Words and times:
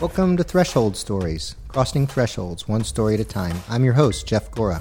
Welcome 0.00 0.36
to 0.36 0.44
Threshold 0.44 0.96
Stories, 0.96 1.56
crossing 1.66 2.06
thresholds 2.06 2.68
one 2.68 2.84
story 2.84 3.14
at 3.14 3.20
a 3.20 3.24
time. 3.24 3.56
I'm 3.68 3.82
your 3.82 3.94
host, 3.94 4.28
Jeff 4.28 4.48
Gora. 4.52 4.80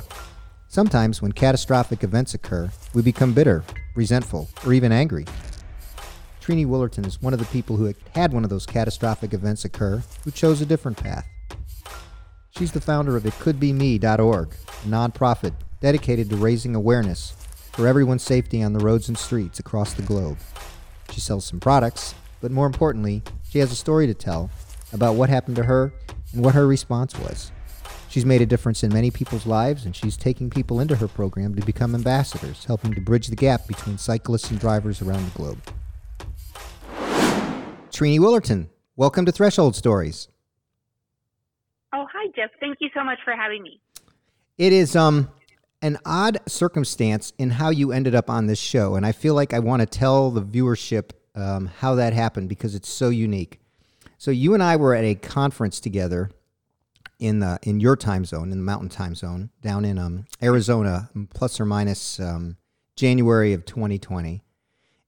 Sometimes, 0.67 1.23
when 1.23 1.31
catastrophic 1.31 2.03
events 2.03 2.35
occur, 2.35 2.69
we 2.93 3.01
become 3.01 3.33
bitter, 3.33 3.63
resentful, 3.95 4.47
or 4.63 4.73
even 4.73 4.91
angry. 4.91 5.25
Triny 6.39 6.67
Willerton 6.67 7.03
is 7.03 7.19
one 7.19 7.33
of 7.33 7.39
the 7.39 7.45
people 7.45 7.77
who 7.77 7.91
had 8.13 8.31
one 8.31 8.43
of 8.43 8.51
those 8.51 8.67
catastrophic 8.67 9.33
events 9.33 9.65
occur 9.65 10.03
who 10.23 10.29
chose 10.29 10.61
a 10.61 10.67
different 10.67 10.97
path. 10.97 11.27
She's 12.51 12.71
the 12.71 12.79
founder 12.79 13.17
of 13.17 13.23
ItCouldBeMe.org, 13.23 14.49
a 14.49 14.87
nonprofit 14.87 15.53
dedicated 15.81 16.29
to 16.29 16.35
raising 16.35 16.75
awareness 16.75 17.31
for 17.71 17.87
everyone's 17.87 18.21
safety 18.21 18.61
on 18.61 18.73
the 18.73 18.85
roads 18.85 19.07
and 19.07 19.17
streets 19.17 19.57
across 19.57 19.95
the 19.95 20.03
globe. 20.03 20.37
She 21.09 21.21
sells 21.21 21.45
some 21.45 21.59
products, 21.59 22.13
but 22.39 22.51
more 22.51 22.67
importantly, 22.67 23.23
she 23.49 23.57
has 23.57 23.71
a 23.71 23.75
story 23.75 24.05
to 24.05 24.13
tell 24.13 24.51
about 24.93 25.15
what 25.15 25.29
happened 25.29 25.55
to 25.57 25.63
her 25.63 25.93
and 26.33 26.43
what 26.43 26.55
her 26.55 26.67
response 26.67 27.17
was. 27.19 27.51
She's 28.09 28.25
made 28.25 28.41
a 28.41 28.45
difference 28.45 28.83
in 28.83 28.93
many 28.93 29.11
people's 29.11 29.45
lives, 29.45 29.85
and 29.85 29.95
she's 29.95 30.15
taking 30.15 30.49
people 30.49 30.79
into 30.79 30.95
her 30.95 31.07
program 31.07 31.55
to 31.55 31.65
become 31.65 31.93
ambassadors, 31.93 32.65
helping 32.65 32.93
to 32.93 33.01
bridge 33.01 33.27
the 33.27 33.35
gap 33.35 33.67
between 33.67 33.97
cyclists 33.97 34.49
and 34.49 34.59
drivers 34.59 35.01
around 35.01 35.25
the 35.25 35.37
globe. 35.37 35.59
Triny 37.91 38.19
Willerton, 38.19 38.69
welcome 38.95 39.25
to 39.25 39.31
Threshold 39.31 39.75
Stories. 39.75 40.29
Oh, 41.93 42.05
hi, 42.11 42.31
Jeff. 42.35 42.51
Thank 42.59 42.77
you 42.79 42.89
so 42.93 43.03
much 43.03 43.19
for 43.23 43.33
having 43.35 43.63
me. 43.63 43.81
It 44.57 44.73
is 44.73 44.95
um 44.95 45.29
an 45.81 45.97
odd 46.05 46.39
circumstance 46.47 47.33
in 47.37 47.51
how 47.51 47.69
you 47.69 47.91
ended 47.91 48.15
up 48.15 48.29
on 48.29 48.47
this 48.47 48.59
show, 48.59 48.95
and 48.95 49.05
I 49.05 49.11
feel 49.11 49.35
like 49.35 49.53
I 49.53 49.59
want 49.59 49.81
to 49.81 49.85
tell 49.85 50.31
the 50.31 50.41
viewership 50.41 51.11
um, 51.35 51.67
how 51.67 51.95
that 51.95 52.13
happened 52.13 52.49
because 52.49 52.73
it's 52.73 52.89
so 52.89 53.09
unique. 53.09 53.59
So 54.17 54.31
you 54.31 54.53
and 54.53 54.63
I 54.63 54.75
were 54.75 54.95
at 54.95 55.03
a 55.03 55.15
conference 55.15 55.79
together 55.79 56.31
in 57.19 57.39
the 57.39 57.59
in 57.63 57.79
your 57.79 57.95
time 57.95 58.25
zone, 58.25 58.51
in 58.51 58.57
the 58.57 58.63
Mountain 58.63 58.89
Time 58.89 59.15
Zone, 59.15 59.49
down 59.61 59.85
in 59.85 59.97
um, 59.97 60.25
Arizona, 60.41 61.09
plus 61.33 61.59
or 61.59 61.65
minus 61.65 62.19
um, 62.19 62.57
January 62.95 63.53
of 63.53 63.65
2020, 63.65 64.43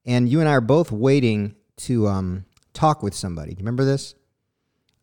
and 0.06 0.28
you 0.28 0.40
and 0.40 0.48
I 0.48 0.52
are 0.52 0.60
both 0.60 0.90
waiting 0.92 1.56
to 1.78 2.08
um, 2.08 2.44
talk 2.72 3.02
with 3.02 3.14
somebody. 3.14 3.50
Do 3.50 3.60
you 3.60 3.64
remember 3.64 3.84
this? 3.84 4.14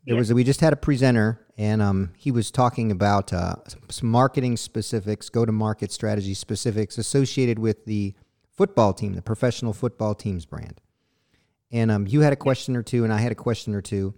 There 0.05 0.16
was 0.16 0.33
we 0.33 0.45
just 0.45 0.61
had 0.61 0.71
a 0.71 0.77
presenter, 0.77 1.45
and 1.58 1.81
um, 1.81 2.14
he 2.17 2.31
was 2.31 2.49
talking 2.49 2.92
about 2.92 3.33
uh, 3.33 3.55
some 3.89 4.09
marketing 4.09 4.55
specifics, 4.55 5.30
go 5.30 5.45
to 5.45 5.52
market 5.52 5.92
strategy 5.92 6.33
specifics 6.33 6.97
associated 6.97 7.59
with 7.59 7.86
the 7.86 8.16
football 8.53 8.94
team, 8.94 9.14
the 9.14 9.21
professional 9.21 9.73
football 9.73 10.16
team's 10.16 10.45
brand. 10.45 10.80
And 11.71 11.91
um, 11.91 12.07
you 12.07 12.21
had 12.21 12.33
a 12.33 12.37
question 12.37 12.75
or 12.75 12.83
two, 12.83 13.03
and 13.03 13.11
I 13.11 13.19
had 13.19 13.31
a 13.31 13.35
question 13.35 13.75
or 13.75 13.81
two, 13.81 14.13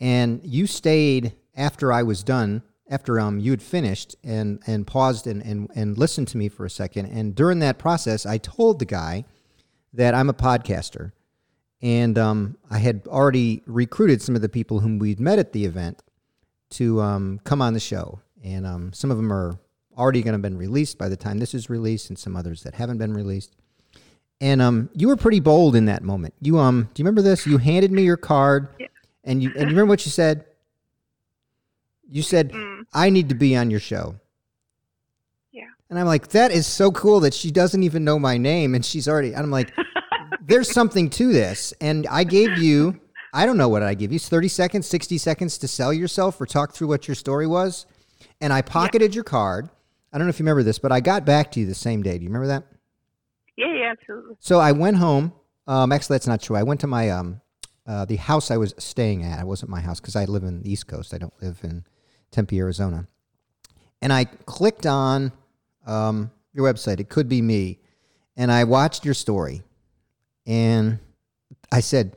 and 0.00 0.40
you 0.44 0.66
stayed 0.66 1.34
after 1.56 1.92
I 1.92 2.02
was 2.02 2.22
done, 2.22 2.62
after 2.90 3.18
um, 3.18 3.38
you 3.38 3.50
had 3.52 3.62
finished, 3.62 4.16
and 4.22 4.62
and 4.66 4.86
paused 4.86 5.26
and, 5.26 5.42
and 5.42 5.70
and 5.74 5.96
listened 5.96 6.28
to 6.28 6.36
me 6.36 6.48
for 6.48 6.64
a 6.64 6.70
second. 6.70 7.06
And 7.06 7.34
during 7.34 7.60
that 7.60 7.78
process, 7.78 8.26
I 8.26 8.38
told 8.38 8.78
the 8.78 8.84
guy 8.84 9.24
that 9.94 10.14
I'm 10.14 10.28
a 10.28 10.34
podcaster 10.34 11.12
and 11.82 12.18
um, 12.18 12.56
I 12.70 12.78
had 12.78 13.06
already 13.06 13.62
recruited 13.66 14.20
some 14.20 14.36
of 14.36 14.42
the 14.42 14.48
people 14.48 14.80
whom 14.80 14.98
we'd 14.98 15.20
met 15.20 15.38
at 15.38 15.52
the 15.52 15.64
event 15.64 16.02
to 16.70 17.00
um, 17.00 17.40
come 17.44 17.62
on 17.62 17.72
the 17.72 17.80
show, 17.80 18.20
and 18.44 18.66
um, 18.66 18.92
some 18.92 19.10
of 19.10 19.16
them 19.16 19.32
are 19.32 19.58
already 19.96 20.22
going 20.22 20.32
to 20.32 20.36
have 20.36 20.42
been 20.42 20.58
released 20.58 20.98
by 20.98 21.08
the 21.08 21.16
time 21.16 21.38
this 21.38 21.54
is 21.54 21.70
released, 21.70 22.10
and 22.10 22.18
some 22.18 22.36
others 22.36 22.62
that 22.62 22.74
haven't 22.74 22.98
been 22.98 23.14
released. 23.14 23.56
And 24.40 24.62
um, 24.62 24.88
you 24.94 25.08
were 25.08 25.16
pretty 25.16 25.40
bold 25.40 25.76
in 25.76 25.84
that 25.86 26.02
moment. 26.02 26.34
You 26.40 26.58
um, 26.58 26.88
do 26.94 27.00
you 27.00 27.04
remember 27.04 27.20
this? 27.22 27.46
You 27.46 27.58
handed 27.58 27.92
me 27.92 28.02
your 28.02 28.16
card, 28.16 28.68
Yeah. 28.78 28.86
and 29.24 29.42
you 29.42 29.50
and 29.50 29.60
you 29.62 29.66
remember 29.66 29.86
what 29.90 30.06
you 30.06 30.10
said? 30.10 30.46
You 32.08 32.22
said, 32.22 32.52
Mm, 32.52 32.84
"I 32.92 33.10
need 33.10 33.28
to 33.28 33.34
be 33.34 33.54
on 33.56 33.70
your 33.70 33.80
show." 33.80 34.16
Yeah. 35.52 35.64
And 35.90 35.98
I'm 35.98 36.06
like, 36.06 36.28
that 36.28 36.52
is 36.52 36.66
so 36.66 36.90
cool 36.90 37.20
that 37.20 37.34
she 37.34 37.50
doesn't 37.50 37.82
even 37.82 38.02
know 38.04 38.18
my 38.18 38.38
name, 38.38 38.74
and 38.74 38.84
she's 38.84 39.06
already. 39.08 39.32
And 39.34 39.42
I'm 39.44 39.50
like, 39.50 39.72
there's 40.40 40.70
something 40.72 41.10
to 41.10 41.32
this. 41.32 41.74
And 41.80 42.06
I 42.10 42.24
gave 42.24 42.56
you, 42.58 42.98
I 43.34 43.44
don't 43.46 43.56
know 43.58 43.68
what 43.68 43.82
I 43.82 43.94
give 43.94 44.10
you, 44.12 44.18
30 44.18 44.48
seconds, 44.48 44.86
60 44.86 45.18
seconds 45.18 45.58
to 45.58 45.68
sell 45.68 45.92
yourself 45.92 46.40
or 46.40 46.46
talk 46.46 46.72
through 46.72 46.88
what 46.88 47.06
your 47.08 47.14
story 47.14 47.46
was. 47.46 47.86
And 48.40 48.52
I 48.52 48.62
pocketed 48.62 49.14
your 49.14 49.24
card. 49.24 49.68
I 50.12 50.18
don't 50.18 50.26
know 50.26 50.30
if 50.30 50.38
you 50.40 50.44
remember 50.44 50.62
this, 50.62 50.78
but 50.78 50.92
I 50.92 51.00
got 51.00 51.24
back 51.24 51.52
to 51.52 51.60
you 51.60 51.66
the 51.66 51.74
same 51.74 52.02
day. 52.02 52.16
Do 52.18 52.24
you 52.24 52.30
remember 52.30 52.48
that? 52.48 52.64
Yeah, 53.60 53.74
yeah, 53.74 53.92
absolutely. 53.92 54.36
So 54.40 54.58
I 54.58 54.72
went 54.72 54.96
home. 54.96 55.32
Um, 55.66 55.92
actually, 55.92 56.14
that's 56.14 56.26
not 56.26 56.40
true. 56.40 56.56
I 56.56 56.62
went 56.62 56.80
to 56.80 56.86
my 56.86 57.10
um, 57.10 57.40
uh, 57.86 58.04
the 58.06 58.16
house 58.16 58.50
I 58.50 58.56
was 58.56 58.74
staying 58.78 59.22
at. 59.22 59.40
It 59.40 59.46
wasn't 59.46 59.70
my 59.70 59.80
house 59.80 60.00
because 60.00 60.16
I 60.16 60.24
live 60.24 60.44
in 60.44 60.62
the 60.62 60.70
East 60.70 60.86
Coast. 60.86 61.12
I 61.12 61.18
don't 61.18 61.34
live 61.42 61.60
in 61.62 61.84
Tempe, 62.30 62.58
Arizona. 62.58 63.06
And 64.00 64.12
I 64.12 64.24
clicked 64.24 64.86
on 64.86 65.32
um, 65.86 66.30
your 66.54 66.72
website. 66.72 67.00
It 67.00 67.10
could 67.10 67.28
be 67.28 67.42
me, 67.42 67.78
and 68.36 68.50
I 68.50 68.64
watched 68.64 69.04
your 69.04 69.14
story, 69.14 69.62
and 70.46 70.98
I 71.70 71.80
said, 71.80 72.16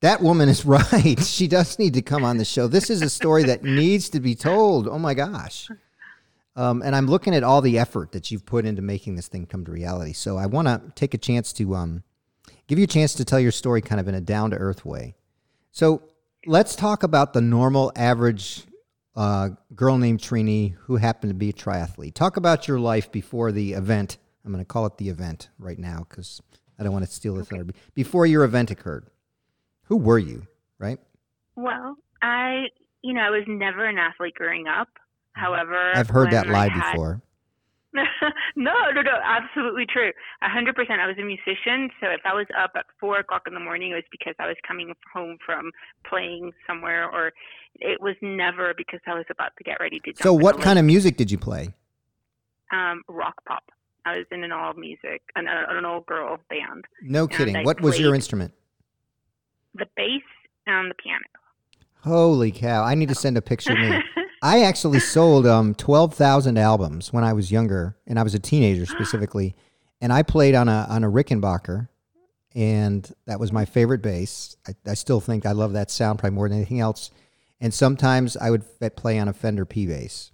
"That 0.00 0.22
woman 0.22 0.48
is 0.48 0.64
right. 0.92 1.20
she 1.20 1.48
does 1.48 1.78
need 1.78 1.94
to 1.94 2.02
come 2.02 2.24
on 2.24 2.38
the 2.38 2.44
show. 2.44 2.68
This 2.68 2.88
is 2.88 3.02
a 3.02 3.10
story 3.10 3.42
that 3.44 3.64
needs 3.64 4.08
to 4.10 4.20
be 4.20 4.36
told. 4.36 4.86
Oh 4.86 4.98
my 4.98 5.14
gosh." 5.14 5.68
Um, 6.58 6.82
and 6.82 6.96
I'm 6.96 7.06
looking 7.06 7.36
at 7.36 7.44
all 7.44 7.60
the 7.60 7.78
effort 7.78 8.10
that 8.10 8.32
you've 8.32 8.44
put 8.44 8.66
into 8.66 8.82
making 8.82 9.14
this 9.14 9.28
thing 9.28 9.46
come 9.46 9.64
to 9.64 9.70
reality. 9.70 10.12
So 10.12 10.36
I 10.36 10.46
want 10.46 10.66
to 10.66 10.82
take 10.96 11.14
a 11.14 11.18
chance 11.18 11.52
to 11.52 11.76
um, 11.76 12.02
give 12.66 12.80
you 12.80 12.84
a 12.84 12.88
chance 12.88 13.14
to 13.14 13.24
tell 13.24 13.38
your 13.38 13.52
story 13.52 13.80
kind 13.80 14.00
of 14.00 14.08
in 14.08 14.16
a 14.16 14.20
down 14.20 14.50
to 14.50 14.56
earth 14.56 14.84
way. 14.84 15.14
So 15.70 16.02
let's 16.46 16.74
talk 16.74 17.04
about 17.04 17.32
the 17.32 17.40
normal, 17.40 17.92
average 17.94 18.64
uh, 19.14 19.50
girl 19.76 19.98
named 19.98 20.20
Triny 20.20 20.74
who 20.80 20.96
happened 20.96 21.30
to 21.30 21.34
be 21.34 21.50
a 21.50 21.52
triathlete. 21.52 22.14
Talk 22.14 22.36
about 22.36 22.66
your 22.66 22.80
life 22.80 23.12
before 23.12 23.52
the 23.52 23.74
event. 23.74 24.18
I'm 24.44 24.50
going 24.50 24.64
to 24.64 24.68
call 24.68 24.84
it 24.86 24.96
the 24.96 25.10
event 25.10 25.50
right 25.60 25.78
now 25.78 26.06
because 26.08 26.42
I 26.76 26.82
don't 26.82 26.92
want 26.92 27.04
to 27.04 27.10
steal 27.10 27.36
the 27.36 27.44
thunder. 27.44 27.72
Before 27.94 28.26
your 28.26 28.42
event 28.42 28.72
occurred, 28.72 29.06
who 29.84 29.96
were 29.96 30.18
you, 30.18 30.48
right? 30.80 30.98
Well, 31.54 31.96
I, 32.20 32.64
you 33.02 33.14
know, 33.14 33.20
I 33.20 33.30
was 33.30 33.44
never 33.46 33.86
an 33.86 33.98
athlete 33.98 34.34
growing 34.34 34.66
up. 34.66 34.88
However, 35.38 35.92
I've 35.94 36.10
heard 36.10 36.30
that 36.32 36.48
lie 36.48 36.68
had- 36.68 36.92
before. 36.92 37.22
no, 37.94 38.74
no, 38.94 39.00
no, 39.00 39.18
absolutely 39.24 39.86
true. 39.86 40.12
A 40.42 40.48
hundred 40.48 40.74
percent. 40.76 41.00
I 41.00 41.06
was 41.06 41.16
a 41.18 41.22
musician, 41.24 41.88
so 42.00 42.08
if 42.10 42.20
I 42.26 42.34
was 42.34 42.46
up 42.56 42.72
at 42.76 42.84
four 43.00 43.18
o'clock 43.18 43.44
in 43.46 43.54
the 43.54 43.60
morning, 43.60 43.92
it 43.92 43.94
was 43.94 44.04
because 44.10 44.34
I 44.38 44.46
was 44.46 44.56
coming 44.66 44.92
home 45.12 45.38
from 45.44 45.70
playing 46.06 46.52
somewhere, 46.66 47.08
or 47.10 47.32
it 47.76 48.00
was 48.02 48.14
never 48.20 48.74
because 48.76 49.00
I 49.06 49.14
was 49.14 49.24
about 49.30 49.52
to 49.56 49.64
get 49.64 49.80
ready 49.80 50.00
to. 50.00 50.12
Jump 50.12 50.18
So, 50.22 50.34
what 50.34 50.60
kind 50.60 50.78
of 50.78 50.84
music 50.84 51.16
did 51.16 51.30
you 51.30 51.38
play? 51.38 51.74
um, 52.70 53.02
rock 53.08 53.42
pop? 53.46 53.64
I 54.04 54.18
was 54.18 54.26
in 54.30 54.44
an 54.44 54.52
all 54.52 54.74
music, 54.74 55.22
an, 55.34 55.46
an 55.48 55.84
all 55.86 56.02
girl 56.02 56.38
band. 56.50 56.84
No 57.02 57.26
kidding. 57.26 57.64
What 57.64 57.80
was 57.80 57.98
your 57.98 58.14
instrument? 58.14 58.52
The 59.74 59.86
bass 59.96 60.22
and 60.66 60.90
the 60.90 60.94
piano. 60.94 61.24
Holy 62.04 62.52
cow! 62.52 62.84
I 62.84 62.94
need 62.94 63.08
to 63.08 63.14
send 63.14 63.38
a 63.38 63.42
picture 63.42 63.74
me. 63.74 63.98
I 64.42 64.62
actually 64.62 65.00
sold 65.00 65.46
um, 65.46 65.74
12,000 65.74 66.56
albums 66.58 67.12
when 67.12 67.24
I 67.24 67.32
was 67.32 67.50
younger, 67.50 67.96
and 68.06 68.18
I 68.18 68.22
was 68.22 68.34
a 68.34 68.38
teenager 68.38 68.86
specifically. 68.86 69.54
And 70.00 70.12
I 70.12 70.22
played 70.22 70.54
on 70.54 70.68
a, 70.68 70.86
on 70.88 71.02
a 71.02 71.10
Rickenbacker, 71.10 71.88
and 72.54 73.10
that 73.26 73.40
was 73.40 73.52
my 73.52 73.64
favorite 73.64 74.02
bass. 74.02 74.56
I, 74.66 74.72
I 74.88 74.94
still 74.94 75.20
think 75.20 75.44
I 75.44 75.52
love 75.52 75.72
that 75.72 75.90
sound 75.90 76.18
probably 76.18 76.36
more 76.36 76.48
than 76.48 76.58
anything 76.58 76.80
else. 76.80 77.10
And 77.60 77.74
sometimes 77.74 78.36
I 78.36 78.50
would 78.50 78.64
f- 78.80 78.94
play 78.94 79.18
on 79.18 79.26
a 79.28 79.32
Fender 79.32 79.64
P 79.64 79.86
bass. 79.86 80.30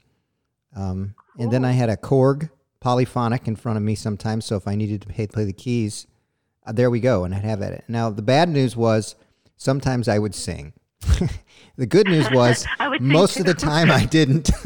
Um, 0.77 1.15
And 1.39 1.51
then 1.51 1.65
I 1.65 1.73
had 1.73 1.89
a 1.89 1.97
Korg 1.97 2.51
polyphonic 2.81 3.49
in 3.49 3.57
front 3.57 3.79
of 3.79 3.83
me 3.83 3.95
sometimes, 3.95 4.45
so 4.45 4.57
if 4.57 4.69
I 4.69 4.75
needed 4.75 5.03
to 5.03 5.09
play, 5.09 5.27
play 5.27 5.45
the 5.45 5.53
keys, 5.53 6.07
uh, 6.67 6.73
there 6.73 6.91
we 6.91 7.01
go, 7.01 7.25
and 7.25 7.35
I'd 7.35 7.45
have 7.45 7.63
it. 7.63 7.85
Now, 7.89 8.11
the 8.11 8.23
bad 8.23 8.49
news 8.51 8.77
was 8.77 9.15
sometimes 9.57 10.09
I 10.09 10.19
would 10.19 10.35
sing. 10.35 10.75
the 11.77 11.87
good 11.87 12.07
news 12.07 12.31
was 12.31 12.67
I 12.79 12.99
most 12.99 13.39
of 13.39 13.47
the 13.47 13.55
time 13.55 13.91
I 13.91 14.05
didn't. 14.07 14.51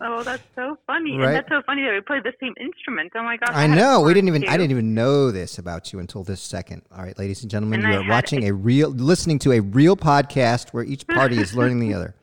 Oh, 0.00 0.22
that's 0.22 0.42
so 0.56 0.76
funny. 0.86 1.16
Right. 1.16 1.26
And 1.28 1.36
that's 1.36 1.48
so 1.48 1.62
funny 1.62 1.82
that 1.84 1.92
we 1.92 2.00
play 2.00 2.18
the 2.20 2.32
same 2.40 2.54
instrument. 2.60 3.12
Oh 3.14 3.22
my 3.22 3.36
gosh. 3.36 3.50
I 3.52 3.64
a 3.64 3.68
know. 3.68 4.00
We 4.00 4.12
didn't 4.14 4.28
even. 4.28 4.48
I 4.48 4.56
didn't 4.56 4.72
even 4.72 4.94
know 4.94 5.30
this 5.30 5.58
about 5.58 5.92
you 5.92 5.98
until 6.00 6.24
this 6.24 6.40
second. 6.40 6.82
All 6.90 7.02
right, 7.02 7.16
ladies 7.18 7.42
and 7.42 7.50
gentlemen, 7.50 7.84
And 7.84 7.92
you 7.92 8.00
I 8.00 8.04
are 8.04 8.08
watching 8.08 8.44
a 8.48 8.52
real, 8.52 8.90
listening 8.90 9.38
to 9.40 9.52
a 9.52 9.60
real 9.60 9.96
podcast 9.96 10.70
where 10.70 10.82
each 10.82 11.06
party 11.06 11.38
is 11.38 11.54
learning 11.54 11.78
the 11.80 11.94
other. 11.94 12.14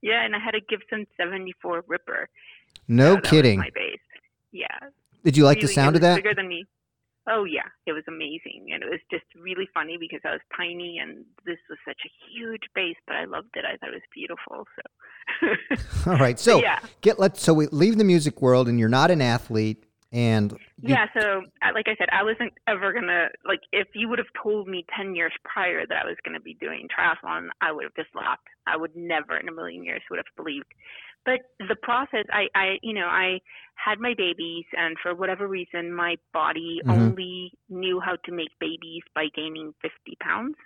Yeah, 0.00 0.24
and 0.24 0.34
I 0.34 0.38
had 0.38 0.54
a 0.54 0.60
Gibson 0.60 1.06
74 1.16 1.84
Ripper. 1.86 2.28
No 2.88 3.16
So 3.16 3.20
kidding. 3.20 3.58
my 3.60 3.70
bass. 3.74 3.98
Yeah. 4.52 4.66
Did 5.24 5.36
you 5.36 5.44
like 5.44 5.60
the 5.60 5.68
sound 5.68 5.94
of 5.96 6.02
that? 6.02 6.16
Bigger 6.16 6.34
than 6.34 6.48
me. 6.48 6.64
Oh 7.30 7.44
yeah, 7.44 7.68
it 7.86 7.92
was 7.92 8.04
amazing, 8.08 8.68
and 8.72 8.82
it 8.82 8.88
was 8.90 9.00
just 9.10 9.24
really 9.40 9.68
funny 9.74 9.96
because 9.98 10.20
I 10.24 10.30
was 10.32 10.40
tiny, 10.56 10.98
and 10.98 11.24
this 11.44 11.58
was 11.68 11.78
such 11.86 12.00
a 12.06 12.10
huge 12.30 12.62
bass, 12.74 12.96
but 13.06 13.16
I 13.16 13.24
loved 13.26 13.50
it. 13.54 13.64
I 13.64 13.76
thought 13.76 13.90
it 13.90 14.00
was 14.02 14.02
beautiful. 14.14 14.66
So. 14.76 16.06
All 16.10 16.16
right, 16.18 16.38
so 16.38 16.60
yeah. 16.60 16.78
get 17.02 17.18
let 17.18 17.36
so 17.36 17.52
we 17.52 17.66
leave 17.68 17.98
the 17.98 18.04
music 18.04 18.40
world, 18.40 18.68
and 18.68 18.78
you're 18.80 18.88
not 18.88 19.10
an 19.10 19.20
athlete, 19.20 19.84
And 20.10 20.52
you- 20.52 20.94
Yeah, 20.94 21.06
so 21.18 21.42
uh, 21.62 21.70
like 21.74 21.86
I 21.86 21.94
said, 21.98 22.08
I 22.12 22.22
wasn't 22.22 22.54
ever 22.66 22.92
gonna 22.94 23.28
like 23.46 23.60
if 23.72 23.88
you 23.94 24.08
would 24.08 24.18
have 24.18 24.32
told 24.42 24.66
me 24.66 24.86
ten 24.96 25.14
years 25.14 25.32
prior 25.44 25.86
that 25.86 26.04
I 26.04 26.06
was 26.06 26.16
gonna 26.24 26.40
be 26.40 26.54
doing 26.54 26.88
triathlon, 26.88 27.48
I 27.60 27.72
would 27.72 27.84
have 27.84 27.94
just 27.94 28.14
laughed. 28.14 28.48
I 28.66 28.76
would 28.76 28.96
never 28.96 29.36
in 29.36 29.48
a 29.48 29.52
million 29.52 29.84
years 29.84 30.02
would 30.10 30.18
have 30.18 30.26
believed. 30.36 30.72
But 31.24 31.40
the 31.58 31.76
process, 31.82 32.24
I, 32.32 32.46
I, 32.54 32.78
you 32.82 32.94
know, 32.94 33.06
I 33.06 33.40
had 33.74 33.98
my 34.00 34.14
babies, 34.16 34.64
and 34.72 34.96
for 35.02 35.14
whatever 35.14 35.46
reason, 35.46 35.92
my 35.94 36.16
body 36.32 36.80
Mhm. 36.84 37.16
only 37.16 37.52
knew 37.68 38.00
how 38.00 38.16
to 38.24 38.32
make 38.32 38.50
babies 38.60 39.02
by 39.14 39.26
gaining 39.34 39.72
fifty 39.82 40.16
pounds. 40.22 40.56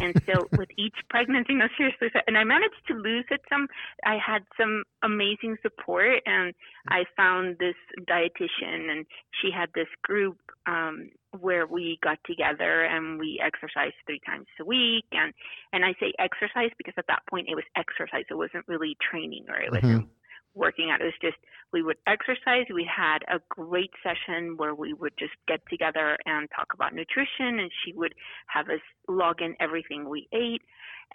And 0.00 0.14
so 0.26 0.48
with 0.56 0.68
each 0.78 0.96
pregnancy, 1.10 1.54
no, 1.54 1.66
seriously, 1.76 2.08
and 2.26 2.36
I 2.36 2.44
managed 2.44 2.82
to 2.88 2.94
lose 2.94 3.24
it 3.30 3.40
some. 3.48 3.66
I 4.04 4.16
had 4.24 4.42
some 4.58 4.84
amazing 5.02 5.56
support, 5.62 6.20
and 6.26 6.54
I 6.88 7.04
found 7.16 7.56
this 7.58 7.76
dietitian, 8.08 8.90
and 8.90 9.06
she 9.40 9.50
had 9.54 9.70
this 9.74 9.88
group 10.02 10.38
um, 10.66 11.10
where 11.38 11.66
we 11.66 11.98
got 12.02 12.18
together 12.26 12.82
and 12.84 13.18
we 13.18 13.40
exercised 13.44 13.94
three 14.06 14.20
times 14.26 14.46
a 14.60 14.64
week. 14.64 15.04
And 15.12 15.32
and 15.72 15.84
I 15.84 15.94
say 16.00 16.12
exercise 16.18 16.70
because 16.78 16.94
at 16.96 17.06
that 17.08 17.22
point 17.28 17.48
it 17.48 17.54
was 17.54 17.64
exercise; 17.76 18.24
it 18.30 18.34
wasn't 18.34 18.66
really 18.68 18.96
training 19.10 19.46
or 19.48 19.60
it 19.60 19.70
wasn't 19.70 20.08
working 20.54 20.90
out. 20.90 21.00
It 21.00 21.04
was 21.04 21.14
just 21.22 21.36
we 21.72 21.82
would 21.82 21.96
exercise. 22.06 22.66
We 22.72 22.88
had 22.88 23.18
a 23.28 23.40
great 23.48 23.90
session 24.02 24.56
where 24.56 24.74
we 24.74 24.92
would 24.92 25.12
just 25.18 25.32
get 25.46 25.60
together 25.70 26.18
and 26.26 26.48
talk 26.54 26.68
about 26.74 26.94
nutrition, 26.94 27.60
and 27.60 27.70
she 27.84 27.92
would 27.92 28.14
have 28.48 28.68
us 28.68 28.80
log 29.08 29.40
in 29.40 29.54
everything 29.60 30.08
we 30.08 30.28
ate. 30.32 30.62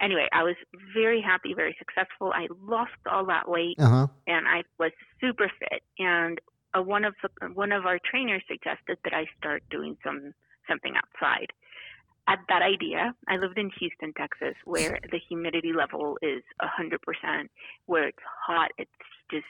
Anyway, 0.00 0.28
I 0.32 0.42
was 0.42 0.56
very 0.94 1.22
happy, 1.22 1.54
very 1.54 1.74
successful. 1.78 2.32
I 2.34 2.48
lost 2.62 2.92
all 3.10 3.24
that 3.26 3.48
weight 3.48 3.76
uh 3.78 3.88
huh. 3.88 4.06
and 4.26 4.46
I 4.46 4.62
was 4.78 4.92
super 5.20 5.50
fit. 5.58 5.82
And 5.98 6.38
uh, 6.76 6.82
one 6.82 7.04
of 7.04 7.14
the, 7.22 7.46
one 7.54 7.72
of 7.72 7.86
our 7.86 7.98
trainers 8.10 8.42
suggested 8.48 8.98
that 9.04 9.14
I 9.14 9.24
start 9.38 9.62
doing 9.70 9.96
some 10.04 10.32
something 10.68 10.94
outside. 10.96 11.50
At 12.28 12.40
that 12.48 12.60
idea, 12.62 13.14
I 13.28 13.36
lived 13.36 13.56
in 13.56 13.70
Houston, 13.78 14.12
Texas, 14.14 14.56
where 14.64 14.98
the 15.12 15.18
humidity 15.28 15.72
level 15.72 16.18
is 16.22 16.42
a 16.60 16.66
hundred 16.66 17.00
percent, 17.02 17.50
where 17.86 18.08
it's 18.08 18.18
hot, 18.46 18.70
it's 18.78 18.90
just 19.30 19.46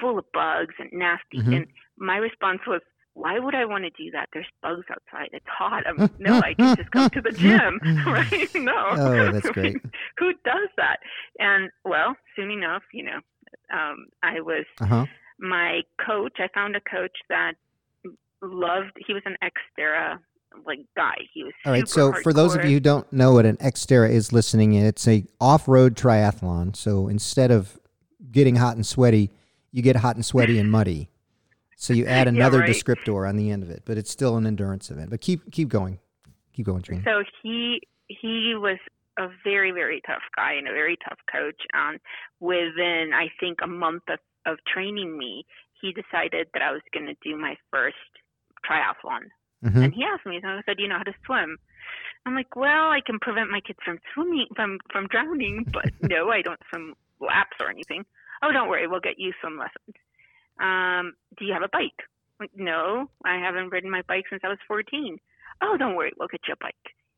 full 0.00 0.18
of 0.18 0.24
bugs 0.32 0.74
and 0.78 0.90
nasty. 0.92 1.38
Mhm. 1.38 1.56
And 1.56 1.66
my 1.96 2.16
response 2.18 2.60
was, 2.68 2.82
"Why 3.14 3.38
would 3.40 3.54
I 3.56 3.64
want 3.64 3.82
to 3.84 3.90
do 3.90 4.10
that? 4.12 4.28
There's 4.32 4.46
bugs 4.62 4.86
outside. 4.90 5.30
It's 5.32 5.46
hot. 5.48 5.82
I'm, 5.88 5.98
no, 6.20 6.38
I 6.40 6.54
can 6.54 6.76
just 6.76 6.90
go 6.92 7.08
to 7.08 7.20
the 7.20 7.32
gym, 7.32 7.80
right? 8.06 8.48
No. 8.54 8.78
Oh, 8.90 9.32
that's 9.32 9.50
great. 9.50 9.76
Who 10.18 10.32
does 10.44 10.68
that? 10.76 10.98
And 11.40 11.70
well, 11.84 12.16
soon 12.36 12.50
enough, 12.52 12.82
you 12.92 13.04
know, 13.04 13.18
um, 13.72 14.06
I 14.22 14.40
was 14.40 14.66
Uh 14.80 14.86
huh. 14.86 15.06
My 15.44 15.82
coach. 16.04 16.34
I 16.38 16.48
found 16.54 16.76
a 16.76 16.80
coach 16.80 17.16
that 17.28 17.54
loved. 18.42 18.92
He 19.06 19.12
was 19.12 19.22
an 19.26 19.36
Xterra 19.42 20.18
like 20.66 20.78
guy. 20.96 21.16
He 21.32 21.44
was 21.44 21.52
All 21.64 21.72
right. 21.72 21.88
So 21.88 22.10
super 22.10 22.22
for 22.22 22.32
those 22.32 22.54
of 22.54 22.64
you 22.64 22.72
who 22.72 22.80
don't 22.80 23.10
know 23.12 23.32
what 23.32 23.46
an 23.46 23.56
Xterra 23.58 24.10
is 24.10 24.32
listening 24.32 24.74
in, 24.74 24.84
it's 24.86 25.06
a 25.08 25.24
off-road 25.40 25.96
triathlon. 25.96 26.76
So 26.76 27.08
instead 27.08 27.50
of 27.50 27.78
getting 28.30 28.56
hot 28.56 28.76
and 28.76 28.86
sweaty, 28.86 29.30
you 29.72 29.82
get 29.82 29.96
hot 29.96 30.16
and 30.16 30.24
sweaty 30.24 30.58
and 30.58 30.70
muddy. 30.70 31.10
So 31.76 31.92
you 31.92 32.06
add 32.06 32.26
Yeah, 32.32 32.34
another 32.34 32.60
right. 32.60 32.70
descriptor 32.70 33.28
on 33.28 33.36
the 33.36 33.50
end 33.50 33.62
of 33.62 33.70
it, 33.70 33.82
but 33.84 33.98
it's 33.98 34.10
still 34.10 34.36
an 34.36 34.46
endurance 34.46 34.90
event. 34.90 35.10
But 35.10 35.20
keep 35.20 35.50
keep 35.50 35.68
going, 35.68 35.98
keep 36.52 36.66
going, 36.66 36.82
Trina. 36.82 37.02
So 37.04 37.22
he 37.42 37.80
he 38.06 38.54
was 38.56 38.78
a 39.18 39.28
very 39.42 39.72
very 39.72 40.00
tough 40.06 40.22
guy 40.36 40.54
and 40.54 40.68
a 40.68 40.72
very 40.72 40.96
tough 41.08 41.18
coach. 41.30 41.60
And 41.72 41.98
within 42.40 43.10
I 43.14 43.28
think 43.40 43.58
a 43.62 43.66
month 43.66 44.02
of, 44.08 44.18
of 44.46 44.58
training 44.72 45.16
me, 45.18 45.46
he 45.80 45.92
decided 45.92 46.48
that 46.52 46.62
I 46.62 46.72
was 46.72 46.82
going 46.92 47.06
to 47.06 47.16
do 47.22 47.36
my 47.36 47.56
first 47.70 47.96
triathlon. 48.64 49.28
hmm 49.62 49.82
And 49.82 49.92
he 49.94 50.04
asked 50.04 50.26
me, 50.26 50.40
so 50.42 50.48
I 50.48 50.62
said, 50.66 50.76
"Do 50.76 50.82
you 50.82 50.88
know 50.88 50.98
how 50.98 51.04
to 51.04 51.14
swim?" 51.26 51.58
I'm 52.26 52.34
like, 52.34 52.56
"Well, 52.56 52.90
I 52.90 53.00
can 53.04 53.18
prevent 53.18 53.50
my 53.50 53.60
kids 53.60 53.78
from 53.84 53.98
swimming 54.12 54.46
from 54.56 54.78
from 54.92 55.06
drowning, 55.08 55.66
but 55.72 55.86
no, 56.02 56.30
I 56.30 56.42
don't 56.42 56.60
swim 56.70 56.94
laps 57.20 57.56
or 57.60 57.70
anything." 57.70 58.04
Oh, 58.42 58.52
don't 58.52 58.68
worry, 58.68 58.86
we'll 58.86 59.00
get 59.00 59.18
you 59.18 59.32
swim 59.40 59.58
lessons. 59.58 59.96
Um, 60.60 61.14
do 61.38 61.44
you 61.46 61.52
have 61.54 61.62
a 61.62 61.68
bike? 61.72 62.00
Like, 62.40 62.50
no, 62.54 63.08
I 63.24 63.36
haven't 63.38 63.70
ridden 63.70 63.90
my 63.90 64.02
bike 64.06 64.24
since 64.28 64.42
I 64.44 64.48
was 64.48 64.58
14. 64.68 65.18
Oh, 65.62 65.76
don't 65.78 65.94
worry, 65.94 66.12
we'll 66.18 66.28
get 66.28 66.42
you 66.46 66.54
a 66.54 66.56
bike. 66.62 66.74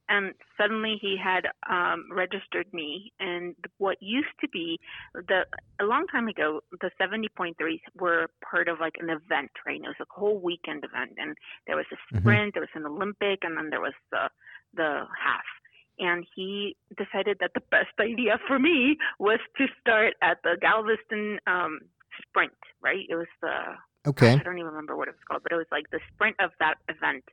And 0.09 0.35
suddenly 0.57 0.99
he 1.01 1.17
had 1.23 1.47
um, 1.69 2.09
registered 2.13 2.67
me, 2.73 3.13
and 3.19 3.55
what 3.79 3.97
used 4.01 4.35
to 4.41 4.49
be 4.49 4.79
the 5.15 5.45
a 5.81 5.85
long 5.85 6.07
time 6.07 6.29
ago, 6.29 6.61
the 6.81 6.91
70.3s 7.01 7.81
were 7.99 8.29
part 8.49 8.69
of 8.69 8.81
like 8.81 8.95
an 8.99 9.11
event, 9.11 9.51
right? 9.67 9.81
It 9.83 9.89
was 9.89 9.97
a 10.01 10.07
whole 10.11 10.39
weekend 10.39 10.85
event, 10.85 11.13
and 11.19 11.37
there 11.67 11.77
was 11.77 11.87
a 11.93 11.97
Mhm. 12.15 12.21
sprint, 12.21 12.55
there 12.55 12.63
was 12.63 12.71
an 12.75 12.87
Olympic, 12.87 13.41
and 13.43 13.57
then 13.57 13.71
there 13.71 13.81
was 13.81 13.95
the 14.11 14.31
the 14.75 15.07
half. 15.23 15.45
And 15.99 16.27
he 16.35 16.77
decided 16.97 17.39
that 17.41 17.53
the 17.55 17.63
best 17.71 17.95
idea 18.01 18.39
for 18.47 18.59
me 18.59 18.99
was 19.19 19.41
to 19.57 19.67
start 19.81 20.15
at 20.23 20.39
the 20.43 20.57
Galveston 20.61 21.39
um, 21.47 21.81
sprint, 22.23 22.53
right? 22.83 23.07
It 23.09 23.15
was 23.17 23.29
the 23.41 23.77
Okay. 24.07 24.33
I 24.33 24.37
don't 24.37 24.59
even 24.59 24.67
remember 24.67 24.97
what 24.97 25.09
it 25.09 25.13
was 25.13 25.25
called, 25.29 25.43
but 25.43 25.53
it 25.53 25.57
was 25.57 25.67
like 25.73 25.91
the 25.91 26.01
sprint 26.15 26.37
of 26.41 26.51
that 26.61 26.77
event 26.89 27.25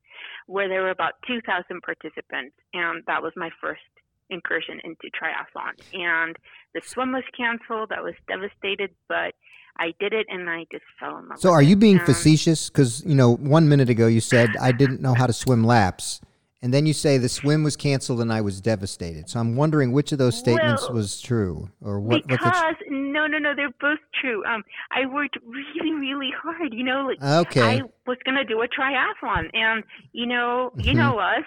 where 0.47 0.67
there 0.67 0.81
were 0.81 0.89
about 0.89 1.13
2,000 1.27 1.81
participants, 1.81 2.55
and 2.73 3.03
that 3.07 3.21
was 3.21 3.33
my 3.35 3.49
first 3.61 3.81
incursion 4.29 4.79
into 4.83 5.09
triathlon. 5.13 5.73
And 5.93 6.35
the 6.73 6.81
swim 6.83 7.11
was 7.11 7.23
canceled. 7.37 7.91
I 7.95 8.01
was 8.01 8.15
devastated, 8.27 8.91
but 9.07 9.35
I 9.77 9.93
did 9.99 10.13
it, 10.13 10.25
and 10.29 10.49
I 10.49 10.65
just 10.71 10.85
fell 10.99 11.17
in 11.17 11.27
love. 11.27 11.39
So 11.39 11.51
are 11.51 11.61
you 11.61 11.75
being 11.75 11.99
Um, 11.99 12.05
facetious? 12.05 12.69
Because 12.69 13.03
you 13.05 13.15
know, 13.15 13.35
one 13.35 13.69
minute 13.69 13.89
ago 13.89 14.07
you 14.07 14.21
said 14.21 14.49
I 14.61 14.71
didn't 14.71 15.01
know 15.01 15.13
how 15.13 15.27
to 15.27 15.33
swim 15.33 15.63
laps, 15.63 16.21
and 16.61 16.73
then 16.73 16.85
you 16.85 16.93
say 16.93 17.17
the 17.17 17.29
swim 17.29 17.63
was 17.63 17.75
canceled 17.75 18.21
and 18.21 18.31
I 18.31 18.41
was 18.41 18.61
devastated. 18.61 19.29
So 19.29 19.39
I'm 19.39 19.55
wondering 19.55 19.91
which 19.91 20.11
of 20.11 20.17
those 20.17 20.37
statements 20.37 20.83
Well, 20.83 20.93
was 20.93 21.19
true, 21.21 21.69
or 21.81 21.99
what? 21.99 22.25
Because 22.27 22.75
no, 23.13 23.27
no, 23.27 23.37
no, 23.37 23.53
they're 23.55 23.77
both 23.79 23.99
true. 24.19 24.43
Um, 24.45 24.63
I 24.91 25.05
worked 25.05 25.37
really, 25.45 25.93
really 25.93 26.31
hard. 26.43 26.73
You 26.73 26.83
know, 26.83 27.07
like 27.07 27.21
okay. 27.47 27.61
I 27.61 27.81
was 28.07 28.17
gonna 28.25 28.43
do 28.43 28.61
a 28.61 28.67
triathlon, 28.67 29.49
and 29.53 29.83
you 30.11 30.25
know, 30.25 30.71
you 30.77 30.93
Mhm. 30.93 30.97
know 30.97 31.19
us. 31.19 31.45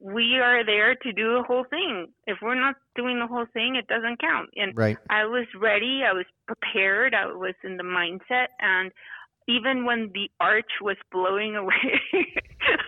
We 0.00 0.38
are 0.38 0.64
there 0.64 0.94
to 0.94 1.12
do 1.12 1.34
the 1.34 1.42
whole 1.42 1.64
thing. 1.64 2.12
If 2.26 2.38
we're 2.42 2.54
not 2.66 2.76
doing 2.96 3.18
the 3.18 3.26
whole 3.26 3.46
thing, 3.46 3.76
it 3.76 3.86
doesn't 3.86 4.20
count. 4.20 4.50
And 4.56 4.76
right. 4.76 4.98
I 5.08 5.24
was 5.24 5.46
ready. 5.54 6.02
I 6.04 6.12
was 6.12 6.26
prepared. 6.46 7.14
I 7.14 7.26
was 7.26 7.54
in 7.64 7.76
the 7.76 7.82
mindset, 7.82 8.48
and 8.60 8.92
even 9.48 9.84
when 9.84 10.10
the 10.12 10.30
arch 10.40 10.72
was 10.80 10.96
blowing 11.12 11.56
away, 11.56 12.00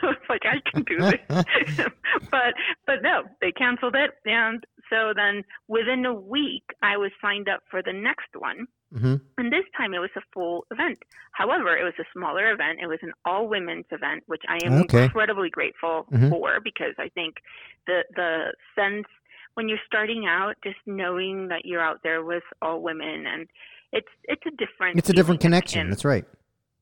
I 0.03 0.07
was 0.07 0.17
like, 0.29 0.43
I 0.45 0.61
can 0.71 0.83
do 0.83 0.99
this. 0.99 1.21
but 2.31 2.55
but 2.87 3.03
no, 3.03 3.25
they 3.41 3.53
canceled 3.53 3.95
it, 3.95 4.11
and 4.25 4.65
so 4.91 5.13
then 5.15 5.45
within 5.69 6.05
a 6.07 6.15
week, 6.15 6.65
I 6.83 6.97
was 6.97 7.11
signed 7.21 7.49
up 7.49 7.63
for 7.71 7.83
the 7.83 7.93
next 7.93 8.29
one. 8.37 8.67
hmm 8.93 9.17
And 9.37 9.53
this 9.53 9.65
time 9.77 9.93
it 9.95 9.99
was 9.99 10.11
a 10.17 10.23
full 10.33 10.65
event. 10.71 10.99
However, 11.33 11.77
it 11.77 11.85
was 11.85 11.93
a 11.99 12.05
smaller 12.13 12.51
event. 12.53 12.79
It 12.83 12.87
was 12.87 13.01
an 13.03 13.13
all 13.25 13.47
women's 13.49 13.85
event, 13.91 14.23
which 14.27 14.43
I 14.49 14.59
am 14.65 14.73
Okay. 14.85 15.05
incredibly 15.05 15.51
grateful 15.51 16.07
Mhm. 16.11 16.31
for 16.31 16.61
because 16.61 16.95
I 16.99 17.09
think 17.11 17.43
the 17.87 18.05
the 18.17 18.55
sense 18.75 19.07
when 19.55 19.69
you're 19.69 19.85
starting 19.87 20.27
out, 20.27 20.55
just 20.65 20.79
knowing 20.87 21.49
that 21.49 21.65
you're 21.67 21.83
out 21.83 22.03
there 22.03 22.23
with 22.23 22.45
all 22.63 22.81
women 22.81 23.27
and 23.27 23.49
it's 23.93 24.09
it's 24.25 24.47
a 24.47 24.51
different 24.53 24.99
It's 24.99 25.11
a 25.11 25.13
different 25.13 25.41
connection. 25.41 25.81
And- 25.83 25.93
That's 25.93 26.05
right. 26.05 26.25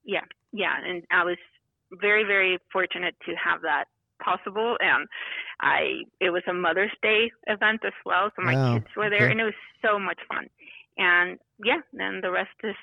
yeah, 0.04 0.25
yeah, 0.52 0.75
and 0.85 1.04
I 1.11 1.25
was 1.25 1.38
very 1.92 2.25
very 2.25 2.59
fortunate 2.73 3.16
to 3.26 3.35
have 3.37 3.62
that 3.62 3.87
possible 4.23 4.76
and 4.80 5.06
I 5.61 6.02
it 6.20 6.30
was 6.30 6.42
a 6.49 6.52
Mother's 6.52 6.92
Day 7.02 7.30
event 7.46 7.80
as 7.85 7.92
well, 8.04 8.30
so 8.37 8.42
my 8.42 8.54
Wow, 8.54 8.75
kids 8.75 8.87
were 8.96 9.11
there 9.11 9.25
okay. 9.25 9.30
and 9.32 9.40
it 9.40 9.44
was 9.44 9.54
so 9.85 9.99
much 9.99 10.18
fun. 10.28 10.46
And 10.99 11.38
yeah, 11.64 11.80
then 11.92 12.20
the 12.23 12.30
rest 12.30 12.56
is 12.64 12.75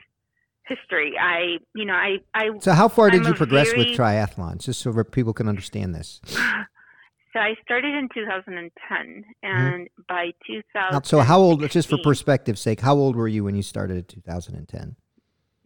history. 0.68 1.14
I 1.20 1.58
you 1.76 1.86
know, 1.86 1.94
I 1.94 2.18
I 2.34 2.50
So 2.60 2.72
how 2.74 2.88
far 2.88 3.10
did 3.10 3.22
I'm 3.22 3.28
you 3.28 3.34
progress 3.34 3.74
with 3.76 3.88
triathlons, 3.88 4.64
just 4.64 4.82
so 4.82 5.04
people 5.04 5.34
can 5.34 5.48
understand 5.48 5.94
this? 5.96 6.22
so 7.34 7.40
I 7.40 7.56
started 7.64 7.94
in 7.96 8.10
2010 8.14 9.26
and 9.44 9.88
by 10.08 10.32
2000 10.48 10.64
Mm-hmm. 10.74 10.94
Now, 10.94 11.02
so 11.04 11.20
how 11.22 11.40
old? 11.40 11.70
Just 11.70 11.90
for 11.90 11.98
perspective's 11.98 12.62
sake, 12.62 12.82
how 12.82 12.96
old 12.96 13.16
were 13.16 13.28
you 13.28 13.44
when 13.44 13.56
you 13.56 13.64
started 13.64 13.98
in 13.98 14.06
2010? 14.06 14.96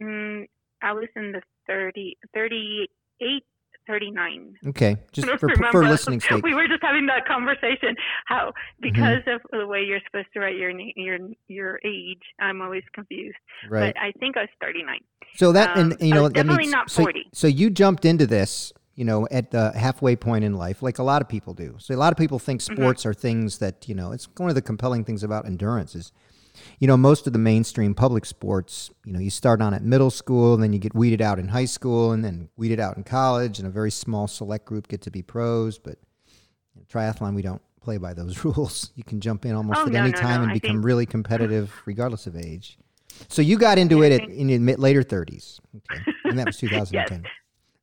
mm, 0.02 0.46
I 0.82 0.92
was 0.92 1.08
in 1.16 1.32
the 1.32 1.42
30 1.66 2.16
38 2.34 3.44
39 3.88 4.54
Okay, 4.68 4.96
just 5.12 5.26
for, 5.40 5.48
for 5.72 5.84
listening 5.88 6.20
sake. 6.20 6.44
We 6.44 6.54
were 6.54 6.68
just 6.68 6.82
having 6.82 7.06
that 7.06 7.26
conversation. 7.26 7.96
How 8.26 8.52
because 8.80 9.22
Mm-hmm. 9.26 9.30
of 9.30 9.40
the 9.50 9.66
way 9.66 9.82
you're 9.82 9.98
supposed 10.06 10.28
to 10.34 10.40
write 10.40 10.56
your 10.56 10.70
your 10.96 11.18
your 11.48 11.80
age, 11.84 12.22
I'm 12.38 12.60
always 12.62 12.84
confused. 12.94 13.36
Right. 13.68 13.94
But 13.94 14.00
I 14.00 14.12
think 14.20 14.36
I 14.36 14.42
was 14.42 14.50
39. 14.60 14.98
So 15.34 15.50
that 15.52 15.76
and 15.76 15.94
Um, 15.94 15.98
you 16.00 16.14
know 16.14 16.28
definitely 16.28 16.64
means 16.64 16.72
not 16.72 16.90
so, 16.90 17.02
40. 17.02 17.26
so 17.32 17.46
you 17.48 17.70
jumped 17.70 18.04
into 18.04 18.26
this, 18.26 18.72
you 18.94 19.04
know, 19.04 19.26
at 19.30 19.50
the 19.50 19.72
halfway 19.72 20.14
point 20.16 20.44
in 20.44 20.54
life, 20.54 20.82
like 20.82 20.98
a 20.98 21.02
lot 21.02 21.22
of 21.22 21.28
people 21.28 21.54
do. 21.54 21.74
So 21.78 21.94
a 21.94 21.96
lot 21.96 22.12
of 22.12 22.18
people 22.18 22.38
think 22.38 22.60
Mm-hmm. 22.60 22.74
sports 22.82 23.06
are 23.06 23.14
things 23.14 23.58
that 23.58 23.88
you 23.88 23.94
know. 23.94 24.12
It's 24.12 24.28
one 24.36 24.48
of 24.50 24.54
the 24.54 24.62
compelling 24.62 25.02
things 25.04 25.22
about 25.24 25.46
endurance 25.46 25.94
is 25.94 26.12
you 26.78 26.86
know, 26.86 26.96
most 26.96 27.26
of 27.26 27.32
the 27.32 27.38
mainstream 27.38 27.94
public 27.94 28.24
sports, 28.24 28.90
you 29.04 29.12
know, 29.12 29.18
you 29.18 29.30
start 29.30 29.60
on 29.60 29.74
at 29.74 29.82
middle 29.82 30.10
school, 30.10 30.54
and 30.54 30.62
then 30.62 30.72
you 30.72 30.78
get 30.78 30.94
weeded 30.94 31.20
out 31.20 31.38
in 31.38 31.48
high 31.48 31.64
school, 31.64 32.12
and 32.12 32.24
then 32.24 32.48
weeded 32.56 32.80
out 32.80 32.96
in 32.96 33.04
college, 33.04 33.58
and 33.58 33.66
a 33.66 33.70
very 33.70 33.90
small 33.90 34.26
select 34.26 34.64
group 34.64 34.88
get 34.88 35.00
to 35.02 35.10
be 35.10 35.22
pros. 35.22 35.78
But 35.78 35.96
in 36.76 36.84
triathlon, 36.92 37.34
we 37.34 37.42
don't 37.42 37.62
play 37.80 37.96
by 37.96 38.12
those 38.14 38.44
rules. 38.44 38.90
You 38.96 39.04
can 39.04 39.20
jump 39.20 39.44
in 39.44 39.54
almost 39.54 39.80
Oh, 39.80 39.86
at 39.86 39.92
no, 39.92 40.00
any 40.00 40.12
no, 40.12 40.18
time 40.18 40.36
no. 40.38 40.42
and 40.44 40.50
I 40.50 40.54
become 40.54 40.76
think- 40.76 40.84
really 40.84 41.06
competitive, 41.16 41.72
regardless 41.86 42.26
of 42.26 42.36
age. 42.36 42.78
So 43.28 43.42
you 43.42 43.58
got 43.58 43.78
into 43.78 43.98
Yeah, 44.00 44.04
it 44.06 44.22
at, 44.22 44.28
in 44.28 44.48
your 44.48 44.60
mid- 44.60 44.78
later 44.78 45.02
30s, 45.02 45.58
okay. 45.90 46.02
and 46.24 46.38
that 46.38 46.46
was 46.46 46.56
2010. 46.58 47.24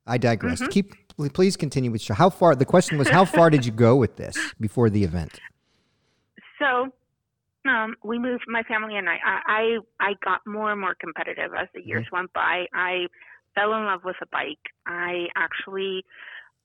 I 0.06 0.18
digress. 0.18 0.62
Mhm. 0.62 0.70
Keep 0.70 0.94
please 1.32 1.56
continue 1.56 1.90
with 1.90 2.00
show. 2.02 2.12
How 2.14 2.28
far? 2.30 2.54
The 2.54 2.64
question 2.66 2.96
was, 2.98 3.08
how 3.08 3.24
far 3.24 3.48
did 3.50 3.64
you 3.66 3.72
go 3.72 3.96
with 3.96 4.16
this 4.16 4.36
before 4.60 4.88
the 4.90 5.02
event? 5.02 5.40
So, 6.58 6.92
um, 7.68 7.96
we 8.04 8.18
moved. 8.18 8.44
My 8.48 8.62
family 8.64 8.96
and 8.96 9.08
I, 9.08 9.18
I. 9.24 9.78
I 10.00 10.14
got 10.24 10.46
more 10.46 10.72
and 10.72 10.80
more 10.80 10.94
competitive 10.94 11.52
as 11.54 11.68
the 11.74 11.80
years 11.86 12.06
went 12.12 12.32
by. 12.32 12.66
I 12.74 13.06
fell 13.54 13.72
in 13.74 13.84
love 13.84 14.04
with 14.04 14.16
a 14.22 14.26
bike. 14.26 14.58
I 14.86 15.26
actually 15.36 16.04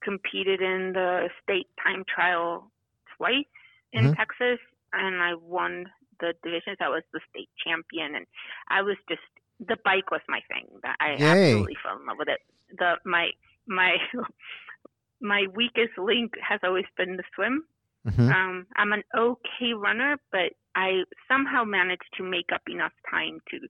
competed 0.02 0.60
in 0.60 0.92
the 0.92 1.28
state 1.42 1.68
time 1.82 2.04
trial 2.12 2.70
twice 3.16 3.44
in 3.92 4.04
Mhm. 4.06 4.16
Texas, 4.16 4.58
and 4.92 5.22
I 5.22 5.34
won 5.34 5.90
the 6.20 6.34
divisions. 6.42 6.78
I 6.80 6.88
was 6.88 7.02
the 7.12 7.20
state 7.30 7.48
champion, 7.64 8.14
and 8.16 8.26
I 8.68 8.82
was 8.82 8.96
just 9.08 9.22
the 9.60 9.76
bike 9.84 10.10
was 10.10 10.20
my 10.28 10.40
thing. 10.48 10.66
That 10.82 10.96
I 11.00 11.14
Yay. 11.14 11.24
absolutely 11.24 11.76
fell 11.82 11.98
in 11.98 12.06
love 12.06 12.18
with 12.18 12.28
it. 12.28 12.40
The 12.78 12.98
my 13.04 13.30
my 13.66 13.96
my 15.20 15.46
weakest 15.54 15.96
link 15.98 16.34
has 16.40 16.60
always 16.64 16.86
been 16.96 17.16
the 17.16 17.24
swim. 17.34 17.64
Mhm. 18.06 18.32
Um, 18.34 18.66
I'm 18.76 18.92
an 18.92 19.04
okay 19.16 19.72
runner, 19.74 20.18
but 20.32 20.52
I 20.74 21.04
somehow 21.28 21.64
managed 21.64 22.10
to 22.16 22.22
make 22.22 22.50
up 22.52 22.62
enough 22.68 22.92
time 23.10 23.40
to, 23.50 23.60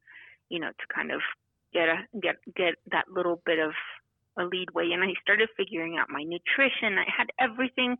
you 0.48 0.60
know, 0.60 0.70
to 0.70 0.94
kind 0.94 1.10
of 1.10 1.20
get 1.72 1.88
a 1.88 2.06
get 2.20 2.36
get 2.54 2.74
that 2.90 3.10
little 3.10 3.42
bit 3.44 3.58
of 3.58 3.72
a 4.38 4.44
lead 4.44 4.70
way. 4.70 4.92
And 4.92 5.02
I 5.02 5.14
started 5.20 5.48
figuring 5.56 5.98
out 5.98 6.08
my 6.08 6.22
nutrition. 6.22 6.98
I 6.98 7.06
had 7.14 7.30
everything 7.38 7.98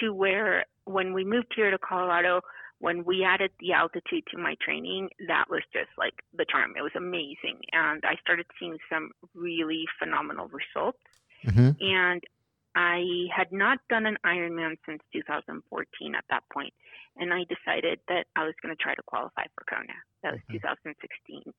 to 0.00 0.12
where 0.12 0.64
when 0.84 1.12
we 1.12 1.24
moved 1.24 1.52
here 1.54 1.70
to 1.70 1.78
Colorado, 1.78 2.40
when 2.78 3.04
we 3.04 3.24
added 3.24 3.52
the 3.60 3.72
altitude 3.72 4.24
to 4.30 4.38
my 4.38 4.56
training, 4.60 5.08
that 5.28 5.44
was 5.48 5.62
just 5.72 5.90
like 5.96 6.14
the 6.36 6.44
charm. 6.44 6.74
It 6.76 6.82
was 6.82 6.92
amazing, 6.96 7.60
and 7.72 8.04
I 8.04 8.16
started 8.20 8.46
seeing 8.58 8.78
some 8.90 9.12
really 9.34 9.86
phenomenal 9.98 10.48
results 10.48 10.98
Mhm. 11.44 11.76
and 11.80 12.24
I 12.74 13.04
had 13.34 13.52
not 13.52 13.78
done 13.90 14.06
an 14.06 14.16
Ironman 14.24 14.76
since 14.86 15.02
2014 15.12 16.14
at 16.14 16.24
that 16.30 16.42
point, 16.52 16.72
and 17.16 17.32
I 17.32 17.40
decided 17.44 18.00
that 18.08 18.26
I 18.36 18.44
was 18.44 18.54
going 18.62 18.74
to 18.74 18.82
try 18.82 18.94
to 18.94 19.02
qualify 19.02 19.44
for 19.54 19.64
Kona. 19.68 19.92
That 20.22 20.32
was 20.32 20.40
Mhm. 20.48 20.52
2016, 20.54 21.52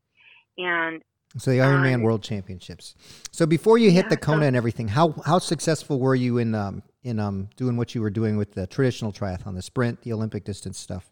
and 0.57 1.03
So 1.37 1.49
the 1.51 1.57
Ironman 1.59 1.95
Um, 1.95 2.01
World 2.03 2.21
Championships. 2.23 2.95
So 3.31 3.45
before 3.47 3.77
you 3.79 3.89
hit 3.89 4.05
yeah, 4.05 4.09
the 4.09 4.15
so- 4.15 4.33
Kona 4.33 4.45
and 4.45 4.55
everything, 4.55 4.87
how 4.89 5.13
how 5.25 5.39
successful 5.39 5.99
were 5.99 6.13
you 6.15 6.37
in 6.37 6.53
um 6.53 6.83
in 7.03 7.19
um 7.19 7.49
doing 7.55 7.75
what 7.75 7.95
you 7.95 8.01
were 8.01 8.11
doing 8.11 8.37
with 8.37 8.53
the 8.53 8.67
traditional 8.67 9.11
triathlon, 9.11 9.55
the 9.55 9.61
sprint, 9.63 10.01
the 10.03 10.13
Olympic 10.13 10.43
distance 10.43 10.77
stuff? 10.77 11.09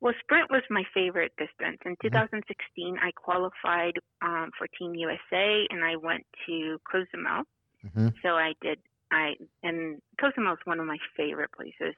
well, 0.00 0.14
sprint 0.20 0.48
was 0.48 0.62
my 0.70 0.84
favorite 0.94 1.32
distance. 1.36 1.78
Mm-hmm. 1.80 1.88
In 1.88 1.96
2016, 1.96 2.98
I 3.02 3.10
qualified 3.10 3.94
um, 4.22 4.52
for 4.56 4.68
Team 4.78 4.94
USA, 4.94 5.66
and 5.70 5.82
I 5.84 5.96
went 5.96 6.24
to 6.46 6.78
Cozumel. 6.88 7.42
Mhm. 7.84 8.14
So 8.22 8.36
I 8.36 8.54
did. 8.60 8.78
I 9.12 9.36
and 9.62 10.02
Cozumel 10.20 10.54
is 10.54 10.60
one 10.64 10.80
of 10.80 10.86
my 10.86 10.98
favorite 11.16 11.52
places 11.52 11.94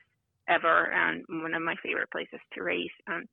ever, 0.49 0.93
and 0.93 1.25
one 1.29 1.55
of 1.55 1.63
my 1.63 1.77
favorite 1.83 2.11
places 2.11 2.41
to 2.55 2.63
race. 2.63 2.91
Um, 3.09 3.27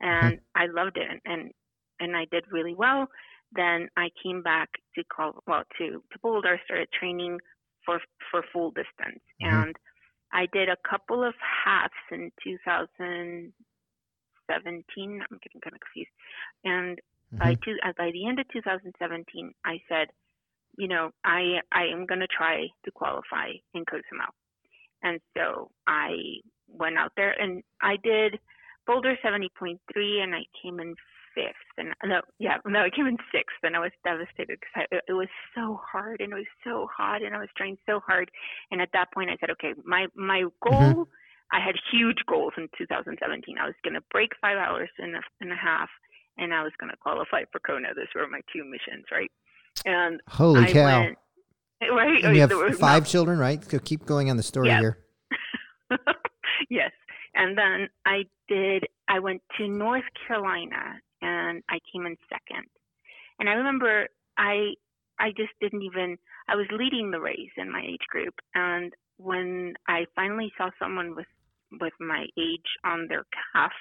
and 0.00 0.40
I 0.54 0.66
loved 0.66 0.96
it, 0.98 1.20
and, 1.24 1.52
and 2.00 2.16
I 2.16 2.26
did 2.30 2.44
really 2.50 2.74
well. 2.74 3.08
Then 3.52 3.88
I 3.96 4.10
came 4.22 4.42
back 4.42 4.70
to 4.96 5.04
call 5.04 5.42
well 5.46 5.64
to 5.78 6.02
to 6.12 6.18
Boulder, 6.22 6.60
started 6.64 6.90
training 6.92 7.38
for 7.84 8.00
for 8.30 8.44
full 8.52 8.70
distance, 8.72 9.22
Mhm. 9.40 9.66
and 9.66 9.76
I 10.32 10.46
did 10.52 10.68
a 10.68 10.76
couple 10.88 11.24
of 11.24 11.34
halves 11.64 11.94
in 12.10 12.32
2017. 12.44 13.54
I'm 15.30 15.38
getting 15.42 15.60
kind 15.62 15.74
of 15.74 15.80
confused, 15.80 16.12
and 16.64 17.00
by 17.38 17.54
Mhm. 17.54 17.62
two, 17.64 17.76
uh, 17.84 17.92
by 17.98 18.10
the 18.12 18.26
end 18.28 18.38
of 18.40 18.48
2017, 18.52 19.54
I 19.64 19.80
said, 19.88 20.08
you 20.76 20.88
know, 20.88 21.10
I 21.24 21.60
I 21.72 21.84
am 21.84 22.06
going 22.06 22.20
to 22.20 22.26
try 22.26 22.68
to 22.84 22.90
qualify 22.90 23.52
in 23.74 23.84
Cozumel, 23.84 24.32
and 25.02 25.20
so 25.36 25.70
I 25.86 26.40
went 26.68 26.96
out 26.96 27.12
there 27.16 27.32
and 27.32 27.62
I 27.82 27.96
did 28.02 28.38
Boulder 28.86 29.16
70.3, 29.24 29.78
and 30.22 30.34
I 30.34 30.42
came 30.60 30.80
in 30.80 30.94
fifth, 31.34 31.54
and 31.78 31.94
no, 32.04 32.20
yeah, 32.38 32.58
no, 32.66 32.80
I 32.80 32.90
came 32.90 33.06
in 33.06 33.16
sixth, 33.32 33.56
and 33.62 33.76
I 33.76 33.80
was 33.80 33.92
devastated 34.04 34.58
because 34.60 34.86
it, 34.90 35.02
it 35.08 35.12
was 35.12 35.28
so 35.54 35.80
hard 35.80 36.20
and 36.20 36.32
it 36.32 36.36
was 36.36 36.52
so 36.64 36.88
hot, 36.94 37.22
and 37.22 37.34
I 37.34 37.38
was 37.38 37.48
trying 37.56 37.78
so 37.86 38.00
hard, 38.00 38.30
and 38.70 38.80
at 38.80 38.90
that 38.92 39.12
point 39.12 39.30
I 39.30 39.36
said, 39.40 39.50
okay, 39.50 39.74
my 39.84 40.06
my 40.14 40.42
goal. 40.62 40.72
Mm-hmm. 40.72 41.02
I 41.54 41.60
had 41.60 41.76
huge 41.92 42.24
goals 42.26 42.54
in 42.56 42.66
2017. 42.78 43.58
I 43.60 43.66
was 43.66 43.74
going 43.84 43.92
to 43.92 44.00
break 44.10 44.30
five 44.40 44.56
hours 44.56 44.88
and 44.96 45.16
a, 45.16 45.20
and 45.42 45.52
a 45.52 45.54
half, 45.54 45.90
and 46.38 46.54
I 46.54 46.62
was 46.62 46.72
going 46.80 46.88
to 46.88 46.96
qualify 46.96 47.44
for 47.52 47.60
Kona. 47.60 47.92
Those 47.94 48.08
were 48.14 48.26
my 48.26 48.40
two 48.50 48.64
missions, 48.64 49.04
right? 49.12 49.30
And 49.84 50.20
Holy 50.28 50.64
I 50.64 50.72
cow! 50.72 51.00
went, 51.00 51.18
right? 51.90 52.24
and 52.24 52.34
you 52.34 52.40
have 52.42 52.52
five 52.78 53.06
children, 53.06 53.38
right? 53.38 53.62
So 53.70 53.78
keep 53.78 54.06
going 54.06 54.30
on 54.30 54.36
the 54.36 54.42
story 54.42 54.70
here. 54.70 54.98
yes. 56.70 56.92
And 57.34 57.56
then 57.56 57.88
I 58.06 58.24
did, 58.48 58.86
I 59.08 59.18
went 59.18 59.42
to 59.58 59.68
North 59.68 60.04
Carolina 60.26 61.00
and 61.22 61.62
I 61.68 61.78
came 61.92 62.06
in 62.06 62.16
second. 62.28 62.66
And 63.38 63.48
I 63.48 63.52
remember 63.52 64.08
I, 64.38 64.74
I 65.18 65.30
just 65.36 65.52
didn't 65.60 65.82
even, 65.82 66.18
I 66.48 66.56
was 66.56 66.66
leading 66.70 67.10
the 67.10 67.20
race 67.20 67.50
in 67.56 67.72
my 67.72 67.82
age 67.86 68.06
group. 68.08 68.34
And 68.54 68.92
when 69.16 69.74
I 69.88 70.04
finally 70.14 70.52
saw 70.58 70.70
someone 70.78 71.16
with, 71.16 71.26
with 71.80 71.94
my 72.00 72.26
age 72.38 72.68
on 72.84 73.06
their 73.08 73.24
calf, 73.52 73.72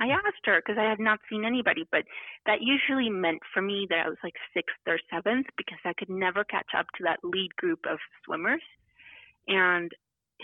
I 0.00 0.08
asked 0.08 0.44
her 0.44 0.60
because 0.60 0.78
I 0.78 0.88
had 0.88 0.98
not 0.98 1.20
seen 1.30 1.44
anybody, 1.44 1.86
but 1.90 2.02
that 2.46 2.62
usually 2.62 3.10
meant 3.10 3.42
for 3.52 3.62
me 3.62 3.86
that 3.90 4.06
I 4.06 4.08
was 4.08 4.18
like 4.24 4.34
sixth 4.52 4.76
or 4.86 4.98
seventh 5.12 5.46
because 5.56 5.78
I 5.84 5.92
could 5.92 6.10
never 6.10 6.44
catch 6.44 6.70
up 6.76 6.86
to 6.96 7.04
that 7.04 7.20
lead 7.22 7.54
group 7.56 7.80
of 7.88 7.98
swimmers. 8.24 8.62
And 9.46 9.92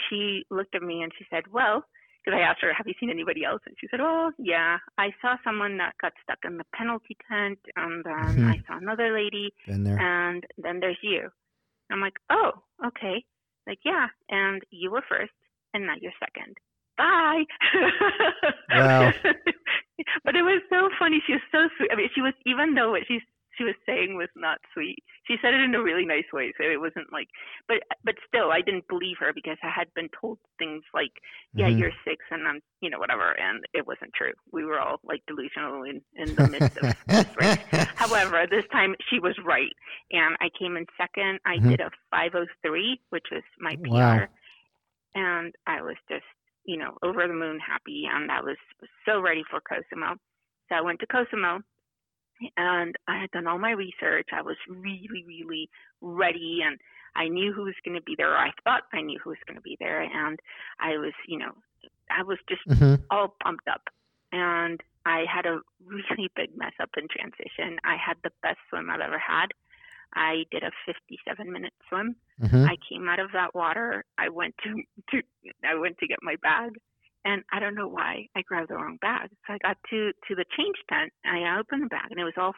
she 0.09 0.45
looked 0.51 0.75
at 0.75 0.83
me 0.83 1.03
and 1.03 1.13
she 1.19 1.25
said, 1.31 1.45
Well, 1.53 1.85
because 2.25 2.39
I 2.39 2.43
asked 2.43 2.61
her, 2.63 2.73
Have 2.73 2.87
you 2.87 2.95
seen 3.01 3.11
anybody 3.11 3.45
else? 3.45 3.63
And 3.67 3.75
she 3.81 3.89
said, 3.91 4.01
Oh, 4.01 4.31
yeah. 4.39 4.79
I 4.99 5.09
saw 5.21 5.37
someone 5.43 5.79
that 5.79 5.95
got 6.01 6.13
stuck 6.23 6.39
in 6.45 6.57
the 6.59 6.65
penalty 6.75 7.17
tent, 7.29 7.59
and 7.77 8.05
then. 8.05 8.15
I 8.45 8.57
saw 8.69 8.79
another 8.79 9.13
lady, 9.13 9.53
and 9.99 10.45
then 10.59 10.81
there's 10.81 10.99
you. 11.03 11.29
I'm 11.91 12.01
like, 12.01 12.19
Oh, 12.31 12.53
okay. 12.87 13.25
Like, 13.67 13.79
yeah. 13.85 14.07
And 14.29 14.63
you 14.71 14.91
were 14.91 15.03
first, 15.09 15.33
and 15.75 15.87
now 15.87 15.95
you're 16.01 16.13
second. 16.21 16.57
Bye. 17.01 17.45
Wow. 18.77 19.11
but 20.25 20.37
it 20.37 20.43
was 20.43 20.61
so 20.69 20.91
funny. 20.99 21.23
She 21.27 21.33
was 21.33 21.47
so 21.51 21.69
sweet. 21.77 21.91
I 21.93 21.97
mean, 21.97 22.11
she 22.15 22.21
was, 22.21 22.35
even 22.47 22.75
though 22.75 22.91
what 22.93 23.03
she 23.09 23.21
she 23.59 23.65
was 23.65 23.75
saying 23.85 24.17
was 24.17 24.29
not 24.37 24.59
sweet, 24.73 25.03
she 25.27 25.37
said 25.43 25.53
it 25.53 25.61
in 25.61 25.75
a 25.75 25.83
really 25.83 26.07
nice 26.07 26.29
way. 26.33 26.53
So 26.57 26.65
it 26.65 26.81
wasn't 26.81 27.13
like, 27.13 27.29
but 27.69 27.79
but 28.05 28.15
still, 28.29 28.51
I 28.53 28.61
didn't 28.61 28.89
believe 28.89 29.17
her 29.21 29.33
because 29.35 29.59
I 29.63 29.69
had 29.69 29.89
been 29.95 30.09
told 30.19 30.39
things 30.59 30.83
like, 30.95 31.13
yeah, 31.57 31.69
Mhm. 31.69 31.79
you're 31.79 31.93
six, 32.05 32.25
and 32.31 32.47
I'm, 32.49 32.61
you 32.81 32.89
know, 32.91 32.99
whatever, 32.99 33.33
and 33.39 33.65
it 33.75 33.87
wasn't 33.87 34.13
true. 34.15 34.33
We 34.53 34.65
were 34.65 34.79
all 34.81 35.01
like 35.05 35.23
delusional 35.27 35.83
in 35.85 36.01
in 36.17 36.35
the 36.37 36.47
midst 36.47 36.77
of 36.81 36.89
this 37.09 37.29
race. 37.37 37.65
However, 37.97 38.47
this 38.49 38.65
time 38.73 38.95
she 39.11 39.19
was 39.19 39.37
right, 39.45 39.73
and 40.13 40.37
I 40.41 40.49
came 40.59 40.77
in 40.77 40.87
second. 40.97 41.41
I 41.45 41.57
Mhm. 41.57 41.71
did 41.71 41.81
a 41.81 41.91
503, 42.11 43.01
which 43.11 43.29
was 43.33 43.45
my 43.59 43.75
PR, 43.85 43.89
Wow. 44.25 44.29
and 45.15 45.55
I 45.67 45.83
was 45.83 45.97
just, 46.09 46.25
you 46.65 46.77
know, 46.77 46.97
over 47.03 47.27
the 47.27 47.35
moon 47.35 47.59
happy, 47.59 48.05
and 48.11 48.31
I 48.31 48.41
was 48.41 48.57
so 49.07 49.21
ready 49.21 49.43
for 49.51 49.61
Cozumel. 49.61 50.17
So 50.69 50.77
I 50.77 50.81
went 50.81 51.01
to 51.01 51.07
Cozumel, 51.07 51.61
and 52.57 52.95
I 53.09 53.19
had 53.21 53.31
done 53.31 53.47
all 53.47 53.59
my 53.59 53.73
research. 53.73 54.29
I 54.33 54.43
was 54.43 54.57
really, 54.69 55.09
really 55.13 55.69
ready, 56.01 56.61
and 56.65 56.79
I 57.17 57.29
knew 57.29 57.53
who 57.53 57.65
was 57.65 57.75
going 57.85 57.97
to 57.97 58.03
be 58.03 58.15
there. 58.17 58.37
I 58.37 58.53
thought 58.65 58.83
I 58.93 59.01
knew 59.01 59.19
who 59.23 59.31
was 59.31 59.39
going 59.47 59.57
to 59.57 59.63
be 59.63 59.77
there, 59.81 60.03
and 60.03 60.39
I 60.79 60.97
was, 60.99 61.13
you 61.27 61.39
know, 61.39 61.53
I 62.11 62.23
was 62.23 62.39
just 62.49 62.67
Mhm. 62.69 63.05
all 63.11 63.37
pumped 63.43 63.69
up. 63.69 63.89
And 64.33 64.81
I 65.07 65.25
had 65.25 65.47
a 65.47 65.61
really 65.85 66.31
big 66.37 66.57
mess 66.57 66.75
up 66.79 66.91
in 66.97 67.09
transition. 67.09 67.81
I 67.85 67.97
had 67.97 68.17
the 68.23 68.31
best 68.43 68.59
swim 68.69 68.91
I've 68.91 69.01
ever 69.01 69.19
had. 69.19 69.53
I 70.15 70.45
did 70.51 70.63
a 70.63 70.71
57 70.87 71.51
minute 71.53 71.73
swim. 71.89 72.17
Mhm. 72.43 72.69
I 72.69 72.77
came 72.89 73.09
out 73.09 73.21
of 73.21 73.33
that 73.33 73.55
water. 73.55 74.05
I 74.19 74.29
went 74.29 74.55
to, 74.65 74.83
to 75.11 75.23
I 75.65 75.75
went 75.75 75.99
to 75.99 76.07
get 76.07 76.19
my 76.23 76.37
bag, 76.43 76.73
and 77.25 77.43
I 77.53 77.61
don't 77.61 77.75
know 77.75 77.89
why 77.89 78.27
I 78.35 78.43
grabbed 78.43 78.71
the 78.71 78.75
wrong 78.75 78.99
bag. 79.01 79.31
So 79.47 79.55
I 79.55 79.59
got 79.59 79.77
to 79.91 80.13
to 80.29 80.35
the 80.35 80.45
change 80.57 80.77
tent. 80.89 81.13
And 81.25 81.45
I 81.47 81.59
opened 81.59 81.85
the 81.85 81.89
bag, 81.89 82.11
and 82.11 82.19
it 82.21 82.25
was 82.25 82.35
all 82.37 82.55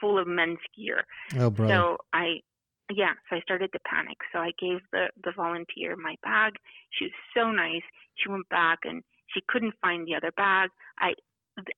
full 0.00 0.18
of 0.18 0.26
men's 0.26 0.58
gear. 0.76 1.04
Oh, 1.38 1.50
brother. 1.50 1.72
So 1.72 1.98
I, 2.12 2.40
yeah, 2.90 3.12
so 3.28 3.36
I 3.36 3.40
started 3.40 3.70
to 3.72 3.78
panic. 3.86 4.16
So 4.32 4.38
I 4.40 4.52
gave 4.58 4.80
the 4.92 5.10
the 5.22 5.32
volunteer 5.32 5.94
my 5.96 6.16
bag. 6.22 6.54
She 6.90 7.04
was 7.06 7.12
so 7.34 7.50
nice. 7.50 7.82
She 8.16 8.28
went 8.30 8.48
back 8.48 8.80
and 8.84 9.02
she 9.28 9.40
couldn't 9.46 9.74
find 9.82 10.06
the 10.06 10.14
other 10.14 10.32
bag. 10.32 10.70
I 10.98 11.14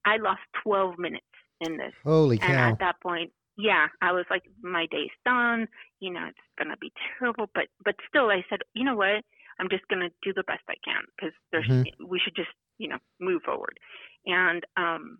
I 0.04 0.18
lost 0.18 0.40
12 0.62 0.98
minutes 0.98 1.24
in 1.60 1.76
this. 1.78 1.94
Holy 2.04 2.38
And 2.40 2.52
cow! 2.52 2.68
at 2.70 2.78
that 2.80 3.00
point, 3.00 3.32
yeah, 3.56 3.88
I 4.00 4.12
was 4.12 4.24
like, 4.30 4.42
my 4.62 4.86
day's 4.90 5.10
done. 5.24 5.68
You 6.00 6.12
know, 6.12 6.26
it's 6.28 6.38
gonna 6.58 6.76
be 6.80 6.92
terrible. 7.18 7.50
But 7.54 7.66
but 7.84 7.96
still, 8.08 8.30
I 8.30 8.44
said, 8.48 8.60
you 8.74 8.84
know 8.84 8.96
what? 8.96 9.24
I'm 9.58 9.68
just 9.70 9.86
gonna 9.88 10.10
do 10.22 10.32
the 10.34 10.44
best 10.44 10.62
I 10.68 10.76
can 10.84 11.02
because 11.16 11.34
there's 11.52 11.66
Mhm. 11.66 11.84
we 12.06 12.18
should 12.18 12.34
just 12.36 12.50
you 12.78 12.88
know 12.88 12.98
move 13.20 13.42
forward. 13.42 13.78
And 14.26 14.64
um, 14.76 15.18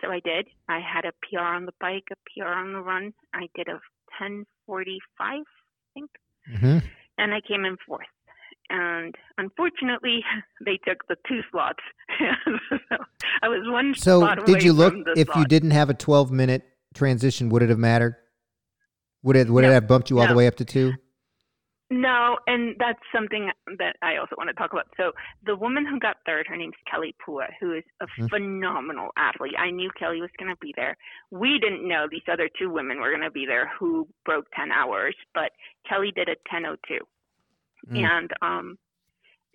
so 0.00 0.10
I 0.10 0.20
did. 0.20 0.48
I 0.68 0.80
had 0.80 1.04
a 1.04 1.12
PR 1.22 1.40
on 1.40 1.66
the 1.66 1.74
bike, 1.80 2.04
a 2.10 2.16
PR 2.34 2.48
on 2.48 2.72
the 2.72 2.80
run. 2.80 3.12
I 3.34 3.48
did 3.54 3.68
a 3.68 3.80
10:45, 4.18 4.98
I 5.20 5.42
think, 5.94 6.10
hmm 6.60 6.78
and 7.18 7.34
I 7.34 7.40
came 7.40 7.64
in 7.64 7.76
fourth. 7.86 8.06
And 8.68 9.14
unfortunately, 9.38 10.24
they 10.64 10.78
took 10.86 11.06
the 11.08 11.16
two 11.28 11.40
slots. 11.50 11.82
so 12.90 12.96
I 13.42 13.48
was 13.48 13.62
one 13.68 13.94
So, 13.94 14.34
did 14.46 14.62
you 14.62 14.72
look 14.72 14.94
if 15.16 15.28
you 15.36 15.44
didn't 15.44 15.70
have 15.70 15.90
a 15.90 15.94
12 15.94 16.32
minute 16.32 16.64
transition? 16.96 17.48
Would 17.50 17.62
it 17.62 17.68
have 17.70 17.78
mattered? 17.78 18.16
Would 19.22 19.36
it 19.36 19.48
would 19.48 19.64
it 19.64 19.72
have 19.72 19.86
bumped 19.88 20.10
you 20.10 20.18
all 20.20 20.26
the 20.26 20.34
way 20.34 20.46
up 20.46 20.56
to 20.56 20.64
two? 20.64 20.94
No, 21.88 22.36
and 22.48 22.74
that's 22.80 22.98
something 23.14 23.48
that 23.78 23.94
I 24.02 24.16
also 24.16 24.34
want 24.36 24.48
to 24.48 24.54
talk 24.54 24.72
about. 24.72 24.88
So 24.96 25.12
the 25.44 25.54
woman 25.54 25.86
who 25.86 26.00
got 26.00 26.16
third, 26.26 26.46
her 26.48 26.56
name's 26.56 26.74
Kelly 26.90 27.14
Pua, 27.24 27.46
who 27.60 27.74
is 27.74 27.84
a 28.00 28.08
Mhm. 28.08 28.28
phenomenal 28.28 29.12
athlete. 29.16 29.54
I 29.56 29.70
knew 29.70 29.88
Kelly 29.92 30.20
was 30.20 30.30
going 30.36 30.50
to 30.50 30.56
be 30.60 30.72
there. 30.76 30.96
We 31.30 31.60
didn't 31.60 31.86
know 31.86 32.08
these 32.10 32.26
other 32.26 32.48
two 32.58 32.70
women 32.70 32.98
were 33.00 33.10
going 33.10 33.22
to 33.22 33.30
be 33.30 33.46
there 33.46 33.68
who 33.78 34.08
broke 34.24 34.46
10 34.56 34.72
hours, 34.72 35.14
but 35.32 35.52
Kelly 35.88 36.10
did 36.10 36.28
a 36.28 36.34
10:02, 36.50 37.06
Mm. 37.88 38.04
and 38.04 38.32
um, 38.42 38.78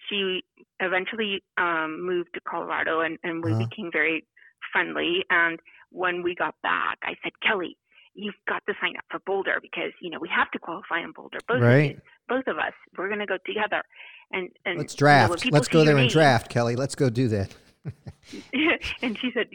she 0.07 0.45
eventually 0.79 1.43
um, 1.57 2.01
moved 2.01 2.33
to 2.36 2.39
Colorado, 2.41 3.01
and, 3.01 3.17
and 3.24 3.43
we 3.43 3.51
Uh-huh. 3.51 3.67
became 3.67 3.91
very 3.91 4.25
friendly. 4.71 5.25
And 5.29 5.60
when 5.91 6.24
we 6.24 6.36
got 6.36 6.55
back, 6.63 6.98
I 7.03 7.15
said, 7.24 7.33
Kelly, 7.45 7.77
you've 8.13 8.36
got 8.48 8.63
to 8.67 8.74
sign 8.81 8.95
up 8.98 9.05
for 9.10 9.19
Boulder 9.25 9.60
because 9.62 9.91
you 10.01 10.10
know 10.10 10.19
we 10.19 10.29
have 10.36 10.50
to 10.51 10.60
qualify 10.60 11.00
in 11.01 11.12
Boulder. 11.12 11.38
Both 11.48 11.57
of 11.57 11.63
Right. 11.63 11.95
you 11.95 12.01
both 12.27 12.48
of 12.48 12.57
us. 12.57 12.74
We're 12.98 13.07
going 13.07 13.19
to 13.19 13.25
go 13.25 13.38
together. 13.45 13.83
And, 14.31 14.50
and 14.65 14.77
Let's 14.77 14.93
you 14.93 14.98
know, 15.05 15.10
draft. 15.27 15.51
Let's 15.51 15.67
go 15.67 15.83
there 15.83 15.95
and 15.98 16.03
name- 16.03 16.10
draft, 16.10 16.50
Kelly. 16.50 16.75
Let's 16.77 16.95
go 16.95 17.10
do 17.10 17.27
that. 17.29 17.53
and 19.01 19.17
she 19.19 19.31
said, 19.33 19.48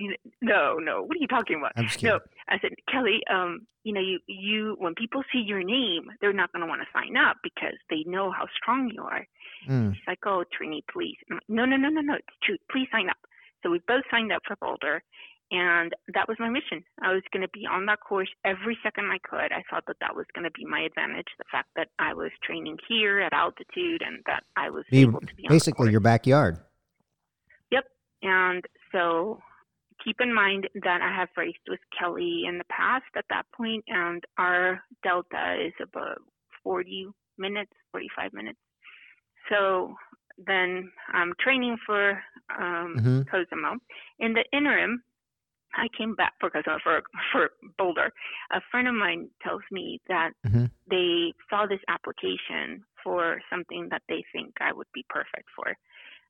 "No, 0.43 0.79
no. 0.79 1.03
What 1.03 1.17
are 1.17 1.21
you 1.21 1.29
talking 1.29 1.59
about?" 1.59 1.73
I'm. 1.77 1.89
No, 2.03 2.19
I 2.49 2.59
said, 2.61 2.73
Kelly. 2.91 3.21
Um, 3.33 3.67
you 3.85 3.93
know, 3.93 4.01
you, 4.01 4.19
you, 4.27 4.75
when 4.79 4.95
people 4.95 5.23
see 5.33 5.39
your 5.39 5.63
name, 5.63 6.11
they're 6.21 6.33
not 6.33 6.53
going 6.53 6.63
to 6.63 6.67
want 6.67 6.81
to 6.83 6.89
sign 6.93 7.17
up 7.17 7.37
because 7.45 7.75
they 7.89 8.03
know 8.05 8.33
how 8.33 8.47
strong 8.61 8.91
you 8.93 9.03
are. 9.03 9.25
Mm. 9.69 9.95
She's 9.95 10.03
like, 10.09 10.19
"Oh, 10.27 10.45
Triny, 10.53 10.83
please." 10.93 11.17
Like, 11.31 11.41
no, 11.49 11.65
no, 11.65 11.77
no, 11.77 11.89
no, 11.89 12.01
no. 12.01 12.15
It's 12.15 12.37
true. 12.43 12.57
Please 12.71 12.89
sign 12.91 13.09
up. 13.09 13.17
So 13.63 13.71
we 13.71 13.81
both 13.87 14.03
signed 14.11 14.33
up 14.33 14.43
for 14.47 14.57
Boulder, 14.57 15.03
and 15.51 15.93
that 16.13 16.27
was 16.29 16.37
my 16.41 16.49
mission. 16.49 16.83
I 17.03 17.13
was 17.13 17.23
going 17.33 17.43
to 17.43 17.49
be 17.53 17.67
on 17.71 17.87
that 17.87 18.01
course 18.01 18.29
every 18.45 18.77
second 18.83 19.11
I 19.13 19.19
could. 19.23 19.53
I 19.53 19.63
thought 19.71 19.85
that 19.87 19.97
that 20.01 20.17
was 20.17 20.27
going 20.35 20.45
to 20.45 20.51
be 20.51 20.65
my 20.65 20.81
advantage. 20.81 21.29
The 21.39 21.45
fact 21.51 21.69
that 21.77 21.89
I 21.99 22.15
was 22.15 22.31
training 22.43 22.79
here 22.89 23.21
at 23.21 23.33
altitude, 23.33 24.03
and 24.05 24.23
that 24.27 24.43
I 24.57 24.71
was 24.71 24.85
Be 24.91 25.03
able 25.03 25.21
to 25.21 25.35
be 25.35 25.45
on 25.45 25.49
basically 25.55 25.87
course. 25.87 25.93
your 25.93 26.01
backyard. 26.01 26.59
Yep. 27.71 27.85
And 28.23 28.65
so 28.93 29.41
keep 30.05 30.21
in 30.21 30.35
mind 30.35 30.69
that 30.83 31.01
I 31.01 31.15
have 31.15 31.29
raced 31.37 31.59
with 31.69 31.81
Kelly 31.99 32.43
in 32.49 32.59
the 32.59 32.65
past 32.65 33.05
at 33.17 33.25
that 33.31 33.47
point, 33.57 33.85
and 33.89 34.25
our 34.39 34.83
delta 35.03 35.57
is 35.65 35.73
about 35.83 36.19
40 36.65 37.07
minutes, 37.39 37.73
45 37.93 38.33
minutes. 38.33 38.59
So 39.51 39.95
then 40.45 40.91
I'm 41.13 41.33
training 41.41 41.77
for 41.87 42.21
um, 42.59 42.97
hmm 42.99 43.21
Cozumel. 43.31 43.77
In 44.19 44.33
the 44.35 44.45
interim, 44.53 45.03
I 45.77 45.89
came 45.97 46.15
back 46.15 46.35
for 46.41 46.51
for 46.83 47.03
for 47.33 47.51
Boulder. 47.79 48.13
A 48.53 48.61
friend 48.71 48.89
of 48.89 48.95
mine 48.95 49.31
tells 49.43 49.63
me 49.71 50.01
that 50.09 50.33
Mhm. 50.47 50.71
they 50.89 51.33
saw 51.51 51.67
this 51.67 51.81
application 51.89 52.85
for 53.03 53.41
something 53.51 53.89
that 53.91 54.03
they 54.09 54.25
think 54.33 54.55
I 54.61 54.73
would 54.73 54.91
be 54.93 55.05
perfect 55.09 55.49
for, 55.55 55.77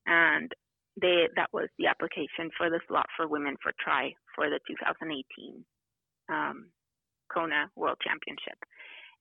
and 0.06 0.52
they 1.00 1.28
that 1.36 1.52
was 1.52 1.68
the 1.78 1.86
application 1.86 2.50
for 2.56 2.70
the 2.70 2.80
slot 2.88 3.06
for 3.16 3.28
women 3.28 3.56
for 3.62 3.72
try 3.78 4.14
for 4.34 4.50
the 4.50 4.60
2018 4.66 5.64
um, 6.28 6.70
Kona 7.32 7.70
World 7.76 7.98
Championship, 8.02 8.58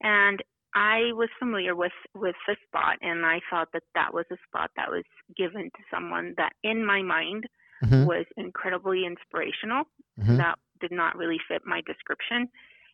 and 0.02 0.42
I 0.74 1.12
was 1.14 1.30
familiar 1.40 1.76
with 1.76 1.94
with 2.14 2.36
the 2.48 2.56
spot, 2.68 2.98
and 3.02 3.26
I 3.26 3.40
thought 3.50 3.70
that 3.74 3.84
that 3.96 4.14
was 4.14 4.26
a 4.32 4.38
spot 4.48 4.72
that 4.76 4.90
was 4.92 5.06
given 5.36 5.64
to 5.72 5.84
someone 5.92 6.34
that, 6.38 6.54
in 6.64 6.86
my 6.86 7.02
mind, 7.02 7.46
hmm 7.86 8.06
was 8.06 8.26
incredibly 8.38 9.06
inspirational. 9.06 9.84
hmm 10.21 10.38
That 10.38 10.56
did 10.82 10.91
not 10.91 11.15
really 11.15 11.39
fit 11.48 11.62
my 11.65 11.82
description. 11.82 12.50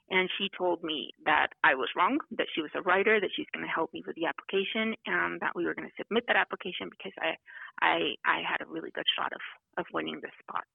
And 0.10 0.30
she 0.38 0.50
told 0.58 0.84
me 0.84 1.14
that 1.26 1.48
I 1.64 1.74
was 1.74 1.88
wrong, 1.96 2.20
that 2.38 2.48
she 2.54 2.62
was 2.62 2.72
a 2.76 2.82
writer, 2.82 3.22
that 3.22 3.30
she's 3.34 3.48
going 3.54 3.66
to 3.66 3.72
help 3.72 3.94
me 3.94 4.04
with 4.06 4.18
the 4.18 4.26
application, 4.26 4.94
and 5.06 5.40
that 5.40 5.56
we 5.56 5.64
were 5.64 5.74
going 5.74 5.88
to 5.88 5.96
submit 5.98 6.26
that 6.28 6.36
application 6.36 6.90
because 6.92 7.14
I, 7.18 7.38
I, 7.82 8.16
I 8.26 8.42
had 8.44 8.60
a 8.60 8.70
really 8.70 8.92
good 8.92 9.08
shot 9.18 9.32
of, 9.32 9.40
of 9.78 9.86
winning 9.94 10.20
this 10.22 10.36
spot. 10.44 10.66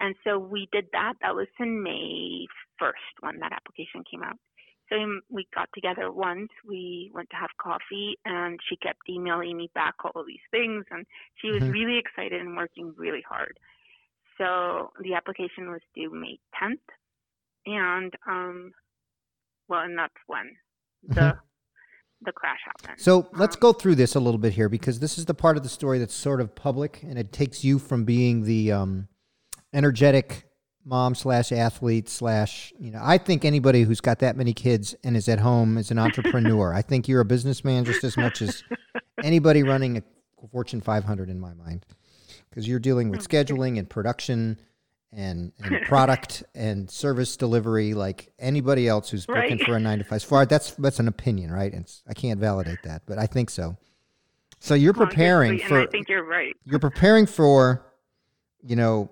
And 0.00 0.16
so 0.24 0.36
we 0.36 0.68
did 0.72 0.86
that. 0.92 1.14
That 1.22 1.36
was 1.36 1.46
in 1.60 1.80
May 1.80 2.46
1st 2.82 3.14
when 3.20 3.38
that 3.38 3.52
application 3.52 4.02
came 4.02 4.24
out. 4.24 4.36
So 4.92 5.20
we 5.30 5.46
got 5.54 5.68
together 5.74 6.12
once. 6.12 6.50
We 6.68 7.10
went 7.14 7.30
to 7.30 7.36
have 7.36 7.50
coffee, 7.60 8.18
and 8.26 8.60
she 8.68 8.76
kept 8.76 9.08
emailing 9.08 9.56
me 9.56 9.70
back 9.74 9.94
all 10.04 10.20
of 10.20 10.26
these 10.26 10.44
things, 10.50 10.84
and 10.90 11.06
she 11.36 11.50
was 11.50 11.62
Mhm. 11.62 11.72
really 11.72 11.98
excited 11.98 12.40
and 12.40 12.56
working 12.56 12.92
really 12.96 13.22
hard. 13.22 13.58
So 14.36 14.92
the 15.00 15.14
application 15.14 15.70
was 15.70 15.80
due 15.94 16.10
May 16.10 16.38
10th, 16.54 16.86
and 17.64 18.14
um, 18.26 18.72
well, 19.68 19.80
and 19.80 19.98
that's 19.98 20.14
when 20.26 20.56
the 21.02 21.38
the 22.24 22.32
crash 22.32 22.60
happened. 22.64 22.98
Mm-hmm. 22.98 23.02
So 23.02 23.28
let's 23.32 23.56
Um, 23.56 23.60
go 23.60 23.72
through 23.72 23.96
this 23.96 24.14
a 24.14 24.20
little 24.20 24.38
bit 24.38 24.52
here 24.52 24.68
because 24.68 25.00
this 25.00 25.18
is 25.18 25.24
the 25.24 25.34
part 25.34 25.56
of 25.56 25.64
the 25.64 25.68
story 25.68 25.98
that's 25.98 26.14
sort 26.14 26.40
of 26.40 26.54
public 26.54 27.02
and 27.02 27.18
it 27.18 27.32
takes 27.32 27.64
you 27.64 27.80
from 27.80 28.04
being 28.04 28.44
the 28.44 28.70
um, 28.70 29.08
energetic 29.72 30.44
mom 30.84 31.14
slash 31.14 31.52
athlete 31.52 32.08
slash 32.08 32.72
you 32.78 32.90
know 32.90 33.00
I 33.02 33.18
think 33.18 33.44
anybody 33.44 33.82
who's 33.82 34.00
got 34.00 34.18
that 34.20 34.36
many 34.36 34.52
kids 34.52 34.94
and 35.04 35.16
is 35.16 35.28
at 35.28 35.38
home 35.40 35.78
is 35.78 35.90
an 35.90 35.98
entrepreneur. 35.98 36.74
I 36.74 36.82
think 36.82 37.08
you're 37.08 37.20
a 37.20 37.24
businessman 37.24 37.84
just 37.84 38.02
as 38.04 38.16
much 38.16 38.42
as 38.42 38.62
anybody 39.22 39.62
running 39.62 39.98
a 39.98 40.02
Fortune 40.50 40.80
500 40.80 41.30
in 41.30 41.38
my 41.38 41.54
mind 41.54 41.86
because 42.50 42.66
you're 42.66 42.80
dealing 42.80 43.10
with 43.10 43.20
oh, 43.20 43.24
scheduling 43.24 43.78
and 43.78 43.88
production 43.88 44.58
and, 45.12 45.52
and 45.62 45.82
product 45.86 46.42
and 46.54 46.90
service 46.90 47.36
delivery 47.36 47.94
like 47.94 48.32
anybody 48.38 48.88
else 48.88 49.10
who's 49.10 49.28
working 49.28 49.58
Right. 49.58 49.66
for 49.66 49.76
a 49.76 49.80
nine 49.80 49.98
to 49.98 50.04
five. 50.04 50.16
As 50.16 50.24
far 50.24 50.46
that's 50.46 50.72
that's 50.72 50.98
an 50.98 51.06
opinion, 51.06 51.50
right? 51.52 51.72
It's, 51.72 52.02
I 52.08 52.14
can't 52.14 52.40
validate 52.40 52.82
that, 52.84 53.02
but 53.06 53.18
I 53.18 53.26
think 53.26 53.50
so. 53.50 53.76
So 54.58 54.74
you're 54.74 54.94
preparing 54.94 55.60
and 55.60 55.62
for 55.62 55.80
I 55.82 55.86
think 55.86 56.08
you're 56.08 56.24
right. 56.24 56.56
you're 56.64 56.78
preparing 56.80 57.26
for, 57.26 57.84
you 58.64 58.74
know, 58.76 59.10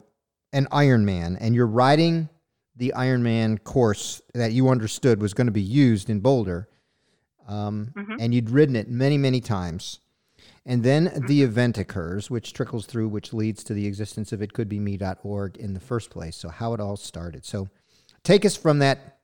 an 0.52 0.66
Ironman, 0.72 1.36
and 1.40 1.54
you're 1.54 1.66
riding 1.66 2.28
the 2.76 2.92
Ironman 2.96 3.62
course 3.62 4.20
that 4.34 4.52
you 4.52 4.68
understood 4.68 5.20
was 5.20 5.34
going 5.34 5.46
to 5.46 5.52
be 5.52 5.60
used 5.62 6.08
in 6.10 6.20
Boulder, 6.20 6.68
um, 7.46 7.92
Mhm. 7.96 8.16
and 8.18 8.34
you'd 8.34 8.50
ridden 8.50 8.74
it 8.76 8.88
many, 8.88 9.18
many 9.18 9.40
times. 9.40 10.00
And 10.66 10.82
then 10.82 11.06
Mm-hmm. 11.06 11.26
the 11.26 11.42
event 11.42 11.78
occurs, 11.78 12.30
which 12.30 12.52
trickles 12.52 12.86
through, 12.86 13.08
which 13.08 13.32
leads 13.32 13.64
to 13.64 13.74
the 13.74 13.86
existence 13.86 14.32
of 14.32 14.40
it 14.42 14.52
could 14.52 14.68
be 14.68 14.78
itcouldbeme.org 14.78 15.56
in 15.56 15.74
the 15.74 15.80
first 15.80 16.10
place. 16.10 16.36
So 16.36 16.48
how 16.48 16.74
it 16.74 16.80
all 16.80 16.96
started. 16.96 17.44
So 17.44 17.68
take 18.22 18.44
us 18.44 18.56
from 18.56 18.78
that. 18.80 19.18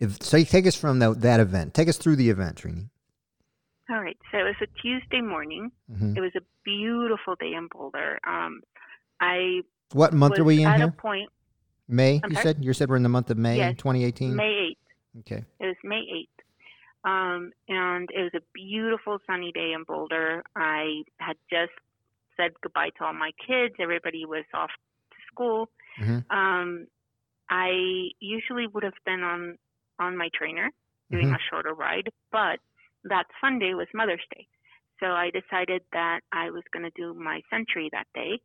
If, 0.00 0.22
so 0.22 0.42
take 0.44 0.66
us 0.66 0.76
from 0.76 0.98
the, 0.98 1.12
that 1.14 1.40
event. 1.40 1.74
Take 1.74 1.88
us 1.88 1.96
through 1.98 2.16
the 2.16 2.30
event, 2.30 2.56
Triny. 2.56 2.88
All 3.90 4.00
right. 4.00 4.16
So 4.30 4.38
it 4.38 4.44
was 4.44 4.54
a 4.62 4.66
Tuesday 4.80 5.20
morning. 5.20 5.70
hmm 5.92 6.16
It 6.16 6.20
was 6.20 6.32
a 6.36 6.40
beautiful 6.64 7.34
day 7.36 7.52
in 7.54 7.68
Boulder. 7.72 8.18
Um, 8.26 8.62
I 9.20 9.62
What 9.92 10.12
month 10.12 10.38
are 10.38 10.44
we 10.44 10.62
in 10.62 10.68
at 10.68 10.76
here? 10.78 10.88
a 10.88 10.92
point 10.92 11.30
May. 11.88 12.20
I'm 12.22 12.30
You 12.30 12.36
sorry? 12.36 12.44
said 12.44 12.64
you 12.64 12.72
said 12.72 12.88
we're 12.88 12.96
in 12.96 13.02
the 13.02 13.08
month 13.08 13.30
of 13.30 13.38
May, 13.38 13.56
Yes. 13.56 13.76
2018. 13.78 14.36
May 14.36 14.74
8th. 15.14 15.20
Okay. 15.20 15.44
It 15.58 15.66
was 15.66 15.76
May 15.82 16.02
8th. 16.02 16.28
Um, 17.02 17.52
and 17.68 18.08
it 18.14 18.22
was 18.22 18.30
a 18.34 18.42
beautiful 18.54 19.18
sunny 19.26 19.50
day 19.52 19.72
in 19.72 19.82
Boulder. 19.84 20.44
I 20.54 21.02
had 21.18 21.36
just 21.50 21.72
said 22.36 22.52
goodbye 22.62 22.90
to 22.98 23.04
all 23.06 23.12
my 23.12 23.32
kids. 23.44 23.74
Everybody 23.80 24.24
was 24.24 24.44
off 24.54 24.70
to 25.10 25.16
school. 25.32 25.68
Mhm. 25.98 26.24
Um, 26.30 26.86
I 27.48 28.10
usually 28.20 28.68
would 28.68 28.84
have 28.84 28.94
been 29.04 29.22
on, 29.24 29.58
on 29.98 30.16
my 30.16 30.28
trainer 30.32 30.70
doing 31.10 31.26
Mhm. 31.30 31.34
a 31.36 31.38
shorter 31.50 31.74
ride, 31.74 32.10
but 32.30 32.60
that 33.04 33.24
Sunday 33.40 33.74
was 33.74 33.88
Mother's 33.92 34.24
Day. 34.36 34.46
So 35.00 35.06
I 35.06 35.30
decided 35.30 35.82
that 35.92 36.20
I 36.30 36.50
was 36.50 36.62
going 36.72 36.84
to 36.84 36.90
do 36.90 37.14
my 37.14 37.42
century 37.50 37.88
that 37.92 38.06
day. 38.14 38.40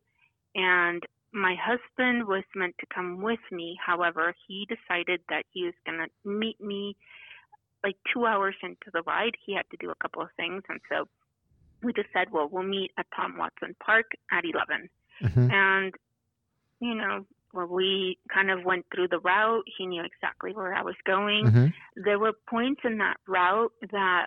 And 0.56 1.06
my 1.36 1.54
husband 1.54 2.26
was 2.26 2.44
meant 2.54 2.74
to 2.80 2.86
come 2.86 3.20
with 3.20 3.40
me. 3.52 3.78
However, 3.84 4.34
he 4.48 4.66
decided 4.66 5.20
that 5.28 5.44
he 5.52 5.64
was 5.64 5.74
going 5.84 5.98
to 5.98 6.28
meet 6.28 6.60
me 6.60 6.96
like 7.84 7.96
two 8.12 8.26
hours 8.26 8.54
into 8.62 8.90
the 8.92 9.02
ride. 9.02 9.36
He 9.44 9.54
had 9.54 9.68
to 9.70 9.76
do 9.76 9.90
a 9.90 9.94
couple 9.96 10.22
of 10.22 10.28
things. 10.36 10.62
And 10.68 10.80
so 10.88 11.06
we 11.82 11.92
just 11.92 12.08
said, 12.12 12.32
well, 12.32 12.48
we'll 12.50 12.64
meet 12.64 12.90
at 12.98 13.06
Tom 13.14 13.36
Watson 13.36 13.76
Park 13.78 14.12
at 14.32 14.44
11. 14.44 14.88
Mhm. 15.22 15.52
And, 15.52 15.94
you 16.80 16.94
know, 16.94 17.26
where 17.52 17.66
we 17.66 18.18
kind 18.32 18.50
of 18.50 18.64
went 18.64 18.86
through 18.94 19.08
the 19.08 19.20
route. 19.20 19.64
He 19.78 19.86
knew 19.86 20.02
exactly 20.02 20.52
where 20.52 20.74
I 20.74 20.82
was 20.82 20.96
going. 21.04 21.46
Mhm. 21.46 21.74
There 21.96 22.18
were 22.18 22.32
points 22.32 22.82
in 22.84 22.98
that 22.98 23.18
route 23.26 23.72
that 23.90 24.26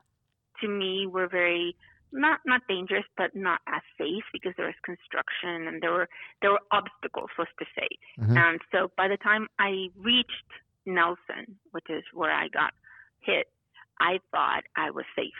to 0.62 0.68
me 0.68 1.08
were 1.08 1.28
very 1.28 1.76
not 2.12 2.40
not 2.46 2.62
dangerous 2.68 3.06
but 3.18 3.36
not 3.36 3.60
as 3.68 3.82
safe 3.98 4.24
because 4.34 4.54
there 4.58 4.66
was 4.66 4.76
construction 4.84 5.68
and 5.68 5.82
there 5.82 5.92
were 5.92 6.10
there 6.42 6.52
were 6.52 6.62
obstacles 6.72 7.30
let's 7.38 7.52
just 7.60 7.72
say. 7.76 7.88
Mhm. 8.20 8.38
and 8.38 8.62
so 8.72 8.92
by 8.98 9.08
the 9.08 9.18
time 9.18 9.48
i 9.60 9.88
reached 9.98 10.52
nelson 10.86 11.58
which 11.72 11.90
is 11.90 12.04
where 12.14 12.32
i 12.32 12.48
got 12.48 12.74
hit 13.20 13.48
i 14.00 14.20
thought 14.32 14.64
i 14.76 14.90
was 14.90 15.06
safe. 15.16 15.34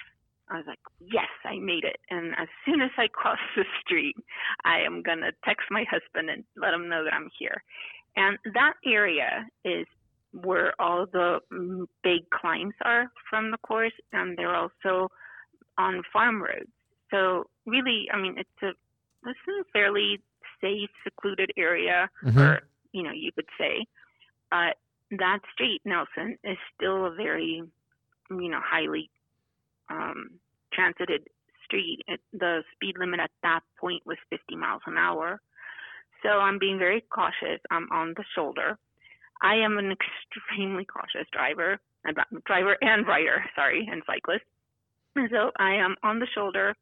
I 0.52 0.58
was 0.58 0.66
like 0.68 0.80
yes 1.00 1.30
i 1.46 1.58
made 1.60 1.84
it. 1.84 1.98
And 2.10 2.34
as 2.38 2.48
soon 2.66 2.82
as 2.82 2.92
i 2.98 3.08
cross 3.08 3.40
the 3.56 3.66
street 3.82 4.16
i 4.66 4.80
am 4.80 5.02
going 5.02 5.20
to 5.22 5.32
text 5.44 5.68
my 5.72 5.86
husband 5.90 6.30
and 6.30 6.44
let 6.56 6.74
him 6.74 6.90
know 6.90 7.04
that 7.04 7.14
i'm 7.14 7.30
here. 7.38 7.64
And 8.16 8.38
that 8.54 8.74
area 8.86 9.48
is 9.64 9.86
where 10.32 10.80
all 10.80 11.06
the 11.06 11.40
mm, 11.52 11.88
big 12.04 12.30
climbs 12.30 12.74
are 12.84 13.12
from 13.30 13.52
the 13.52 13.58
course 13.60 13.94
and 14.14 14.38
they're 14.38 14.56
also 14.56 15.10
on 15.80 16.04
farm 16.14 16.44
roads. 16.44 16.70
So 17.10 17.48
really, 17.66 18.08
I 18.14 18.18
mean, 18.22 18.36
it's 18.38 18.62
a 18.62 18.74
this 19.24 19.36
is 19.48 19.56
a 19.62 19.72
fairly 19.74 20.22
safe, 20.62 20.90
secluded 21.04 21.52
area, 21.58 22.10
Mhm. 22.24 22.38
or 22.38 22.62
you 22.92 23.02
know, 23.04 23.12
you 23.12 23.32
could 23.32 23.50
say. 23.58 23.86
But 24.52 24.78
that 25.12 25.40
street, 25.54 25.82
Nelson, 25.86 26.38
is 26.44 26.58
still 26.76 27.06
a 27.06 27.12
very, 27.12 27.64
you 28.30 28.50
know, 28.50 28.62
highly 28.62 29.10
um, 29.90 30.40
transited 30.72 31.28
street. 31.66 32.00
It, 32.08 32.22
the 32.34 32.64
speed 32.74 32.98
limit 33.00 33.20
at 33.20 33.32
that 33.44 33.62
point 33.80 34.06
was 34.06 34.18
50 34.30 34.56
miles 34.56 34.82
an 34.86 34.98
hour. 34.98 35.42
So 36.24 36.30
I'm 36.30 36.60
being 36.60 36.78
very 36.78 37.02
cautious. 37.10 37.60
I'm 37.72 37.88
on 37.92 38.14
the 38.16 38.24
shoulder. 38.36 38.78
I 39.42 39.56
am 39.56 39.78
an 39.78 39.92
extremely 39.98 40.86
cautious 40.86 41.28
driver, 41.32 41.80
driver 42.46 42.78
and 42.82 43.08
rider, 43.08 43.46
sorry, 43.56 43.88
and 43.92 44.04
cyclist. 44.06 44.46
So 45.32 45.52
I 45.58 45.76
am 45.76 45.96
on 46.04 46.20
the 46.20 46.28
shoulder. 46.34 46.76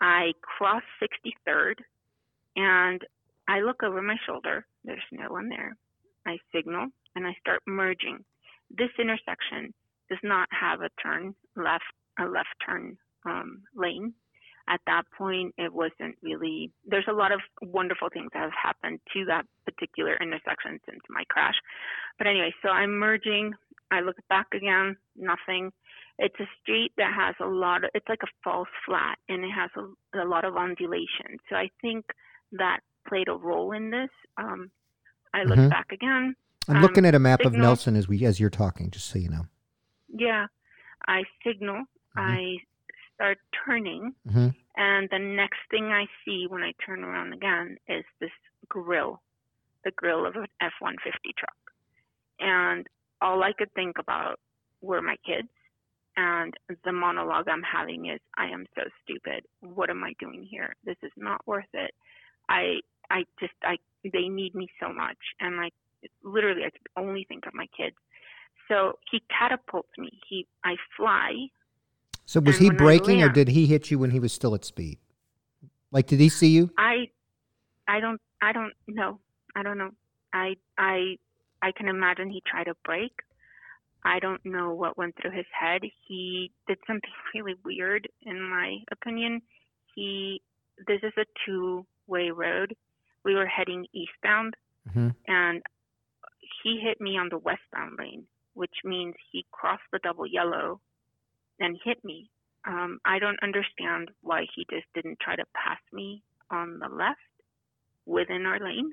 I 0.00 0.32
cross 0.42 0.82
63rd 1.02 1.74
and 2.56 3.00
I 3.48 3.60
look 3.60 3.82
over 3.82 4.00
my 4.00 4.16
shoulder. 4.26 4.66
There's 4.84 5.02
no 5.12 5.30
one 5.30 5.48
there. 5.48 5.76
I 6.26 6.38
signal 6.54 6.88
and 7.14 7.26
I 7.26 7.34
start 7.40 7.60
merging. 7.66 8.24
This 8.70 8.90
intersection 8.98 9.72
does 10.08 10.18
not 10.22 10.48
have 10.50 10.80
a 10.80 10.90
turn 11.02 11.34
left, 11.56 11.84
a 12.18 12.24
left 12.24 12.54
turn 12.64 12.96
um, 13.26 13.62
lane. 13.74 14.14
At 14.66 14.80
that 14.86 15.02
point, 15.16 15.54
it 15.58 15.72
wasn't 15.72 16.16
really. 16.22 16.72
There's 16.86 17.04
a 17.08 17.12
lot 17.12 17.32
of 17.32 17.40
wonderful 17.60 18.08
things 18.10 18.30
that 18.32 18.40
have 18.40 18.50
happened 18.52 18.98
to 19.12 19.26
that 19.26 19.44
particular 19.66 20.16
intersection 20.22 20.80
since 20.88 21.00
my 21.10 21.22
crash. 21.28 21.56
But 22.16 22.28
anyway, 22.28 22.54
so 22.62 22.70
I'm 22.70 22.98
merging. 22.98 23.52
I 23.90 24.00
look 24.00 24.16
back 24.30 24.46
again, 24.54 24.96
nothing. 25.16 25.70
It's 26.18 26.38
a 26.38 26.46
street 26.62 26.92
that 26.96 27.12
has 27.12 27.34
a 27.40 27.46
lot 27.48 27.84
of, 27.84 27.90
it's 27.94 28.08
like 28.08 28.22
a 28.22 28.28
false 28.42 28.68
flat 28.86 29.18
and 29.28 29.44
it 29.44 29.50
has 29.50 29.70
a, 29.76 30.18
a 30.22 30.26
lot 30.26 30.44
of 30.44 30.56
undulation. 30.56 31.38
So 31.48 31.56
I 31.56 31.70
think 31.80 32.04
that 32.52 32.80
played 33.08 33.28
a 33.28 33.34
role 33.34 33.72
in 33.72 33.90
this. 33.90 34.10
Um, 34.36 34.70
I 35.32 35.42
look 35.42 35.58
Mhm. 35.58 35.70
back 35.70 35.90
again. 35.90 36.36
I'm 36.68 36.76
um, 36.76 36.82
looking 36.82 37.04
at 37.04 37.14
a 37.14 37.18
map 37.18 37.40
of 37.44 37.52
Nelson 37.52 37.96
as 37.96 38.08
we 38.08 38.24
as 38.24 38.38
you're 38.40 38.48
talking, 38.48 38.90
just 38.90 39.08
so 39.10 39.18
you 39.18 39.28
know. 39.28 39.46
Yeah. 40.08 40.46
I 41.06 41.24
signal. 41.44 41.84
I 42.16 42.58
start 43.14 43.38
turning. 43.66 44.14
hmm 44.30 44.48
And 44.76 45.08
the 45.10 45.18
next 45.18 45.58
thing 45.70 45.86
I 45.86 46.06
see 46.24 46.46
when 46.48 46.62
I 46.62 46.72
turn 46.86 47.04
around 47.04 47.32
again 47.32 47.76
is 47.88 48.04
this 48.20 48.30
grill, 48.68 49.20
the 49.84 49.90
grill 49.90 50.24
of 50.26 50.36
an 50.36 50.46
F 50.60 50.72
150 50.80 51.32
truck. 51.36 51.54
And 52.40 52.86
all 53.20 53.42
I 53.42 53.52
could 53.52 53.72
think 53.74 53.98
about 53.98 54.38
were 54.80 55.02
my 55.02 55.16
kids. 55.26 55.48
And 56.16 56.54
the 56.84 56.92
monologue 56.92 57.48
I'm 57.48 57.62
having 57.62 58.06
is, 58.06 58.20
I 58.36 58.46
am 58.46 58.66
so 58.76 58.82
stupid. 59.02 59.44
What 59.60 59.90
am 59.90 60.04
I 60.04 60.14
doing 60.20 60.46
here? 60.48 60.76
This 60.84 60.96
is 61.02 61.12
not 61.16 61.46
worth 61.46 61.64
it. 61.72 61.92
I, 62.48 62.80
I 63.10 63.24
just, 63.40 63.52
I, 63.64 63.76
they 64.04 64.28
need 64.28 64.54
me 64.54 64.68
so 64.80 64.92
much. 64.92 65.18
And 65.40 65.60
I 65.60 65.70
literally, 66.22 66.62
I 66.64 66.70
could 66.70 66.86
only 66.96 67.24
think 67.28 67.46
of 67.46 67.54
my 67.54 67.66
kids. 67.76 67.96
So 68.68 68.98
he 69.10 69.22
catapults 69.28 69.90
me. 69.98 70.10
He, 70.28 70.46
I 70.64 70.76
fly 70.96 71.48
So 72.26 72.40
was 72.40 72.58
he 72.58 72.70
braking, 72.70 73.22
or 73.22 73.28
did 73.28 73.48
he 73.48 73.66
hit 73.66 73.90
you 73.90 73.98
when 73.98 74.10
he 74.10 74.20
was 74.20 74.32
still 74.32 74.54
at 74.54 74.64
speed? 74.64 74.98
Like, 75.90 76.06
did 76.06 76.20
he 76.20 76.28
see 76.28 76.48
you? 76.48 76.70
I 76.78 77.10
I 77.86 78.00
don't 78.00 78.20
I 78.40 78.52
don't 78.52 78.72
know. 78.88 79.20
I 79.54 79.62
don't 79.62 79.78
know. 79.78 79.90
I 80.32 80.56
I 80.78 81.16
I 81.62 81.72
can 81.72 81.88
imagine 81.88 82.30
he 82.30 82.42
tried 82.46 82.64
to 82.64 82.74
brake. 82.84 83.20
I 84.04 84.18
don't 84.20 84.44
know 84.44 84.72
what 84.74 84.96
went 84.98 85.14
through 85.20 85.32
his 85.32 85.46
head. 85.58 85.82
He 86.06 86.52
did 86.66 86.78
something 86.86 87.10
really 87.34 87.54
weird 87.64 88.08
in 88.22 88.40
my 88.42 88.78
opinion. 88.92 89.42
He 89.94 90.42
this 90.86 91.00
is 91.02 91.12
a 91.18 91.24
two-way 91.46 92.30
road. 92.30 92.74
We 93.24 93.34
were 93.34 93.46
heading 93.46 93.86
eastbound 93.92 94.54
hmm 94.92 95.08
and 95.28 95.62
he 96.62 96.80
hit 96.80 97.00
me 97.00 97.16
on 97.18 97.28
the 97.30 97.38
westbound 97.38 97.98
lane, 97.98 98.26
which 98.54 98.74
means 98.84 99.14
he 99.32 99.46
crossed 99.52 99.82
the 99.92 99.98
double 100.02 100.26
yellow 100.26 100.80
and 101.60 101.78
hit 101.84 102.02
me. 102.04 102.30
Um, 102.66 102.98
I 103.04 103.18
don't 103.18 103.38
understand 103.42 104.10
why 104.22 104.46
he 104.54 104.66
just 104.70 104.86
didn't 104.94 105.20
try 105.20 105.36
to 105.36 105.44
pass 105.54 105.78
me 105.92 106.22
on 106.50 106.78
the 106.78 106.88
left 106.88 107.20
within 108.06 108.46
our 108.46 108.58
lane. 108.60 108.92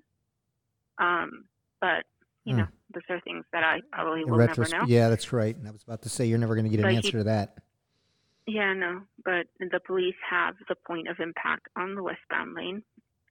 Um, 0.97 1.45
but 1.80 2.06
you 2.45 2.54
Hmm. 2.54 2.60
know, 2.60 2.67
those 2.93 3.04
are 3.10 3.19
things 3.21 3.45
that 3.54 3.63
I 3.63 3.82
probably 3.91 4.23
will 4.25 4.38
never 4.38 4.65
know. 4.67 4.84
yeah, 4.88 5.10
that's 5.10 5.32
right. 5.34 5.56
And 5.56 5.67
I 5.67 5.71
was 5.71 5.84
about 5.84 6.01
to 6.04 6.10
say 6.10 6.25
you're 6.25 6.38
never 6.39 6.56
going 6.56 6.65
to 6.65 6.69
get 6.71 6.80
an 6.80 6.84
But 6.84 6.91
he- 6.91 6.97
answer 6.97 7.12
to 7.19 7.23
that. 7.25 7.58
Yeah, 8.47 8.73
no, 8.73 9.01
but 9.23 9.47
the 9.60 9.80
police 9.86 10.15
have 10.30 10.56
the 10.67 10.75
point 10.75 11.08
of 11.08 11.19
impact 11.19 11.67
on 11.75 11.95
the 11.95 12.04
westbound 12.04 12.56
lane. 12.56 12.84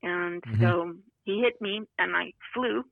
And 0.02 0.42
Mhm. 0.42 0.60
so 0.60 0.94
he 1.24 1.40
hit 1.40 1.60
me 1.60 1.82
and 1.98 2.16
I 2.16 2.32
flew 2.54 2.84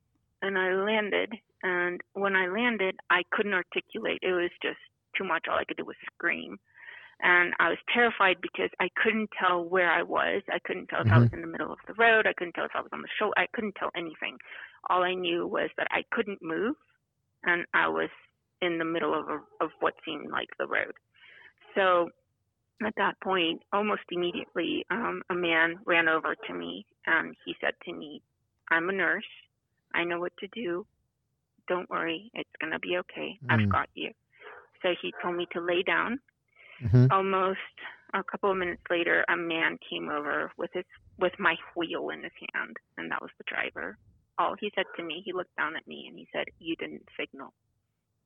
and 0.42 0.59
I 0.59 0.72
landed. 0.74 1.33
And 1.62 2.00
when 2.12 2.37
I 2.37 2.46
landed, 2.48 2.96
I 3.11 3.22
couldn't 3.31 3.54
articulate. 3.54 4.18
It 4.22 4.33
was 4.33 4.50
just 4.62 4.78
too 5.16 5.24
much. 5.24 5.46
All 5.48 5.57
I 5.59 5.64
could 5.64 5.76
do 5.76 5.85
was 5.85 5.96
scream. 6.14 6.59
And 7.20 7.52
I 7.59 7.68
was 7.68 7.78
terrified 7.92 8.37
because 8.40 8.70
I 8.78 8.88
couldn't 9.02 9.31
tell 9.38 9.64
where 9.64 9.90
I 9.90 10.02
was. 10.02 10.42
I 10.52 10.59
couldn't 10.64 10.87
tell 10.87 11.00
if 11.00 11.11
I 11.11 11.18
was 11.18 11.31
in 11.33 11.40
the 11.40 11.48
middle 11.48 11.72
of 11.72 11.78
the 11.88 11.94
road. 11.94 12.26
I 12.28 12.33
couldn't 12.33 12.52
tell 12.52 12.64
if 12.64 12.70
I 12.74 12.81
was 12.81 12.90
on 12.92 13.02
the 13.02 13.09
shoulder. 13.18 13.35
I 13.37 13.46
couldn't 13.52 13.74
tell 13.74 13.90
anything. 13.96 14.38
All 14.88 15.02
I 15.02 15.14
knew 15.14 15.46
was 15.46 15.68
that 15.78 15.88
I 15.90 16.04
couldn't 16.12 16.40
move 16.42 16.76
and 17.44 17.66
I 17.74 17.88
was 17.88 18.11
in 18.62 18.78
the 18.78 18.85
middle 18.85 19.18
of, 19.18 19.28
a, 19.28 19.64
of 19.64 19.70
what 19.81 19.94
seemed 20.04 20.31
like 20.31 20.48
the 20.59 20.66
road. 20.66 20.92
So 21.74 22.11
at 22.85 22.94
that 22.96 23.20
point, 23.20 23.62
almost 23.72 24.02
immediately, 24.11 24.87
um, 24.90 25.22
a 25.31 25.35
man 25.35 25.76
ran 25.87 26.09
over 26.09 26.35
to 26.46 26.54
me 26.54 26.87
and 27.07 27.35
he 27.44 27.54
said 27.61 27.74
to 27.85 27.92
me, 27.92 28.22
I'm 28.70 28.88
a 28.88 28.92
nurse. 28.92 29.24
I 29.94 30.04
know 30.04 30.20
what 30.20 30.37
to 30.38 30.48
do. 30.48 30.87
Don't 31.68 31.88
worry. 31.90 32.31
It's 32.35 32.48
going 32.61 32.72
to 32.72 32.78
be 32.78 32.96
okay. 32.98 33.38
Mm. 33.44 33.50
I've 33.64 33.68
got 33.68 33.88
you. 33.94 34.11
So 34.83 34.90
he 35.02 35.12
told 35.22 35.37
me 35.37 35.46
to 35.52 35.61
lay 35.61 35.83
down. 35.83 36.20
Hmm 36.80 37.06
Almost 37.10 37.58
a 38.14 38.22
couple 38.24 38.50
of 38.50 38.56
minutes 38.56 38.82
later, 38.90 39.24
a 39.28 39.36
man 39.36 39.78
came 39.88 40.08
over 40.08 40.50
with 40.56 40.70
his 40.72 40.84
with 41.18 41.32
my 41.38 41.56
wheel 41.76 42.10
in 42.10 42.22
his 42.22 42.32
hand, 42.54 42.76
and 42.96 43.10
that 43.10 43.20
was 43.20 43.30
the 43.38 43.44
driver. 43.48 43.98
All 44.38 44.54
he 44.60 44.70
said 44.74 44.86
to 44.96 45.02
me, 45.02 45.22
he 45.24 45.32
looked 45.32 45.54
down 45.56 45.76
at 45.76 45.86
me 45.86 46.06
and 46.08 46.16
he 46.18 46.28
said, 46.32 46.44
"You 46.58 46.76
didn't 46.76 47.02
signal." 47.18 47.52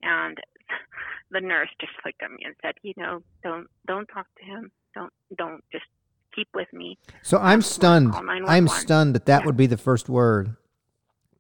And 0.03 0.37
the 1.31 1.41
nurse 1.41 1.71
just 1.81 1.93
looked 2.05 2.23
at 2.23 2.31
me 2.31 2.39
and 2.45 2.55
said, 2.63 2.75
"You 2.83 2.93
know, 2.97 3.21
don't 3.43 3.67
don't 3.87 4.07
talk 4.07 4.27
to 4.39 4.45
him. 4.45 4.71
Don't 4.95 5.13
don't 5.37 5.65
just 5.73 5.87
keep 6.35 6.49
with 6.55 6.73
me." 6.73 6.99
So 7.23 7.39
I'm 7.39 7.63
stunned. 7.63 8.15
I'm 8.15 8.69
stunned 8.69 9.15
that 9.15 9.27
that 9.27 9.41
Yeah. 9.41 9.47
would 9.47 9.57
be 9.57 9.67
the 9.67 9.77
first 9.79 10.09
word. 10.09 10.57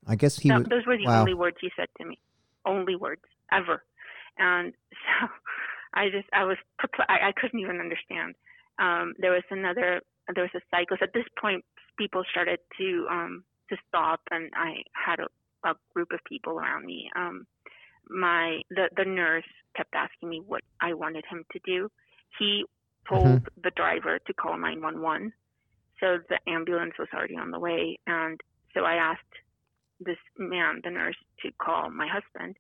I 0.07 0.16
guess 0.16 0.38
he 0.38 0.48
No, 0.48 0.59
would. 0.59 0.70
those 0.70 0.87
were 0.87 0.96
the 0.96 1.07
wow. 1.07 1.20
only 1.20 1.35
words 1.35 1.57
he 1.61 1.70
said 1.77 1.88
to 1.98 2.05
me. 2.05 2.18
Only 2.66 2.96
words 2.96 3.22
ever. 3.53 3.85
And 4.38 4.72
so 5.20 5.29
I 5.95 6.09
just 6.11 6.29
I 6.33 6.45
was 6.45 6.57
I, 7.09 7.29
I 7.29 7.33
couldn't 7.37 7.61
even 7.61 7.81
understand. 7.81 8.35
Um, 8.79 9.15
there 9.19 9.33
was 9.33 9.45
another 9.51 10.01
there 10.35 10.45
was 10.45 10.55
a 10.55 10.65
cyclist. 10.71 11.03
At 11.03 11.13
this 11.13 11.27
point, 11.41 11.65
people 11.99 12.23
started 12.31 12.59
to 12.79 13.07
um, 13.11 13.45
to 13.71 13.77
stop, 13.89 14.21
and 14.31 14.51
I 14.55 14.83
had 14.93 15.21
a, 15.21 15.69
a 15.69 15.75
group 15.95 16.13
of 16.13 16.21
people 16.29 16.59
around 16.59 16.87
me. 16.87 17.11
Um, 17.17 17.47
my 18.09 18.61
the 18.71 18.89
the 18.97 19.05
nurse 19.05 19.45
kept 19.77 19.95
asking 19.95 20.29
me 20.29 20.43
what 20.47 20.63
I 20.81 20.95
wanted 20.95 21.25
him 21.29 21.45
to 21.53 21.61
do. 21.65 21.89
He 22.39 22.65
told 23.09 23.49
the 23.63 23.71
driver 23.75 24.19
to 24.27 24.35
call 24.35 24.57
911. 24.57 25.33
So 26.01 26.19
the 26.29 26.39
ambulance 26.51 26.95
was 26.99 27.09
already 27.15 27.37
on 27.37 27.51
the 27.51 27.59
way, 27.59 27.99
and 28.07 28.41
so 28.75 28.85
I 28.85 28.95
asked 28.95 29.23
this 30.01 30.19
man, 30.39 30.81
the 30.83 30.91
nurse, 30.91 31.17
to 31.43 31.51
call 31.61 31.91
my 31.91 32.09
husband. 32.09 32.57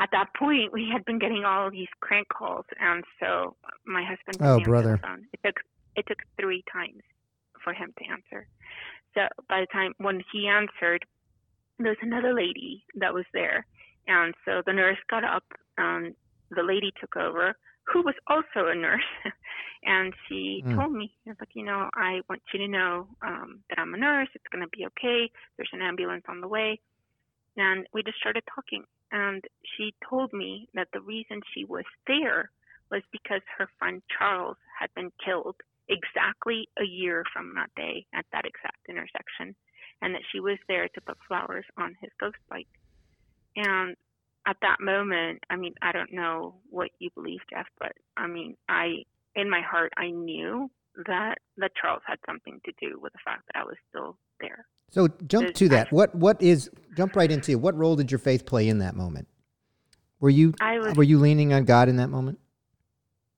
At 0.00 0.10
that 0.12 0.28
point, 0.38 0.72
we 0.72 0.88
had 0.92 1.04
been 1.04 1.18
getting 1.18 1.44
all 1.44 1.66
of 1.66 1.72
these 1.72 1.88
crank 2.00 2.28
calls, 2.28 2.64
and 2.80 3.04
so 3.20 3.56
my 3.86 4.04
husband. 4.04 4.40
Oh, 4.42 4.60
brother. 4.60 4.92
The 4.92 5.08
phone. 5.08 5.26
It 5.32 5.40
took 5.44 5.56
it 5.96 6.04
took 6.06 6.18
three 6.40 6.62
times 6.72 7.02
for 7.64 7.72
him 7.72 7.92
to 7.98 8.04
answer. 8.06 8.46
So 9.14 9.22
by 9.48 9.60
the 9.60 9.66
time 9.72 9.92
when 9.98 10.22
he 10.32 10.46
answered, 10.46 11.04
there 11.78 11.88
was 11.90 11.98
another 12.02 12.32
lady 12.34 12.84
that 12.96 13.12
was 13.12 13.24
there, 13.32 13.66
and 14.06 14.34
so 14.44 14.62
the 14.66 14.72
nurse 14.72 14.98
got 15.10 15.24
up, 15.24 15.44
and 15.78 16.14
the 16.50 16.62
lady 16.62 16.92
took 17.00 17.16
over, 17.16 17.54
who 17.92 18.02
was 18.02 18.14
also 18.28 18.68
a 18.68 18.74
nurse, 18.74 19.10
and 19.84 20.14
she 20.28 20.62
Mm. 20.64 20.76
told 20.76 20.92
me, 20.92 21.12
"I 21.26 21.30
was 21.30 21.40
like, 21.40 21.54
you 21.54 21.64
know, 21.64 21.90
I 21.94 22.20
want 22.28 22.42
you 22.52 22.60
to 22.60 22.68
know 22.68 23.08
um, 23.22 23.64
that 23.68 23.78
I'm 23.78 23.94
a 23.94 23.96
nurse. 23.98 24.28
It's 24.34 24.46
going 24.52 24.62
to 24.62 24.76
be 24.76 24.86
okay. 24.86 25.30
There's 25.56 25.70
an 25.72 25.82
ambulance 25.82 26.24
on 26.28 26.40
the 26.40 26.48
way, 26.48 26.80
and 27.56 27.86
we 27.92 28.02
just 28.02 28.18
started 28.18 28.44
talking. 28.54 28.84
And 29.12 29.42
she 29.76 29.94
told 30.08 30.32
me 30.32 30.68
that 30.74 30.88
the 30.92 31.00
reason 31.00 31.40
she 31.54 31.64
was 31.64 31.84
there 32.06 32.50
was 32.90 33.02
because 33.12 33.42
her 33.56 33.68
friend 33.78 34.02
Charles 34.16 34.56
had 34.78 34.92
been 34.94 35.12
killed 35.24 35.56
exactly 35.88 36.68
a 36.78 36.84
year 36.84 37.24
from 37.32 37.54
that 37.54 37.70
day 37.76 38.06
at 38.14 38.26
that 38.32 38.44
exact 38.44 38.78
intersection, 38.88 39.54
and 40.02 40.14
that 40.14 40.22
she 40.30 40.40
was 40.40 40.58
there 40.68 40.88
to 40.88 41.00
put 41.00 41.16
flowers 41.26 41.64
on 41.78 41.96
his 42.00 42.10
ghost 42.20 42.36
bike. 42.48 42.68
And 43.56 43.96
at 44.46 44.56
that 44.62 44.80
moment, 44.80 45.42
I 45.50 45.56
mean, 45.56 45.74
I 45.82 45.92
don't 45.92 46.12
know 46.12 46.56
what 46.70 46.90
you 46.98 47.10
believe, 47.14 47.40
Jeff, 47.50 47.66
but 47.78 47.92
I 48.16 48.26
mean, 48.26 48.56
I, 48.68 49.04
in 49.34 49.50
my 49.50 49.60
heart, 49.60 49.92
I 49.96 50.10
knew 50.10 50.70
that 51.06 51.38
that 51.58 51.72
Charles 51.80 52.02
had 52.06 52.18
something 52.26 52.60
to 52.64 52.72
do 52.80 52.98
with 53.00 53.12
the 53.12 53.20
fact 53.24 53.42
that 53.46 53.60
I 53.60 53.64
was 53.64 53.76
still 53.88 54.16
there. 54.40 54.66
So 54.90 55.08
jump 55.26 55.54
to 55.54 55.68
that. 55.68 55.92
What 55.92 56.14
what 56.14 56.40
is 56.42 56.70
jump 56.96 57.14
right 57.16 57.30
into 57.30 57.52
it. 57.52 57.60
what 57.60 57.76
role 57.76 57.96
did 57.96 58.10
your 58.10 58.18
faith 58.18 58.46
play 58.46 58.68
in 58.68 58.78
that 58.78 58.96
moment? 58.96 59.28
Were 60.20 60.30
you 60.30 60.54
I 60.60 60.78
was 60.78 60.96
were 60.96 61.02
you 61.02 61.18
leaning 61.18 61.52
on 61.52 61.64
God 61.64 61.88
in 61.88 61.96
that 61.96 62.08
moment? 62.08 62.38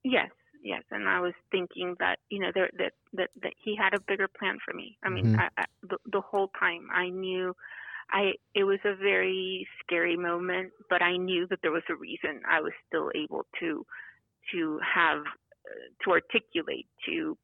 Yes, 0.02 0.30
yes, 0.62 0.82
and 0.90 1.08
I 1.08 1.20
was 1.20 1.34
thinking 1.50 1.96
that 1.98 2.18
you 2.30 2.38
know 2.38 2.50
there, 2.54 2.70
that 2.78 2.92
that 3.14 3.30
that 3.42 3.52
he 3.62 3.76
had 3.76 3.94
a 3.94 4.00
bigger 4.00 4.28
plan 4.28 4.58
for 4.64 4.74
me. 4.74 4.96
I 5.02 5.10
mean, 5.10 5.26
Mhm. 5.26 5.38
I, 5.38 5.48
I, 5.58 5.64
the, 5.82 5.98
the 6.10 6.20
whole 6.20 6.50
time 6.58 6.88
I 6.92 7.08
knew, 7.10 7.54
I 8.10 8.32
it 8.54 8.64
was 8.64 8.78
a 8.84 8.94
very 8.94 9.68
scary 9.82 10.16
moment, 10.16 10.72
but 10.88 11.02
I 11.02 11.16
knew 11.16 11.46
that 11.48 11.58
there 11.62 11.72
was 11.72 11.82
a 11.90 11.94
reason 11.96 12.40
I 12.48 12.60
was 12.60 12.72
still 12.86 13.10
able 13.14 13.46
to 13.60 13.84
to 14.52 14.80
have 14.94 15.18
uh, 15.18 16.04
to 16.04 16.10
articulate 16.12 16.86
to 17.06 17.36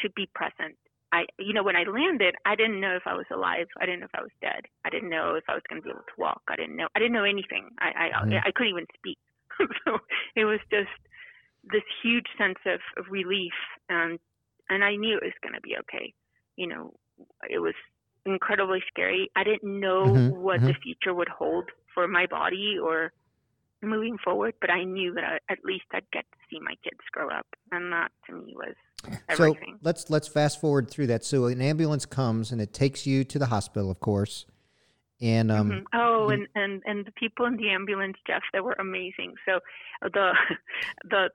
to 0.00 0.10
be 0.10 0.28
present. 0.34 0.76
I 1.16 1.26
you 1.38 1.54
know 1.54 1.64
when 1.64 1.76
I 1.76 1.84
landed, 1.84 2.34
I 2.46 2.56
didn't 2.56 2.80
know 2.80 2.96
if 2.96 3.04
I 3.06 3.14
was 3.14 3.26
alive. 3.32 3.68
I 3.80 3.86
didn't 3.86 4.00
know 4.00 4.06
if 4.12 4.18
I 4.20 4.22
was 4.22 4.36
dead. 4.42 4.62
I 4.84 4.90
didn't 4.90 5.10
know 5.10 5.34
if 5.36 5.44
I 5.48 5.54
was 5.54 5.64
going 5.68 5.82
to 5.82 5.86
be 5.86 5.90
able 5.90 6.00
to 6.06 6.20
walk. 6.20 6.42
I 6.48 6.56
didn't 6.56 6.76
know. 6.76 6.88
I 6.96 7.00
didn't 7.00 7.14
know 7.14 7.24
anything. 7.24 7.70
I 7.80 7.90
I, 8.12 8.24
Mhm. 8.24 8.42
I 8.48 8.52
couldn't 8.54 8.72
even 8.74 8.86
speak. 8.98 9.18
so 9.84 9.98
it 10.36 10.46
was 10.46 10.60
just 10.70 10.92
this 11.64 11.82
huge 12.02 12.26
sense 12.38 12.58
of, 12.66 12.80
of 12.98 13.06
relief 13.10 13.54
and 13.90 14.18
and 14.70 14.84
I 14.84 14.96
knew 14.96 15.16
it 15.16 15.24
was 15.24 15.34
going 15.42 15.54
to 15.54 15.62
be 15.62 15.76
okay. 15.82 16.14
You 16.56 16.68
know, 16.68 16.94
it 17.50 17.58
was 17.60 17.74
incredibly 18.26 18.80
scary. 18.88 19.30
I 19.36 19.44
didn't 19.44 19.80
know 19.80 20.22
Mhm, 20.22 20.28
what 20.28 20.62
the 20.66 20.74
future 20.82 21.14
would 21.14 21.28
hold 21.28 21.66
for 21.94 22.08
my 22.08 22.26
body 22.26 22.76
or 22.82 23.12
moving 23.82 24.18
forward, 24.24 24.54
but 24.60 24.70
I 24.70 24.84
knew 24.84 25.14
that 25.14 25.24
I, 25.24 25.52
at 25.52 25.64
least 25.64 25.84
I'd 25.94 26.10
get 26.12 26.26
to 26.32 26.38
see 26.50 26.60
my 26.60 26.74
kids 26.84 27.00
grow 27.12 27.30
up, 27.30 27.46
and 27.72 27.92
that 27.92 28.12
to 28.28 28.34
me 28.34 28.54
was 28.56 28.74
everything. 29.30 29.75
So 29.75 29.75
let's 29.86 30.10
let's 30.10 30.28
fast 30.28 30.60
forward 30.60 30.90
through 30.90 31.06
that. 31.06 31.24
So 31.24 31.46
an 31.46 31.62
ambulance 31.62 32.04
comes 32.04 32.50
and 32.52 32.60
it 32.60 32.74
takes 32.74 33.06
you 33.06 33.24
to 33.24 33.38
the 33.38 33.46
hospital, 33.46 33.90
of 33.90 34.00
course. 34.00 34.44
And 35.20 35.50
um 35.50 35.70
Mhm. 35.70 35.84
Oh, 35.94 36.28
and, 36.28 36.46
and 36.54 36.82
and 36.84 37.06
the 37.06 37.12
people 37.12 37.46
in 37.46 37.56
the 37.56 37.70
ambulance, 37.70 38.18
Jeff, 38.26 38.42
they 38.52 38.60
were 38.60 38.76
amazing. 38.78 39.34
So 39.46 39.60
the 40.02 40.34
the 41.04 41.30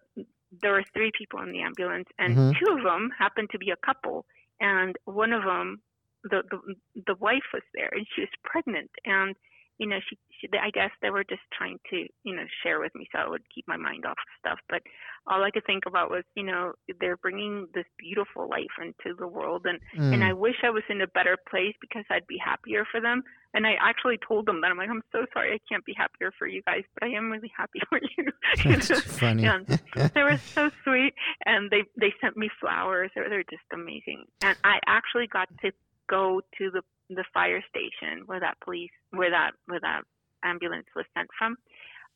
there 0.62 0.74
were 0.74 0.84
three 0.94 1.12
people 1.18 1.42
in 1.42 1.54
the 1.54 1.62
ambulance, 1.62 2.10
and 2.20 2.36
Mhm. 2.36 2.60
two 2.60 2.70
of 2.78 2.84
them 2.84 3.10
happened 3.18 3.50
to 3.52 3.58
be 3.58 3.72
a 3.72 3.86
couple, 3.86 4.26
and 4.60 4.98
one 5.06 5.32
of 5.32 5.44
them, 5.44 5.82
the 6.24 6.44
the 6.52 6.60
the 7.08 7.16
wife 7.16 7.48
was 7.54 7.64
there, 7.74 7.90
and 7.94 8.06
she 8.14 8.22
was 8.22 8.36
pregnant, 8.44 8.92
and 9.06 9.36
you 9.80 9.88
know 9.88 10.00
she, 10.08 10.18
she 10.38 10.48
I 10.60 10.72
guess 10.72 10.92
they 11.02 11.10
were 11.10 11.24
just 11.24 11.46
trying 11.58 11.80
to 11.90 11.98
you 12.24 12.36
know 12.36 12.46
share 12.62 12.80
with 12.82 12.94
me 12.96 13.08
so 13.12 13.20
I 13.20 13.30
would 13.30 13.50
keep 13.54 13.66
my 13.68 13.78
mind 13.78 14.06
off 14.06 14.20
of 14.26 14.40
stuff, 14.40 14.60
but 14.68 14.84
all 15.32 15.44
I 15.44 15.50
could 15.50 15.66
think 15.66 15.86
about 15.88 16.12
was 16.12 16.24
you 16.36 16.44
know 16.44 16.74
they're 17.00 17.18
bringing 17.18 17.68
this 17.74 17.86
beautiful 17.98 18.50
life 18.50 18.76
into 18.80 19.16
the 19.18 19.28
world, 19.28 19.66
and 19.66 19.80
and 19.94 20.22
mm, 20.22 20.28
I 20.30 20.34
wish 20.34 20.56
I 20.64 20.70
was 20.70 20.84
in 20.90 21.02
a 21.02 21.08
better 21.08 21.38
place 21.50 21.74
because 21.80 22.04
I'd 22.12 22.28
be 22.28 22.38
happier 22.38 22.86
for 22.92 23.00
them. 23.00 23.24
And 23.54 23.68
I 23.68 23.74
actually 23.82 24.18
told 24.26 24.46
them 24.46 24.62
that 24.62 24.72
I'm 24.72 24.78
like, 24.78 24.90
I'm 24.90 25.04
so 25.12 25.26
sorry 25.34 25.54
I 25.54 25.60
can't 25.68 25.84
be 25.84 25.94
happier 25.98 26.32
for 26.40 26.48
you 26.48 26.62
guys, 26.66 26.84
but 26.94 27.04
I 27.04 27.12
am 27.12 27.30
really 27.30 27.52
happy 27.56 27.80
for 27.90 28.00
you. 28.00 28.32
You 28.64 28.76
that's 28.78 28.90
know? 28.90 29.00
funny. 29.00 29.46
and 29.46 29.68
they 30.14 30.24
were 30.24 30.38
so 30.38 30.70
sweet, 30.84 31.14
and 31.46 31.72
they 31.72 31.84
they 32.00 32.14
sent 32.22 32.36
me 32.36 32.50
flowers. 32.60 33.12
They're, 33.16 33.30
they're 33.30 33.44
just 33.44 33.64
amazing. 33.74 34.26
And 34.42 34.58
I 34.64 34.80
actually 34.88 35.28
got 35.28 35.48
to 35.62 35.72
go 36.10 36.42
to 36.58 36.72
the 36.72 36.82
the 37.10 37.24
fire 37.34 37.64
station 37.70 38.24
where 38.26 38.40
that 38.40 38.58
police 38.64 38.92
where 39.12 39.32
that 39.32 39.52
where 39.66 39.80
that 39.80 40.02
ambulance 40.44 40.88
was 40.96 41.06
sent 41.16 41.30
from. 41.38 41.58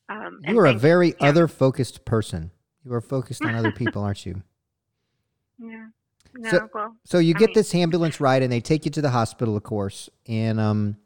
Um, 0.08 0.42
you 0.48 0.60
are 0.60 0.68
a 0.68 0.74
very 0.74 1.16
yeah. 1.20 1.30
other 1.30 1.48
focused 1.48 2.06
person. 2.06 2.52
You 2.86 2.94
are 2.94 3.02
focused 3.02 3.44
on 3.44 3.56
other 3.56 3.72
people, 3.72 4.04
aren't 4.04 4.26
you? 4.26 4.44
yeah. 5.60 5.88
No, 6.38 6.50
So- 6.50 6.70
well, 6.74 6.96
So 7.04 7.18
you 7.18 7.34
I 7.36 7.40
get 7.40 7.48
mean- 7.50 7.54
this 7.56 7.74
ambulance 7.74 8.20
ride, 8.20 8.44
and 8.44 8.52
they 8.52 8.62
take 8.62 8.86
you 8.86 8.92
to 8.92 9.02
the 9.02 9.10
hospital, 9.10 9.56
of 9.58 9.64
course, 9.64 10.10
and 10.28 10.60
um, 10.60 10.98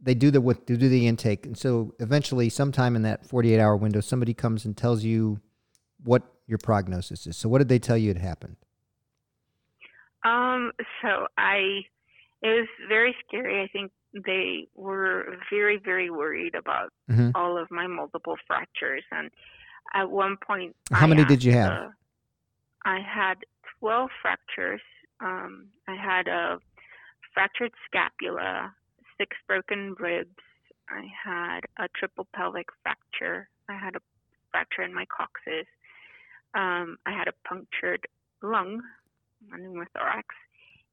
they 0.00 0.14
do 0.14 0.30
the 0.30 0.40
what 0.40 0.66
they 0.66 0.76
do 0.76 0.88
the 0.88 1.06
intake, 1.06 1.44
and 1.46 1.56
so 1.58 1.94
eventually, 1.98 2.48
sometime 2.48 2.94
in 2.96 3.02
that 3.02 3.26
forty-eight 3.26 3.60
hour 3.60 3.76
window, 3.76 4.00
somebody 4.00 4.32
comes 4.34 4.64
and 4.64 4.76
tells 4.76 5.02
you 5.04 5.40
what 6.04 6.22
your 6.46 6.58
prognosis 6.58 7.26
is. 7.26 7.36
So, 7.36 7.48
what 7.48 7.58
did 7.58 7.68
they 7.68 7.78
tell 7.78 7.96
you 7.96 8.08
had 8.08 8.18
happened? 8.18 8.56
Um, 10.24 10.72
so 11.02 11.26
I, 11.36 11.80
it 12.42 12.48
was 12.48 12.68
very 12.88 13.14
scary. 13.26 13.60
I 13.62 13.66
think 13.68 13.92
they 14.26 14.68
were 14.74 15.36
very, 15.50 15.78
very 15.78 16.08
worried 16.10 16.54
about 16.54 16.92
Mhm. 17.10 17.32
all 17.34 17.58
of 17.58 17.70
my 17.70 17.86
multiple 17.86 18.36
fractures. 18.46 19.02
And 19.10 19.30
at 19.92 20.10
one 20.10 20.36
point, 20.46 20.74
How 20.92 21.06
I 21.06 21.08
many 21.08 21.24
did 21.24 21.42
you 21.44 21.52
have? 21.52 21.72
uh, 21.72 21.88
I 22.84 23.00
had 23.00 23.38
12 23.80 24.10
fractures. 24.22 24.80
Um, 25.20 25.68
I 25.88 25.94
had 25.94 26.28
a 26.28 26.58
fractured 27.32 27.72
scapula, 27.86 28.74
six 29.18 29.36
broken 29.46 29.94
ribs. 29.98 30.30
I 30.88 31.06
had 31.24 31.60
a 31.78 31.88
triple 31.98 32.26
pelvic 32.34 32.66
fracture. 32.82 33.48
I 33.68 33.74
had 33.76 33.96
a 33.96 34.00
fracture 34.50 34.82
in 34.82 34.92
my 34.94 35.06
coccyx. 35.06 35.68
Um, 36.54 36.98
I 37.06 37.12
had 37.12 37.26
a 37.28 37.32
punctured 37.48 38.06
lung, 38.42 38.82
a 39.52 39.56
pneumothorax. 39.56 40.24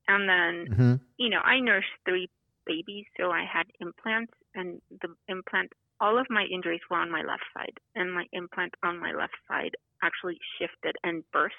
And 0.07 0.27
then, 0.27 0.75
hmm 0.75 0.95
you 1.17 1.29
know, 1.29 1.39
I 1.41 1.59
nursed 1.59 1.93
three 2.05 2.29
babies, 2.65 3.05
so 3.15 3.29
I 3.29 3.43
had 3.45 3.67
implants, 3.79 4.33
and 4.55 4.81
the 5.01 5.09
implant, 5.27 5.71
all 6.01 6.17
of 6.19 6.27
my 6.29 6.45
injuries 6.45 6.81
were 6.89 6.97
on 6.97 7.11
my 7.11 7.23
left 7.23 7.45
side, 7.55 7.77
and 7.95 8.13
my 8.13 8.25
implant 8.33 8.73
on 8.83 8.99
my 8.99 9.13
left 9.13 9.37
side 9.47 9.71
actually 10.03 10.39
shifted 10.59 10.97
and 11.03 11.23
burst. 11.31 11.55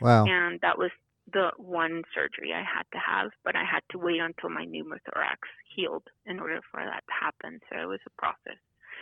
Wow. 0.00 0.26
And 0.26 0.60
that 0.62 0.78
was 0.78 0.90
the 1.32 1.50
one 1.56 2.04
surgery 2.14 2.52
I 2.52 2.62
had 2.62 2.84
to 2.92 2.98
have, 2.98 3.30
but 3.44 3.56
I 3.56 3.64
had 3.64 3.82
to 3.92 3.98
wait 3.98 4.20
until 4.20 4.50
my 4.50 4.66
pneumothorax 4.66 5.38
healed 5.74 6.06
in 6.26 6.38
order 6.40 6.60
for 6.70 6.84
that 6.84 7.04
to 7.08 7.14
happen. 7.14 7.60
So 7.70 7.80
it 7.80 7.86
was 7.86 8.00
a 8.06 8.10
process. 8.22 8.58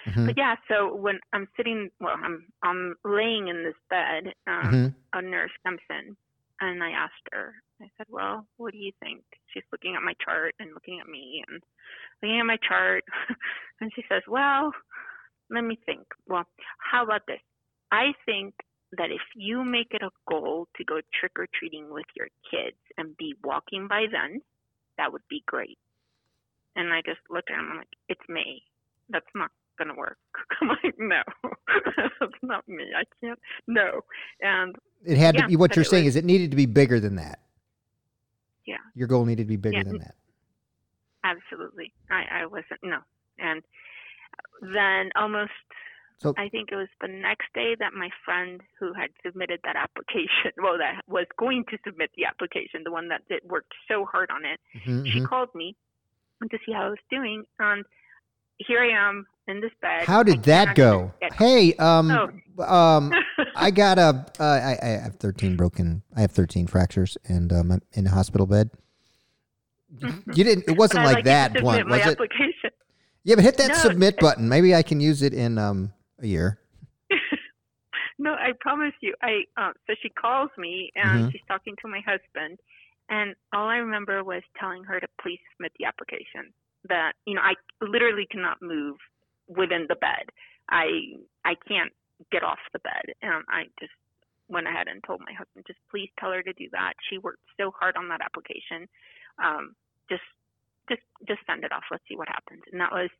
Mhm, 0.07 0.27
But 0.27 0.37
yeah, 0.38 0.57
so 0.68 0.94
when 0.94 1.20
I'm 1.33 1.48
sitting, 1.57 1.90
well, 2.01 2.16
I'm 2.22 2.48
I'm 2.62 2.96
laying 3.05 3.48
in 3.48 3.64
this 3.64 3.77
bed. 3.90 4.35
Um, 4.46 4.72
mhm. 4.72 4.94
a 5.14 5.22
nurse 5.22 5.53
comes 5.64 5.81
in, 5.90 6.16
and 6.62 6.83
I 6.83 6.90
asked 6.90 7.29
her. 7.33 7.55
I 7.81 7.90
said, 7.96 8.07
"Well, 8.09 8.46
what 8.57 8.72
do 8.72 8.79
you 8.79 8.92
think?" 9.01 9.25
She's 9.48 9.64
looking 9.72 9.96
at 9.96 10.03
my 10.03 10.14
chart 10.25 10.55
and 10.61 10.72
looking 10.72 11.01
at 11.01 11.09
me 11.09 11.44
and 11.48 11.62
looking 12.22 12.38
at 12.38 12.46
my 12.46 12.57
chart, 12.57 13.05
and 13.81 13.92
she 13.94 14.05
says, 14.09 14.22
"Well, 14.29 14.72
let 15.51 15.64
me 15.64 15.77
think. 15.85 16.07
Well, 16.27 16.44
how 16.79 17.03
about 17.03 17.27
this? 17.27 17.40
I 17.90 18.14
think 18.25 18.55
that 18.92 19.11
if 19.11 19.22
you 19.35 19.64
make 19.64 19.92
it 19.92 20.03
a 20.03 20.11
goal 20.29 20.68
to 20.77 20.85
go 20.85 21.01
trick 21.18 21.33
or 21.38 21.48
treating 21.53 21.90
with 21.90 22.07
your 22.14 22.29
kids 22.48 22.79
and 22.96 23.16
be 23.16 23.35
walking 23.42 23.88
by 23.88 24.07
then, 24.11 24.40
that 24.98 25.12
would 25.12 25.27
be 25.29 25.42
great." 25.46 25.79
And 26.77 26.92
I 26.92 27.03
just 27.03 27.20
looked 27.29 27.51
at 27.51 27.59
him. 27.59 27.70
I'm 27.72 27.79
like, 27.79 27.96
"It's 28.09 28.29
May. 28.29 28.62
That's 29.09 29.35
not 29.35 29.51
gonna 29.79 29.95
work." 29.95 30.19
I'm 30.61 30.69
like, 30.69 30.95
"No, 30.99 31.23
that's 31.97 32.33
not 32.43 32.67
me. 32.69 32.85
I 32.97 33.05
can't. 33.21 33.39
No." 33.67 34.01
And 34.41 34.77
It 35.05 35.19
had 35.19 35.35
Yeah, 35.35 35.43
to 35.43 35.49
be. 35.49 35.57
What 35.57 35.75
you're 35.77 35.85
saying 35.85 36.05
was- 36.05 36.17
is, 36.17 36.23
it 36.23 36.25
needed 36.25 36.51
to 36.51 36.57
be 36.57 36.67
bigger 36.67 37.01
than 37.01 37.17
that. 37.17 37.39
Yeah. 38.65 38.77
Your 38.95 39.09
goal 39.09 39.25
needed 39.25 39.43
to 39.45 39.49
be 39.49 39.57
bigger 39.57 39.79
Yeah. 39.79 39.83
than 39.85 39.99
that. 39.99 40.15
Absolutely. 41.25 41.93
I, 42.11 42.43
I 42.43 42.47
wasn't, 42.47 42.81
no. 42.83 42.99
And 43.39 43.63
then 44.61 45.11
almost, 45.17 45.51
So- 46.19 46.35
I 46.39 46.49
think 46.49 46.71
it 46.73 46.77
was 46.77 46.89
the 47.01 47.09
next 47.09 47.47
day 47.55 47.75
that 47.79 47.93
my 47.95 48.11
friend 48.25 48.61
who 48.79 48.93
had 48.93 49.11
submitted 49.25 49.61
that 49.65 49.77
application, 49.77 50.53
well, 50.57 50.79
that 50.79 51.03
was 51.09 51.27
going 51.39 51.65
to 51.71 51.79
submit 51.85 52.11
the 52.17 52.25
application, 52.25 52.83
the 52.85 52.93
one 52.93 53.09
that 53.09 53.27
did, 53.29 53.43
worked 53.45 53.73
so 53.89 54.05
hard 54.05 54.31
on 54.31 54.45
it, 54.45 54.61
Mhm, 54.75 55.07
she 55.13 55.21
mhm. 55.21 55.29
called 55.29 55.53
me 55.55 55.75
to 56.51 56.59
see 56.65 56.73
how 56.73 56.87
I 56.87 56.91
was 56.91 56.99
doing. 57.11 57.45
And 57.59 57.85
here 58.66 58.81
I 58.83 58.90
am 59.09 59.27
in 59.48 59.61
this 59.61 59.72
bed. 59.81 60.07
How 60.07 60.22
did 60.22 60.42
that 60.44 60.75
go? 60.75 61.12
Hey, 61.35 61.75
um, 61.75 62.11
Oh. 62.11 62.64
um, 62.64 63.12
I 63.57 63.70
got 63.70 63.98
a. 63.98 64.27
Uh, 64.38 64.44
I, 64.44 64.79
I 64.83 64.87
have 65.03 65.16
13 65.16 65.57
broken. 65.57 66.03
I 66.16 66.20
have 66.20 66.31
13 66.33 66.66
fractures, 66.66 67.16
and 67.29 67.53
um, 67.53 67.70
I'm 67.72 67.83
in 67.92 68.07
a 68.07 68.11
hospital 68.11 68.46
bed. 68.46 68.70
You 70.35 70.44
didn't. 70.44 70.64
It 70.68 70.77
wasn't 70.77 71.05
like, 71.05 71.16
like 71.16 71.25
that 71.27 71.53
blunt, 71.61 71.88
was 71.88 72.07
it? 72.07 72.18
Yeah, 73.25 73.35
but 73.37 73.44
hit 73.44 73.57
that 73.59 73.68
No, 73.68 73.75
submit 73.75 74.18
button. 74.18 74.48
Maybe 74.48 74.75
I 74.75 74.83
can 74.83 75.01
use 75.01 75.22
it 75.22 75.33
in 75.35 75.59
um 75.59 75.92
a 76.20 76.27
year. 76.27 76.59
no, 78.18 78.33
I 78.33 78.53
promise 78.61 78.94
you. 79.01 79.14
I 79.22 79.44
uh, 79.57 79.72
so 79.87 79.94
she 80.03 80.09
calls 80.09 80.51
me 80.59 80.90
and 80.96 81.25
Mhm. 81.27 81.33
she's 81.33 81.42
talking 81.46 81.75
to 81.83 81.88
my 81.88 82.01
husband, 82.01 82.59
and 83.11 83.35
all 83.53 83.68
I 83.68 83.77
remember 83.77 84.25
was 84.25 84.42
telling 84.59 84.83
her 84.85 84.98
to 84.98 85.07
please 85.20 85.38
submit 85.53 85.72
the 85.79 85.85
application. 85.85 86.53
That 86.88 87.12
you 87.27 87.35
know, 87.35 87.42
I 87.42 87.55
literally 87.81 88.27
cannot 88.31 88.61
move 88.61 88.97
within 89.49 89.87
the 89.88 89.97
bed. 89.97 90.31
I 90.68 91.16
I 91.45 91.55
can't 91.68 91.92
get 92.31 92.42
off 92.42 92.59
the 92.73 92.79
bed, 92.81 93.14
and 93.23 93.45
I 93.49 93.64
just 93.81 93.92
went 94.49 94.66
ahead 94.66 94.87
and 94.88 95.03
told 95.05 95.21
my 95.21 95.33
husband, 95.33 95.64
just 95.66 95.79
please 95.90 96.11
tell 96.18 96.31
her 96.31 96.42
to 96.42 96.53
do 96.53 96.68
that. 96.73 96.95
She 97.09 97.18
worked 97.18 97.42
so 97.59 97.73
hard 97.79 97.97
on 97.97 98.09
that 98.09 98.21
application. 98.21 98.88
Um, 99.42 99.75
just 100.09 100.23
just 100.88 101.03
just 101.27 101.40
send 101.47 101.64
it 101.64 101.73
off. 101.73 101.85
Let's 101.90 102.05
see 102.09 102.16
what 102.16 102.29
happens. 102.29 102.62
And 102.71 102.81
that 102.81 102.92
was 102.92 103.11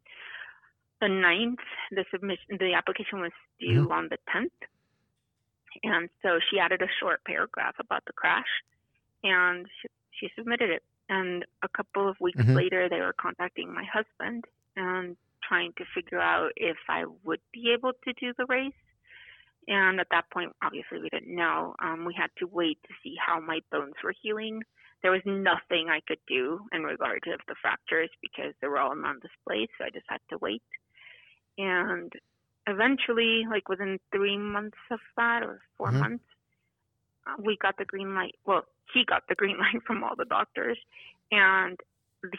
the 1.01 1.09
ninth. 1.09 1.65
The 1.91 2.05
submission, 2.11 2.59
the 2.59 2.75
application 2.75 3.21
was 3.21 3.33
due 3.59 3.91
on 3.91 4.09
the 4.11 4.19
tenth, 4.33 4.53
and 5.83 6.09
so 6.23 6.39
she 6.51 6.59
added 6.59 6.83
a 6.83 6.91
short 7.01 7.25
paragraph 7.25 7.75
about 7.79 8.05
the 8.07 8.13
crash, 8.13 8.51
and 9.25 9.67
she, 9.81 9.89
she 10.19 10.33
submitted 10.37 10.71
it. 10.71 10.83
And 11.09 11.45
a 11.63 11.69
couple 11.69 12.09
of 12.09 12.17
weeks 12.21 12.45
Mhm. 12.45 12.55
later, 12.55 12.89
they 12.89 13.01
were 13.01 13.15
contacting 13.21 13.73
my 13.75 13.85
husband 13.85 14.45
and 14.77 15.17
trying 15.43 15.73
to 15.79 15.85
figure 15.95 16.21
out 16.21 16.53
if 16.57 16.77
I 16.89 17.05
would 17.25 17.41
be 17.53 17.73
able 17.73 17.93
to 18.05 18.13
do 18.15 18.33
the 18.39 18.47
race. 18.47 18.73
And 19.69 20.01
at 20.01 20.09
that 20.11 20.31
point, 20.33 20.53
obviously, 20.63 21.01
we 21.01 21.09
didn't 21.11 21.35
know. 21.35 21.75
Um, 21.83 22.05
we 22.05 22.15
had 22.15 22.31
to 22.39 22.47
wait 22.47 22.79
to 22.89 22.95
see 23.03 23.15
how 23.25 23.41
my 23.41 23.61
bones 23.71 23.95
were 24.03 24.15
healing. 24.23 24.63
There 25.03 25.13
was 25.13 25.23
nothing 25.27 25.89
I 25.89 26.01
could 26.07 26.21
do 26.29 26.61
in 26.73 26.83
regard 26.83 27.23
to 27.25 27.37
the 27.47 27.55
fractures 27.63 28.11
because 28.21 28.55
they 28.61 28.69
were 28.69 28.79
all 28.79 28.97
non 28.97 29.21
display, 29.21 29.69
so 29.79 29.85
I 29.85 29.91
just 29.91 30.07
had 30.09 30.21
to 30.31 30.39
wait. 30.39 30.63
And 31.59 32.13
eventually, 32.67 33.45
like 33.51 33.69
within 33.69 33.99
three 34.15 34.39
months 34.39 34.79
of 34.91 35.01
that, 35.17 35.43
or 35.43 35.61
4 35.79 35.93
Mhm. 35.93 35.93
months, 35.93 36.25
we 37.39 37.57
got 37.61 37.77
the 37.79 37.85
green 37.85 38.15
light. 38.15 38.35
Well, 38.47 38.63
he 38.93 39.05
got 39.05 39.23
the 39.29 39.35
green 39.35 39.59
light 39.65 39.83
from 39.87 40.03
all 40.05 40.17
the 40.17 40.25
doctors, 40.25 40.79
and 41.31 41.79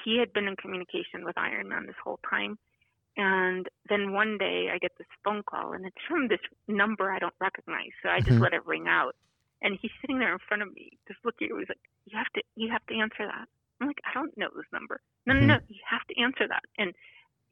he 0.04 0.18
had 0.20 0.34
been 0.34 0.48
in 0.48 0.56
communication 0.56 1.26
with 1.26 1.36
Ironman 1.36 1.88
this 1.88 1.96
whole 2.04 2.20
time. 2.30 2.58
And 3.18 3.68
then 3.90 4.14
one 4.14 4.38
day 4.38 4.70
I 4.74 4.80
get 4.80 4.92
this 4.98 5.08
phone 5.24 5.44
call, 5.44 5.74
and 5.74 5.86
it's 5.86 5.96
from 6.08 6.28
this 6.28 6.40
number 6.68 7.12
I 7.12 7.20
don't 7.20 7.36
recognize. 7.40 7.92
So 8.02 8.10
I 8.10 8.22
just 8.26 8.40
Mhm. 8.40 8.42
let 8.42 8.54
it 8.54 8.66
ring 8.66 8.86
out, 8.88 9.16
and 9.62 9.78
he's 9.82 9.92
sitting 10.02 10.20
there 10.20 10.34
in 10.34 10.40
front 10.48 10.64
of 10.64 10.74
me, 10.74 10.98
just 11.08 11.20
looking 11.24 11.50
at 11.50 11.56
me. 11.56 11.62
He's 11.62 11.70
like, 11.70 11.86
"You 12.06 12.18
have 12.18 12.32
to, 12.34 12.44
you 12.56 12.70
have 12.72 12.86
to 12.88 12.96
answer 12.98 13.26
that." 13.28 13.48
I'm 13.80 13.88
like, 13.88 14.02
"I 14.06 14.14
don't 14.14 14.36
know 14.38 14.50
this 14.56 14.66
number." 14.74 15.02
No, 15.28 15.34
no, 15.34 15.46
no, 15.46 15.60
you 15.68 15.80
have 15.88 16.06
to 16.08 16.20
answer 16.20 16.48
that. 16.48 16.64
And 16.78 16.94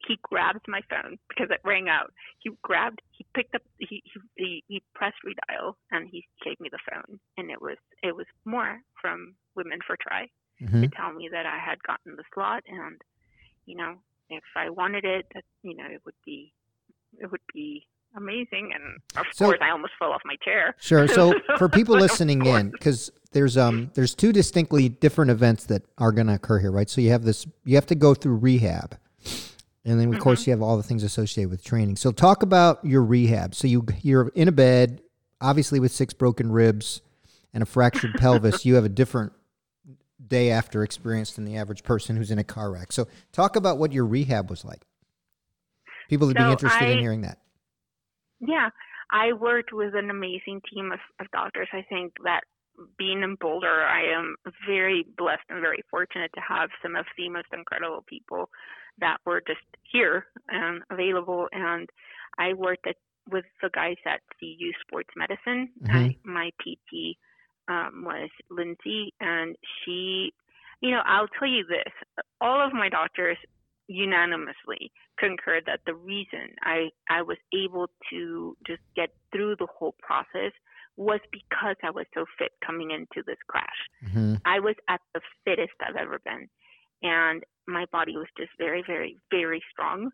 he 0.08 0.18
grabs 0.24 0.60
my 0.68 0.82
phone 0.90 1.18
because 1.30 1.50
it 1.52 1.60
rang 1.64 1.88
out. 1.90 2.12
He 2.40 2.50
grabbed, 2.64 3.02
he 3.12 3.26
picked 3.36 3.56
up, 3.56 3.62
he 3.78 4.02
he 4.36 4.64
he, 4.68 4.82
pressed 4.96 5.18
redial, 5.26 5.74
and 5.92 6.08
he 6.12 6.26
gave 6.44 6.60
me 6.60 6.70
the 6.72 6.80
phone, 6.92 7.20
and 7.38 7.50
it 7.52 7.62
was 7.62 7.78
it 8.04 8.16
was 8.16 8.26
more 8.46 8.80
from 9.02 9.36
Women 9.56 9.80
for 9.86 9.96
Tri 10.02 10.28
Mhm. 10.62 10.82
to 10.84 10.88
tell 10.96 11.12
me 11.14 11.28
that 11.32 11.46
I 11.46 11.58
had 11.58 11.82
gotten 11.84 12.16
the 12.16 12.24
slot 12.34 12.62
and 12.68 13.02
you 13.66 13.76
know 13.76 13.96
if 14.30 14.44
I 14.56 14.70
wanted 14.70 15.06
it 15.06 15.26
that 15.34 15.44
you 15.64 15.76
know 15.76 15.86
it 15.86 16.02
would 16.06 16.14
be 16.24 16.54
it 17.20 17.32
would 17.32 17.42
be 17.54 17.88
amazing 18.16 18.72
and 18.76 19.00
of 19.18 19.26
So- 19.34 19.46
course 19.46 19.58
I 19.62 19.72
almost 19.72 19.94
fell 19.98 20.12
off 20.12 20.22
my 20.24 20.36
chair 20.44 20.76
Sure. 20.80 21.08
So 21.08 21.34
for 21.58 21.68
people 21.68 21.96
listening 21.96 22.46
in, 22.46 22.70
because 22.70 23.12
there's 23.32 23.58
um 23.58 23.90
there's 23.96 24.14
two 24.14 24.32
distinctly 24.32 24.88
different 24.90 25.32
events 25.32 25.66
that 25.66 25.82
are 25.98 26.12
going 26.12 26.28
to 26.28 26.34
occur 26.36 26.60
here, 26.60 26.72
right? 26.72 26.90
So 26.90 27.02
you 27.02 27.10
have 27.10 27.24
this, 27.24 27.48
you 27.66 27.76
have 27.76 27.88
to 27.88 27.96
go 27.96 28.14
through 28.14 28.36
rehab, 28.38 28.98
and 29.86 30.00
then 30.00 30.10
of 30.10 30.18
Mm-hmm. 30.18 30.20
course 30.20 30.46
you 30.48 30.52
have 30.52 30.62
all 30.62 30.78
the 30.78 30.84
things 30.84 31.04
associated 31.04 31.50
with 31.50 31.64
training. 31.64 31.96
So 31.98 32.12
talk 32.12 32.44
about 32.44 32.84
your 32.86 33.04
rehab. 33.04 33.56
So 33.56 33.68
you 33.68 33.86
you're 34.02 34.30
in 34.36 34.48
a 34.48 34.52
bed, 34.52 35.02
obviously 35.42 35.80
with 35.80 35.92
six 35.92 36.14
broken 36.14 36.52
ribs 36.52 37.02
and 37.54 37.64
a 37.64 37.66
fractured 37.66 38.18
pelvis. 38.18 38.66
You 38.66 38.76
have 38.76 38.86
a 38.86 38.90
different 38.90 39.34
day 40.26 40.52
after 40.52 40.84
experience 40.84 41.34
than 41.34 41.46
the 41.46 41.58
average 41.58 41.84
person 41.84 42.16
who's 42.16 42.32
in 42.32 42.40
a 42.40 42.44
car 42.44 42.72
wreck. 42.72 42.92
So 42.92 43.08
talk 43.32 43.56
about 43.56 43.78
what 43.80 43.92
your 43.92 44.06
rehab 44.06 44.50
was 44.50 44.64
like. 44.64 44.86
People 46.10 46.28
would 46.28 46.38
be 46.38 46.44
So 46.44 46.52
interested 46.52 46.90
in 46.90 47.00
hearing 47.00 47.22
that. 47.22 47.40
yeah 48.40 48.70
I 49.12 49.34
worked 49.34 49.74
with 49.74 49.94
an 49.96 50.10
amazing 50.10 50.62
team 50.74 50.92
of, 50.92 51.00
of 51.20 51.28
doctors 51.32 51.68
I 51.74 51.84
think 51.90 52.14
that 52.24 52.42
being 52.98 53.22
in 53.24 53.36
Boulder 53.40 53.84
I 53.84 54.04
am 54.18 54.36
very 54.68 55.06
blessed 55.18 55.44
and 55.50 55.62
very 55.62 55.84
fortunate 55.90 56.32
to 56.36 56.42
have 56.42 56.70
some 56.82 56.96
of 56.96 57.06
the 57.18 57.30
most 57.30 57.48
incredible 57.54 58.04
people 58.08 58.50
that 59.02 59.18
were 59.26 59.42
just 59.46 59.60
here 59.92 60.26
and 60.50 60.82
available 60.90 61.48
and 61.52 61.90
I 62.38 62.54
worked 62.54 62.88
at 62.88 62.96
with 63.30 63.46
the 63.62 63.70
guys 63.74 63.98
at 64.06 64.22
CU 64.40 64.72
Sports 64.82 65.10
Medicine. 65.16 65.70
I, 65.90 66.16
my 66.24 66.52
PT 66.60 67.18
um, 67.68 68.04
was 68.06 68.30
Lindsay, 68.50 69.14
and 69.20 69.56
she, 69.84 70.34
you 70.82 70.92
know, 70.92 71.02
I'll 71.06 71.28
tell 71.38 71.48
you 71.48 71.64
this: 71.68 71.94
all 72.40 72.66
of 72.66 72.74
my 72.74 72.90
doctors 72.90 73.38
unanimously 73.88 74.92
concurred 75.20 75.64
that 75.68 75.82
the 75.86 75.94
reason 75.94 76.56
I 76.64 76.90
I 77.10 77.22
was 77.22 77.38
able 77.54 77.88
to 78.10 78.58
just 78.66 78.82
get 78.96 79.10
through 79.32 79.58
the 79.58 79.68
whole 79.68 79.96
process 80.02 80.52
was 80.98 81.20
because 81.32 81.76
I 81.84 81.92
was 81.92 82.06
so 82.14 82.26
fit 82.38 82.52
coming 82.66 82.92
into 82.92 83.24
this 83.26 83.38
crash. 83.48 83.68
hmm 84.12 84.36
I 84.46 84.60
was 84.60 84.76
at 84.88 85.02
the 85.14 85.22
fittest 85.46 85.74
I've 85.82 85.96
ever 85.96 86.20
been. 86.24 86.50
And 87.02 87.44
my 87.68 87.86
body 87.92 88.18
was 88.18 88.28
just 88.38 88.52
very, 88.58 88.84
very, 88.86 89.18
very 89.32 89.62
strong. 89.72 90.10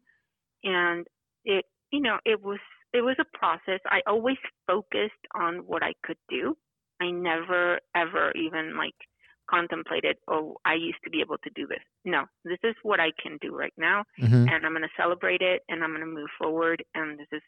And 0.64 1.08
it, 1.46 1.66
you 1.92 2.02
know, 2.02 2.18
it 2.26 2.42
was, 2.44 2.60
it 2.94 3.02
was 3.02 3.16
a 3.20 3.38
process. 3.38 3.80
I 3.86 4.02
always 4.08 4.38
focused 4.66 5.14
on 5.36 5.58
what 5.66 5.84
I 5.84 5.94
could 6.04 6.18
do. 6.30 6.56
I 7.02 7.12
never, 7.12 7.80
ever 7.96 8.32
even 8.36 8.78
like 8.78 8.96
contemplated, 9.50 10.18
oh, 10.28 10.58
I 10.66 10.74
used 10.74 11.00
to 11.04 11.10
be 11.10 11.22
able 11.22 11.38
to 11.44 11.50
do 11.56 11.68
this. 11.68 11.80
No, 12.06 12.26
this 12.44 12.60
is 12.64 12.76
what 12.84 13.00
I 13.00 13.12
can 13.22 13.38
do 13.42 13.56
right 13.56 13.74
now. 13.78 14.04
hmm 14.18 14.46
And 14.48 14.66
I'm 14.66 14.72
going 14.74 14.82
to 14.82 14.90
celebrate 15.02 15.42
it 15.42 15.62
and 15.70 15.84
I'm 15.84 15.92
going 15.92 16.02
to 16.02 16.08
move 16.08 16.30
forward. 16.40 16.84
And 16.96 17.20
this 17.20 17.28
is 17.32 17.42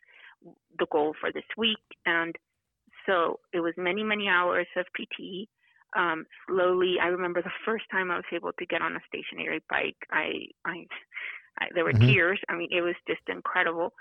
the 0.77 0.87
goal 0.91 1.13
for 1.19 1.31
this 1.31 1.43
week. 1.57 1.77
And 2.05 2.35
so 3.05 3.39
it 3.53 3.59
was 3.59 3.73
many, 3.77 4.03
many 4.03 4.27
hours 4.27 4.67
of 4.77 4.85
PT 4.95 5.49
um, 5.95 6.25
slowly. 6.47 6.95
I 7.01 7.07
remember 7.07 7.41
the 7.41 7.51
first 7.65 7.85
time 7.91 8.11
I 8.11 8.15
was 8.17 8.25
able 8.33 8.51
to 8.59 8.65
get 8.65 8.81
on 8.81 8.95
a 8.95 8.99
stationary 9.07 9.61
bike. 9.69 9.97
I, 10.11 10.47
I, 10.65 10.85
I 11.59 11.67
there 11.75 11.83
were 11.85 11.93
Mhm. 11.93 12.05
tears. 12.05 12.39
I 12.49 12.55
mean, 12.55 12.69
it 12.71 12.81
was 12.81 12.95
just 13.07 13.21
incredible, 13.27 13.93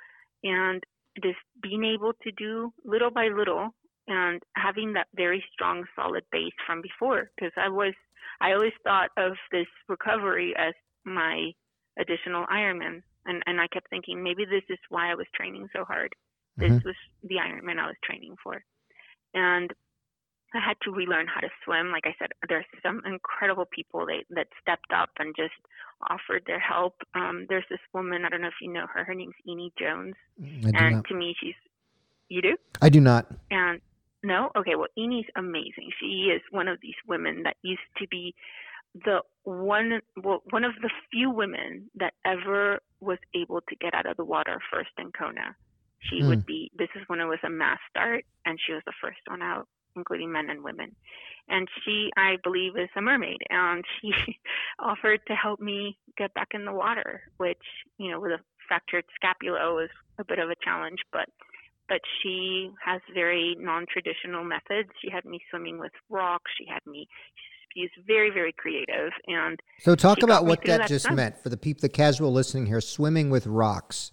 and 0.44 0.83
just 1.22 1.38
being 1.62 1.85
able 1.85 2.12
to 2.22 2.31
do 2.33 2.72
little 2.85 3.11
by 3.11 3.29
little, 3.29 3.70
and 4.07 4.42
having 4.57 4.92
that 4.94 5.09
very 5.16 5.44
strong, 5.53 5.85
solid 5.96 6.24
base 6.33 6.53
from 6.66 6.83
before. 6.83 7.31
Because 7.37 7.53
I 7.57 7.68
was, 7.68 7.94
I 8.40 8.53
always 8.53 8.72
thought 8.85 9.11
of 9.16 9.33
this 9.51 9.66
recovery 9.88 10.55
as 10.57 10.74
my 11.05 11.53
additional 11.98 12.46
Ironman, 12.46 13.03
and 13.27 13.42
and 13.46 13.61
I 13.61 13.66
kept 13.68 13.88
thinking 13.90 14.22
maybe 14.22 14.44
this 14.44 14.64
is 14.68 14.79
why 14.88 15.11
I 15.11 15.14
was 15.14 15.27
training 15.35 15.68
so 15.74 15.85
hard. 15.85 16.12
This 16.61 16.72
Mhm. 16.72 16.85
was 16.85 16.96
the 17.22 17.37
Ironman 17.37 17.79
I 17.79 17.87
was 17.87 17.96
training 18.05 18.37
for, 18.42 18.62
and 19.35 19.72
I 20.55 20.61
had 20.61 20.77
to 20.83 20.91
relearn 20.91 21.27
how 21.27 21.41
to 21.41 21.49
swim. 21.65 21.91
Like 21.91 22.05
I 22.07 22.15
said, 22.19 22.29
there's 22.49 22.65
some 22.83 23.03
incredible 23.05 23.67
people 23.71 24.07
that 24.07 24.25
that 24.31 24.49
stepped 24.63 24.93
up 24.93 25.11
and 25.19 25.35
just 25.37 25.55
offered 26.11 26.45
their 26.47 26.61
help. 26.61 26.95
Um, 27.15 27.47
there's 27.49 27.67
this 27.69 27.81
woman, 27.93 28.25
I 28.25 28.29
don't 28.29 28.41
know 28.41 28.49
if 28.49 28.61
you 28.63 28.73
know 28.73 28.87
her. 28.93 29.05
Her 29.05 29.15
name's 29.15 29.35
Eni 29.49 29.71
Jones, 29.79 30.15
I 30.41 30.71
do 30.71 30.79
and 30.79 30.95
not. 30.97 31.05
to 31.07 31.15
me, 31.15 31.35
she's 31.39 31.55
you 32.29 32.41
do. 32.43 32.57
I 32.81 32.89
do 32.89 33.01
not. 33.01 33.27
And 33.51 33.81
no, 34.23 34.51
okay, 34.57 34.75
well, 34.75 34.89
Eni's 34.99 35.29
amazing. 35.37 35.91
She 36.01 36.31
is 36.35 36.43
one 36.51 36.69
of 36.69 36.79
these 36.81 36.95
women 37.07 37.43
that 37.45 37.57
used 37.63 37.81
to 37.99 38.07
be 38.09 38.35
the 39.05 39.21
one, 39.45 40.01
well, 40.23 40.43
one 40.51 40.65
of 40.65 40.73
the 40.83 40.91
few 41.11 41.31
women 41.31 41.91
that 41.97 42.15
ever 42.25 42.81
was 43.01 43.19
able 43.35 43.61
to 43.61 43.77
get 43.77 43.95
out 43.95 44.07
of 44.07 44.17
the 44.17 44.25
water 44.25 44.61
first 44.73 44.91
in 44.99 45.13
Kona. 45.13 45.55
She 46.01 46.21
Hmm. 46.21 46.29
would 46.29 46.47
be. 46.47 46.71
This 46.77 46.89
is 46.95 47.03
when 47.09 47.21
it 47.21 47.27
was 47.27 47.39
a 47.45 47.51
mass 47.51 47.79
start, 47.91 48.25
and 48.45 48.59
she 48.61 48.73
was 48.73 48.83
the 48.87 48.93
first 49.01 49.19
one 49.27 49.43
out, 49.43 49.69
including 49.99 50.33
men 50.33 50.49
and 50.51 50.63
women. 50.65 50.94
And 51.49 51.69
she, 51.85 52.11
I 52.17 52.37
believe, 52.42 52.77
is 52.77 52.90
a 52.96 53.01
mermaid, 53.01 53.38
and 53.51 53.85
she 54.01 54.13
offered 54.79 55.21
to 55.29 55.35
help 55.35 55.61
me 55.61 55.96
get 56.17 56.33
back 56.35 56.49
in 56.53 56.65
the 56.65 56.73
water, 56.73 57.23
which 57.38 57.63
you 57.99 58.11
know, 58.11 58.21
with 58.21 58.33
a 58.33 58.38
fractured 58.67 59.05
scapula, 59.15 59.75
was 59.75 59.88
a 60.19 60.25
bit 60.25 60.38
of 60.38 60.51
a 60.51 60.55
challenge, 60.65 60.99
but 61.13 61.29
but 61.88 62.01
she 62.23 62.71
has 62.85 63.01
very 63.15 63.57
non-traditional 63.59 64.44
methods. 64.44 64.90
She 65.03 65.11
had 65.11 65.25
me 65.25 65.40
swimming 65.51 65.79
with 65.79 65.92
rocks. 66.11 66.51
She 66.59 66.67
had 66.71 66.81
me. 66.87 67.09
She's 67.75 67.88
very, 68.07 68.31
very 68.31 68.53
creative, 68.53 69.13
and 69.27 69.59
So 69.79 69.94
talk 69.94 70.23
about 70.23 70.44
what 70.44 70.65
that 70.65 70.81
that 70.81 70.88
just 70.88 71.07
time. 71.07 71.17
meant 71.17 71.38
for 71.42 71.49
the 71.49 71.57
people, 71.57 71.81
the 71.81 71.88
casual 71.88 72.33
listening 72.33 72.67
here. 72.67 72.81
Swimming 72.81 73.31
with 73.31 73.46
rocks. 73.46 74.11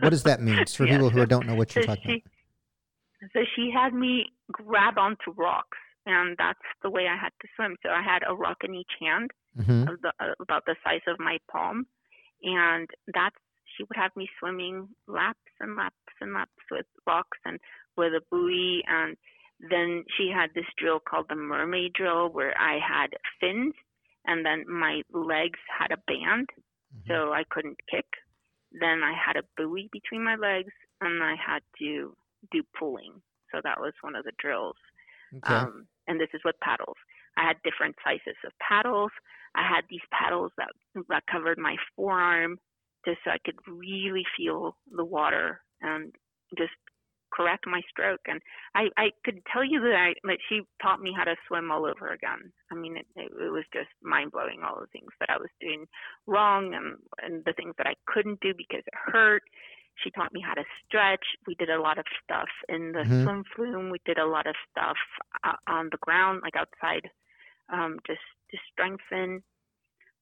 What 0.00 0.10
does 0.10 0.24
that 0.24 0.40
mean? 0.40 0.64
For 0.76 0.86
Yeah, 0.86 0.92
people 0.92 1.10
who 1.10 1.26
don't 1.26 1.46
know 1.46 1.54
what 1.54 1.74
you're 1.74 1.82
talking 1.84 2.12
she, 2.12 2.24
so 3.32 3.44
she 3.54 3.70
had 3.70 3.94
me 3.94 4.26
grab 4.50 4.98
onto 4.98 5.30
rocks, 5.36 5.78
and 6.06 6.36
that's 6.36 6.58
the 6.82 6.90
way 6.90 7.06
I 7.08 7.16
had 7.16 7.32
to 7.40 7.48
swim. 7.56 7.76
So 7.82 7.90
I 7.90 8.02
had 8.02 8.22
a 8.26 8.34
rock 8.34 8.64
in 8.64 8.74
each 8.74 8.92
hand, 9.00 9.30
Mhm. 9.58 9.92
of 9.92 10.00
the, 10.00 10.12
uh, 10.18 10.34
about 10.40 10.64
the 10.64 10.76
size 10.82 11.02
of 11.06 11.18
my 11.20 11.38
palm, 11.50 11.86
and 12.42 12.88
that's 13.08 13.36
she 13.76 13.84
would 13.84 13.96
have 13.96 14.14
me 14.16 14.28
swimming 14.38 14.88
laps 15.06 15.50
and 15.60 15.76
laps 15.76 15.96
and 16.20 16.34
laps 16.34 16.62
with 16.70 16.86
rocks 17.06 17.38
and 17.44 17.58
with 17.96 18.14
a 18.14 18.20
buoy, 18.30 18.82
and 18.86 19.16
then 19.60 20.04
she 20.16 20.28
had 20.28 20.52
this 20.54 20.66
drill 20.76 21.00
called 21.00 21.28
the 21.28 21.34
mermaid 21.34 21.92
drill 21.94 22.28
where 22.28 22.54
I 22.60 22.78
had 22.78 23.16
fins, 23.40 23.74
and 24.26 24.44
then 24.44 24.68
my 24.68 25.02
legs 25.10 25.60
had 25.68 25.90
a 25.90 25.96
band, 25.96 26.50
so 27.06 27.32
I 27.32 27.44
couldn't 27.44 27.78
kick. 27.88 28.06
Then 28.72 29.02
I 29.02 29.12
had 29.12 29.36
a 29.36 29.42
buoy 29.56 29.88
between 29.92 30.22
my 30.24 30.36
legs, 30.36 30.72
and 31.00 31.22
I 31.22 31.34
had 31.34 31.62
to 31.78 32.16
do 32.50 32.62
pulling. 32.78 33.20
So 33.52 33.60
that 33.62 33.80
was 33.80 33.92
one 34.00 34.16
of 34.16 34.24
the 34.24 34.32
drills. 34.38 34.76
Okay. 35.36 35.54
Um, 35.54 35.86
and 36.08 36.20
this 36.20 36.28
is 36.34 36.40
with 36.44 36.56
paddles. 36.62 36.96
I 37.36 37.46
had 37.46 37.56
different 37.64 37.96
sizes 38.04 38.36
of 38.44 38.52
paddles. 38.60 39.12
I 39.54 39.62
had 39.62 39.84
these 39.88 40.04
paddles 40.10 40.52
that 40.56 40.72
that 41.08 41.24
covered 41.30 41.58
my 41.58 41.76
forearm, 41.96 42.58
just 43.06 43.18
so 43.24 43.30
I 43.30 43.38
could 43.44 43.56
really 43.66 44.24
feel 44.36 44.76
the 44.90 45.04
water 45.04 45.60
and 45.80 46.14
just 46.56 46.72
correct 47.32 47.64
my 47.66 47.80
stroke. 47.88 48.20
And 48.26 48.40
I, 48.74 48.88
I 48.96 49.10
could 49.24 49.40
tell 49.52 49.64
you 49.64 49.80
that 49.80 49.94
I 49.94 50.14
that 50.24 50.38
she 50.48 50.60
taught 50.82 51.00
me 51.00 51.12
how 51.16 51.24
to 51.24 51.36
swim 51.48 51.70
all 51.70 51.86
over 51.86 52.12
again. 52.12 52.52
I 52.70 52.74
mean, 52.74 52.96
it, 52.96 53.06
it, 53.16 53.32
it 53.32 53.50
was 53.50 53.64
just 53.72 53.88
mind 54.02 54.32
blowing 54.32 54.60
all 54.62 54.80
the 54.80 54.86
things 54.92 55.10
that 55.20 55.30
I 55.30 55.38
was 55.38 55.50
doing 55.60 55.86
wrong 56.26 56.74
and 56.74 56.96
and 57.22 57.44
the 57.44 57.54
things 57.54 57.74
that 57.78 57.86
I 57.86 57.94
couldn't 58.06 58.40
do 58.40 58.52
because 58.56 58.82
it 58.86 58.94
hurt. 58.94 59.42
She 59.96 60.10
taught 60.10 60.32
me 60.32 60.40
how 60.40 60.54
to 60.54 60.64
stretch. 60.86 61.24
We 61.46 61.54
did 61.56 61.70
a 61.70 61.80
lot 61.80 61.98
of 61.98 62.06
stuff 62.24 62.48
in 62.68 62.92
the 62.92 63.04
Mhm. 63.04 63.22
swim 63.22 63.44
flume. 63.54 63.90
We 63.90 63.98
did 64.04 64.18
a 64.18 64.26
lot 64.26 64.46
of 64.46 64.56
stuff 64.70 64.96
uh, 65.44 65.56
on 65.66 65.88
the 65.90 65.98
ground, 65.98 66.42
like 66.42 66.56
outside, 66.56 67.10
um, 67.68 67.98
just 68.06 68.20
to 68.50 68.58
strengthen. 68.72 69.42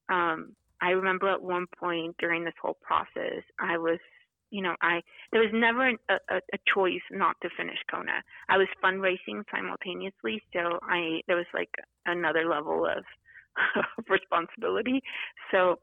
Um, 0.08 0.56
I 0.80 0.90
remember 0.90 1.28
at 1.28 1.42
one 1.42 1.66
point 1.78 2.16
during 2.18 2.44
this 2.44 2.54
whole 2.60 2.78
process, 2.82 3.42
I 3.58 3.78
was, 3.78 3.98
you 4.50 4.62
know, 4.62 4.74
I 4.82 5.02
there 5.32 5.40
was 5.40 5.50
never 5.52 5.86
an, 5.86 5.98
a, 6.08 6.14
a 6.28 6.36
a 6.54 6.58
choice 6.74 7.02
not 7.10 7.36
to 7.42 7.50
finish 7.56 7.78
Kona. 7.90 8.22
I 8.48 8.56
was 8.58 8.68
fundraising 8.82 9.44
simultaneously, 9.54 10.42
so 10.52 10.78
I 10.82 11.22
there 11.26 11.36
was 11.36 11.46
like 11.54 11.70
another 12.06 12.44
level 12.48 12.86
of, 12.86 13.04
of 13.76 13.84
responsibility. 14.08 15.02
So 15.52 15.78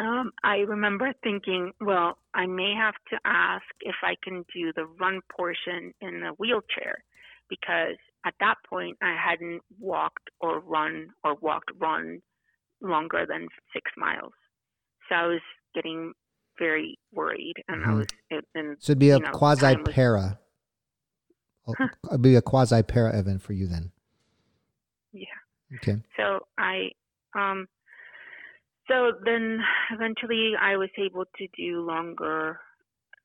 um, 0.00 0.32
I 0.42 0.58
remember 0.58 1.12
thinking, 1.22 1.72
well, 1.80 2.18
I 2.34 2.46
may 2.46 2.74
have 2.74 2.94
to 3.10 3.18
ask 3.24 3.64
if 3.80 3.96
I 4.02 4.16
can 4.24 4.44
do 4.54 4.72
the 4.74 4.86
run 4.86 5.20
portion 5.36 5.92
in 6.00 6.20
the 6.20 6.30
wheelchair 6.38 7.04
because 7.48 7.96
at 8.24 8.34
that 8.40 8.56
point 8.68 8.96
I 9.02 9.14
hadn't 9.14 9.62
walked 9.78 10.30
or 10.40 10.60
run 10.60 11.08
or 11.22 11.34
walked 11.36 11.70
run 11.78 12.20
longer 12.80 13.26
than 13.28 13.48
six 13.72 13.90
miles. 13.96 14.32
So 15.08 15.14
I 15.16 15.26
was 15.26 15.40
getting 15.74 16.12
very 16.58 16.98
worried 17.12 17.54
and 17.68 17.84
I 17.84 17.88
Mhm. 17.88 17.96
was 17.98 18.08
it- 18.30 18.48
and 18.54 18.76
So 18.82 18.92
it'd 18.92 18.98
be 18.98 19.10
a 19.10 19.18
know, 19.18 19.30
quasi 19.32 19.76
was- 19.76 19.94
para. 19.94 20.38
It'd 22.08 22.22
be 22.22 22.36
a 22.36 22.42
quasi 22.42 22.82
para 22.82 23.16
event 23.18 23.42
for 23.42 23.52
you 23.52 23.66
then. 23.66 23.92
Yeah. 25.12 25.26
Okay. 25.76 26.02
So 26.16 26.46
I, 26.58 26.92
um, 27.34 27.68
so 28.90 29.12
then 29.24 29.60
eventually 29.92 30.54
I 30.60 30.76
was 30.76 30.90
able 30.98 31.24
to 31.24 31.46
do 31.56 31.80
longer. 31.80 32.60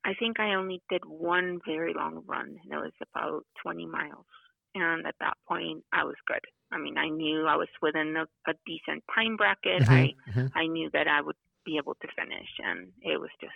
I 0.06 0.14
think 0.20 0.40
I 0.40 0.54
only 0.54 0.82
did 0.90 1.04
one 1.06 1.60
very 1.66 1.94
long 1.94 2.24
run, 2.28 2.60
and 2.64 2.72
it 2.72 2.78
was 2.78 2.94
about 3.02 3.46
20 3.64 3.88
miles. 3.88 4.26
And 4.76 5.08
at 5.08 5.16
that 5.20 5.38
point, 5.48 5.84
I 5.92 6.04
was 6.04 6.16
good. 6.28 6.42
I 6.72 6.78
mean, 6.78 6.98
I 6.98 7.10
knew 7.10 7.48
I 7.48 7.56
was 7.56 7.70
within 7.82 8.16
a, 8.16 8.28
a 8.50 8.54
decent 8.66 9.04
time 9.14 9.38
bracket. 9.38 9.84
I 9.88 10.14
Mhm, 10.28 10.34
mhm. 10.34 10.52
I 10.56 10.68
knew 10.68 10.90
that 10.92 11.08
I 11.08 11.22
would 11.22 11.38
be 11.66 11.78
able 11.78 11.96
to 11.96 12.08
finish, 12.16 12.50
and 12.60 12.92
it 13.02 13.20
was 13.20 13.32
just. 13.42 13.56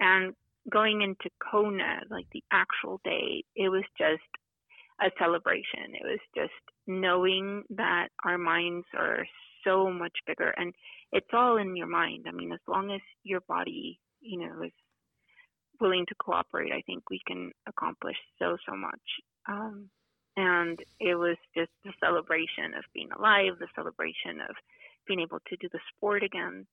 And 0.00 0.34
going 0.68 1.02
into 1.02 1.30
Kona, 1.50 2.02
like 2.10 2.26
the 2.32 2.44
actual 2.50 3.00
day, 3.04 3.44
it 3.56 3.68
was 3.68 3.84
just 3.96 4.22
a 5.00 5.10
celebration. 5.18 5.94
It 5.94 6.04
was 6.04 6.20
just 6.34 6.52
knowing 6.86 7.64
that 7.70 8.08
our 8.24 8.38
minds 8.38 8.86
are 8.96 9.24
so 9.64 9.90
much 9.90 10.16
bigger, 10.26 10.50
and 10.56 10.74
it's 11.12 11.28
all 11.32 11.56
in 11.58 11.76
your 11.76 11.86
mind. 11.88 12.26
I 12.28 12.32
mean, 12.32 12.52
as 12.52 12.60
long 12.66 12.90
as 12.92 13.00
your 13.22 13.40
body, 13.42 14.00
you 14.20 14.38
know, 14.38 14.62
is 14.62 14.72
willing 15.80 16.06
to 16.06 16.14
cooperate, 16.16 16.72
I 16.72 16.82
think 16.82 17.10
we 17.10 17.20
can 17.26 17.52
accomplish 17.66 18.16
so 18.38 18.56
so 18.66 18.76
much. 18.76 19.00
Um, 19.48 19.90
and 20.36 20.78
it 21.00 21.14
was 21.14 21.36
just 21.56 21.70
the 21.84 21.92
celebration 22.00 22.74
of 22.76 22.84
being 22.94 23.10
alive, 23.12 23.58
the 23.58 23.68
celebration 23.74 24.40
of 24.48 24.56
being 25.06 25.20
able 25.20 25.40
to 25.48 25.56
do 25.56 25.68
the 25.72 25.80
sport 25.94 26.22
again. 26.22 26.66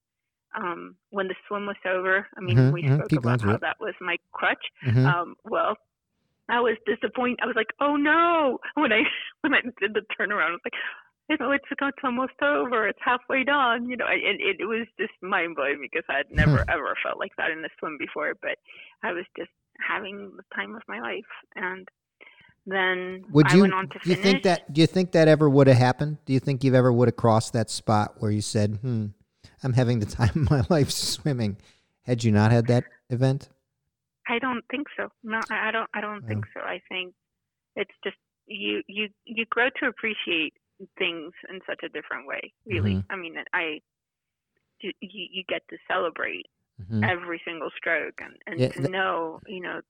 Um, 0.55 0.95
when 1.11 1.27
the 1.27 1.35
swim 1.47 1.65
was 1.67 1.75
over, 1.85 2.27
I 2.35 2.41
mean, 2.41 2.57
Mhm, 2.57 2.73
we 2.73 2.81
mhm. 2.83 2.95
spoke 2.97 3.11
about 3.13 3.41
how 3.41 3.55
it. 3.55 3.61
that 3.61 3.79
was 3.79 3.93
my 4.01 4.17
crutch. 4.31 4.65
Mhm. 4.83 5.05
Um, 5.05 5.35
well, 5.43 5.77
I 6.47 6.59
was 6.59 6.77
disappointed. 6.85 7.39
I 7.41 7.45
was 7.45 7.55
like, 7.55 7.71
"Oh 7.79 7.95
no!" 7.95 8.59
When 8.73 8.91
I 8.91 9.03
when 9.41 9.53
I 9.53 9.61
did 9.79 9.93
the 9.93 10.01
turnaround, 10.17 10.49
I 10.49 10.51
was 10.51 10.61
like, 10.65 10.73
"You 11.29 11.37
know, 11.39 11.51
it's 11.51 11.65
it's 11.71 11.97
almost 12.03 12.33
over. 12.41 12.87
It's 12.87 12.99
halfway 13.03 13.43
done." 13.43 13.89
You 13.89 13.97
know, 13.97 14.07
and 14.07 14.39
it, 14.39 14.57
it 14.59 14.65
was 14.65 14.87
just 14.99 15.13
mind 15.21 15.55
blowing 15.55 15.79
because 15.81 16.03
I 16.09 16.17
had 16.17 16.31
never 16.31 16.63
ever 16.69 16.95
felt 17.03 17.19
like 17.19 17.31
that 17.37 17.51
in 17.51 17.63
a 17.63 17.69
swim 17.79 17.97
before. 17.97 18.33
But 18.41 18.57
I 19.03 19.11
was 19.13 19.25
just 19.37 19.51
having 19.87 20.31
the 20.35 20.43
time 20.55 20.75
of 20.75 20.81
my 20.87 20.99
life, 20.99 21.31
and 21.55 21.87
then 22.65 23.23
Would 23.31 23.51
I 23.51 23.55
you 23.55 23.61
went 23.61 23.73
on 23.73 23.89
to 23.89 23.99
do 24.03 24.09
you 24.09 24.15
think 24.15 24.43
that 24.43 24.73
do 24.73 24.81
you 24.81 24.87
think 24.87 25.11
that 25.11 25.27
ever 25.27 25.49
would 25.49 25.67
have 25.67 25.77
happened? 25.77 26.17
Do 26.25 26.33
you 26.33 26.39
think 26.39 26.63
you've 26.63 26.75
ever 26.75 26.91
would 26.91 27.07
have 27.07 27.15
crossed 27.15 27.53
that 27.53 27.69
spot 27.69 28.15
where 28.19 28.31
you 28.31 28.41
said, 28.41 28.77
"Hmm, 28.81 29.07
I'm 29.63 29.73
having 29.73 29.99
the 29.99 30.05
time 30.19 30.31
of 30.35 30.49
my 30.49 30.63
life 30.69 30.91
swimming." 30.91 31.57
Had 32.03 32.23
you 32.23 32.31
not 32.31 32.51
had 32.51 32.67
that 32.67 32.85
event? 33.09 33.49
I 34.27 34.39
don't 34.39 34.63
think 34.71 34.87
so. 34.97 35.09
No, 35.23 35.43
I 35.49 35.71
don't. 35.71 35.89
I 35.93 36.01
don't 36.01 36.21
Wow. 36.21 36.27
think 36.27 36.45
so. 36.53 36.61
I 36.61 36.81
think 36.89 37.13
it's 37.75 37.91
just 38.03 38.17
you 38.47 38.81
you 38.87 39.09
you 39.25 39.45
grow 39.49 39.69
to 39.79 39.87
appreciate 39.87 40.53
things 40.97 41.33
in 41.49 41.59
such 41.67 41.81
a 41.83 41.89
different 41.89 42.27
way. 42.27 42.53
Really, 42.65 42.95
Mhm. 42.95 43.05
I 43.09 43.15
mean, 43.15 43.35
I 43.53 43.81
you 44.81 44.91
you 45.01 45.43
get 45.47 45.67
to 45.69 45.77
celebrate 45.87 46.45
Mhm. 46.81 47.03
every 47.09 47.41
single 47.43 47.69
stroke 47.77 48.21
and 48.21 48.37
and 48.47 48.59
Yeah, 48.59 48.69
to 48.69 48.77
th- 48.79 48.89
know 48.89 49.41
you 49.47 49.61
know 49.61 49.81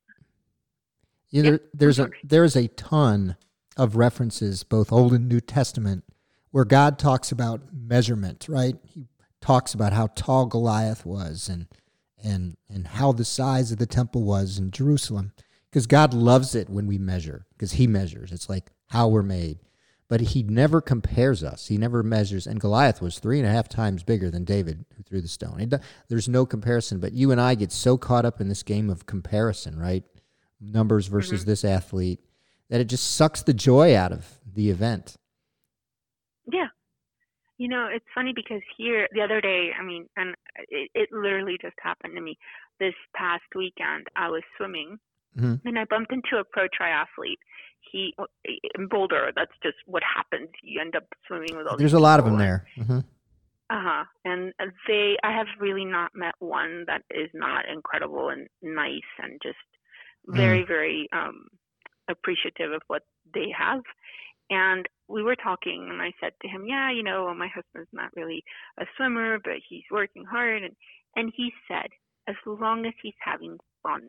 Yeah, 1.32 1.44
Yeah, 1.44 1.50
there, 1.52 1.60
there's 1.76 2.00
a 2.00 2.10
there's 2.24 2.56
a 2.56 2.68
ton 2.70 3.38
of 3.78 3.96
references, 3.96 4.64
both 4.64 4.92
Old 4.92 5.14
and 5.14 5.30
New 5.30 5.40
Testament, 5.40 6.04
where 6.52 6.66
God 6.66 6.98
talks 6.98 7.32
about 7.32 7.72
measurement. 7.72 8.48
Right? 8.50 8.76
He 8.84 9.06
talks 9.42 9.74
about 9.76 9.94
how 9.94 10.08
tall 10.08 10.48
Goliath 10.48 11.06
was, 11.06 11.48
and 11.48 11.68
and 12.24 12.58
and 12.68 12.88
how 12.88 13.12
the 13.12 13.26
size 13.26 13.72
of 13.72 13.78
the 13.78 13.86
temple 13.86 14.24
was 14.24 14.58
in 14.58 14.72
Jerusalem, 14.72 15.34
because 15.70 15.86
God 15.86 16.14
loves 16.16 16.56
it 16.56 16.68
when 16.68 16.88
we 16.88 16.98
measure, 16.98 17.46
because 17.54 17.74
He 17.74 17.86
measures. 17.86 18.32
It's 18.32 18.50
like 18.50 18.72
how 18.88 19.08
we're 19.08 19.22
made, 19.22 19.60
but 20.10 20.20
He 20.20 20.44
never 20.44 20.82
compares 20.82 21.44
us. 21.44 21.68
He 21.68 21.78
never 21.78 22.04
measures. 22.04 22.46
And 22.46 22.60
Goliath 22.60 23.02
was 23.02 23.20
three 23.20 23.40
and 23.40 23.48
a 23.48 23.52
half 23.52 23.70
times 23.70 24.04
bigger 24.04 24.30
than 24.30 24.44
David, 24.44 24.86
who 24.98 25.04
threw 25.04 25.22
the 25.22 25.30
stone. 25.30 25.62
It, 25.62 25.74
there's 26.10 26.28
no 26.28 26.46
comparison. 26.46 27.00
But 27.00 27.14
you 27.14 27.32
and 27.32 27.40
I 27.40 27.56
get 27.56 27.72
so 27.72 27.98
caught 27.98 28.26
up 28.26 28.42
in 28.42 28.50
this 28.50 28.64
game 28.64 28.90
of 28.90 29.06
comparison, 29.06 29.80
right? 29.80 30.04
numbers 30.60 31.06
mm-hmm. 31.06 31.16
versus 31.16 31.46
this 31.46 31.64
athlete 31.64 32.20
that 32.70 32.82
it 32.82 32.86
just 32.86 33.16
sucks 33.16 33.42
the 33.42 33.54
joy 33.54 33.96
out 33.96 34.12
of 34.12 34.40
the 34.54 34.70
event. 34.70 35.16
yeah. 36.52 36.68
You 37.58 37.68
know, 37.68 37.90
it's 37.92 38.06
funny 38.16 38.32
because 38.34 38.62
here 38.78 39.10
the 39.12 39.20
other 39.20 39.42
day, 39.42 39.72
I 39.78 39.84
mean, 39.84 40.08
and 40.16 40.34
it, 40.70 40.90
it 40.96 41.10
literally 41.12 41.58
just 41.62 41.76
happened 41.82 42.16
to 42.16 42.22
me 42.22 42.38
this 42.80 42.94
past 43.14 43.44
weekend. 43.54 44.08
I 44.16 44.30
was 44.30 44.44
swimming 44.56 44.98
Mhm. 45.38 45.62
and 45.66 45.80
I 45.80 45.86
bumped 45.86 46.12
into 46.12 46.38
a 46.38 46.44
pro 46.44 46.68
triathlete. 46.68 47.40
He 47.92 48.16
in 48.76 48.88
Boulder. 48.88 49.32
That's 49.36 49.54
just 49.64 49.78
what 49.86 50.04
happens. 50.04 50.50
You 50.62 50.82
end 50.82 50.96
up 50.96 51.06
swimming 51.28 51.56
with 51.56 51.68
all. 51.68 51.78
There's 51.78 51.94
a 51.94 52.00
lot 52.00 52.20
of 52.20 52.26
them 52.26 52.38
there. 52.38 52.66
hmm 52.76 53.00
Uh-huh. 53.70 54.06
And 54.26 54.54
they 54.88 55.18
I 55.24 55.32
have 55.32 55.48
really 55.60 55.86
not 55.86 56.14
met 56.16 56.36
one 56.40 56.86
that 56.88 57.04
is 57.12 57.30
not 57.34 57.68
incredible 57.68 58.30
and 58.30 58.50
nice 58.62 59.12
and 59.20 59.40
just 59.42 59.58
very, 60.28 60.64
very 60.64 61.08
um 61.14 61.48
appreciative 62.08 62.72
of 62.74 62.82
what 62.88 63.04
they 63.34 63.50
have. 63.52 63.82
And 64.50 64.88
we 65.08 65.22
were 65.24 65.36
talking 65.36 65.88
and 65.90 66.02
I 66.02 66.12
said 66.20 66.34
to 66.42 66.48
him, 66.48 66.66
Yeah, 66.66 66.90
you 66.92 67.04
know, 67.04 67.34
my 67.34 67.48
husband's 67.48 67.90
not 67.94 68.16
really 68.16 68.44
a 68.80 68.86
swimmer, 68.98 69.40
but 69.40 69.58
he's 69.68 69.84
working 69.92 70.26
hard 70.26 70.64
and 70.64 70.76
and 71.16 71.32
he 71.36 71.52
said, 71.68 71.90
as 72.28 72.36
long 72.46 72.86
as 72.86 72.94
he's 73.02 73.16
having 73.20 73.58
fun. 73.82 74.04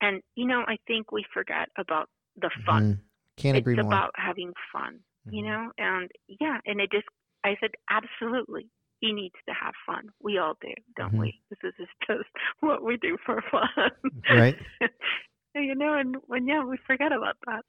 And 0.00 0.22
you 0.34 0.46
know, 0.46 0.64
I 0.66 0.76
think 0.86 1.12
we 1.12 1.24
forget 1.32 1.68
about 1.78 2.08
the 2.36 2.50
fun 2.66 2.82
Mhm. 2.82 3.00
Can't 3.36 3.56
it's 3.56 3.64
agree 3.64 3.76
more. 3.76 3.86
about 3.86 4.10
having 4.16 4.52
fun, 4.72 5.00
you 5.30 5.42
Mhm. 5.42 5.46
know? 5.46 5.72
And 5.78 6.10
yeah, 6.40 6.60
and 6.66 6.80
it 6.80 6.90
just, 6.90 7.06
I 7.44 7.56
said, 7.60 7.70
absolutely. 7.90 8.68
He 9.00 9.12
needs 9.12 9.34
to 9.46 9.52
have 9.54 9.74
fun. 9.84 10.08
We 10.20 10.38
all 10.38 10.56
do, 10.60 10.72
don't 10.96 11.12
Mhm. 11.12 11.18
we? 11.20 11.42
This 11.50 11.74
is 11.78 11.88
just 12.06 12.28
what 12.60 12.82
we 12.82 12.96
do 12.96 13.16
for 13.24 13.42
fun. 13.50 13.68
Right. 14.30 14.58
you 15.54 15.74
know, 15.74 15.94
and 15.94 16.16
when, 16.26 16.46
yeah, 16.46 16.64
we 16.64 16.78
forget 16.86 17.12
about 17.12 17.36
that. 17.46 17.64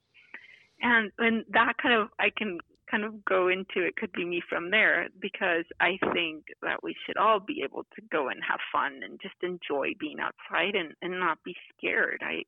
And, 0.81 1.11
and 1.17 1.45
that 1.49 1.77
kind 1.81 1.95
of, 1.95 2.09
I 2.19 2.29
can 2.29 2.59
kind 2.89 3.03
of 3.03 3.23
go 3.25 3.49
into 3.49 3.83
it 3.85 3.95
could 3.97 4.11
be 4.13 4.25
me 4.25 4.41
from 4.49 4.71
there 4.71 5.07
because 5.19 5.65
I 5.79 5.97
think 6.13 6.45
that 6.61 6.83
we 6.83 6.95
should 7.05 7.17
all 7.17 7.39
be 7.39 7.61
able 7.63 7.83
to 7.95 8.01
go 8.11 8.29
and 8.29 8.41
have 8.47 8.59
fun 8.71 9.01
and 9.03 9.19
just 9.21 9.35
enjoy 9.43 9.93
being 9.99 10.19
outside 10.19 10.75
and, 10.75 10.93
and 11.01 11.19
not 11.19 11.43
be 11.43 11.55
scared. 11.77 12.21
I 12.23 12.43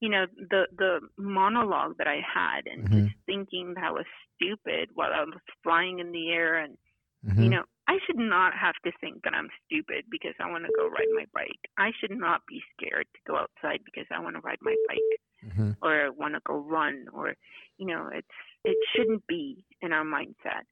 you 0.00 0.08
know, 0.10 0.26
the 0.50 0.66
the 0.76 1.00
monologue 1.18 1.96
that 1.98 2.06
I 2.08 2.20
had 2.20 2.66
and 2.66 2.88
Mhm. 2.88 2.92
just 2.92 3.08
thinking 3.26 3.74
that 3.74 3.84
I 3.84 3.90
was 3.92 4.06
stupid 4.36 4.90
while 4.94 5.12
I 5.12 5.24
was 5.24 5.38
flying 5.62 6.00
in 6.00 6.12
the 6.12 6.30
air 6.30 6.56
and 6.58 6.76
Mhm. 7.22 7.42
you 7.42 7.50
know, 7.50 7.64
I 7.88 7.98
should 8.06 8.18
not 8.18 8.54
have 8.56 8.74
to 8.84 8.92
think 9.00 9.22
that 9.24 9.34
I'm 9.34 9.48
stupid 9.66 10.06
because 10.10 10.34
I 10.40 10.50
want 10.50 10.64
to 10.64 10.70
go 10.76 10.88
ride 10.88 11.10
my 11.14 11.26
bike. 11.34 11.60
I 11.78 11.92
should 12.00 12.10
not 12.12 12.42
be 12.48 12.62
scared 12.72 13.06
to 13.14 13.20
go 13.26 13.36
outside 13.36 13.80
because 13.84 14.06
I 14.10 14.20
want 14.20 14.36
to 14.36 14.40
ride 14.40 14.58
my 14.62 14.76
bike 14.88 15.20
Mhm. 15.42 15.76
or 15.82 16.12
want 16.12 16.34
to 16.34 16.40
go 16.46 16.56
run 16.58 17.06
or 17.12 17.34
you 17.78 17.86
know, 17.86 18.08
it's 18.12 18.28
it 18.66 18.76
shouldn't 18.94 19.26
be 19.26 19.64
in 19.80 19.92
our 19.92 20.04
mindset. 20.04 20.64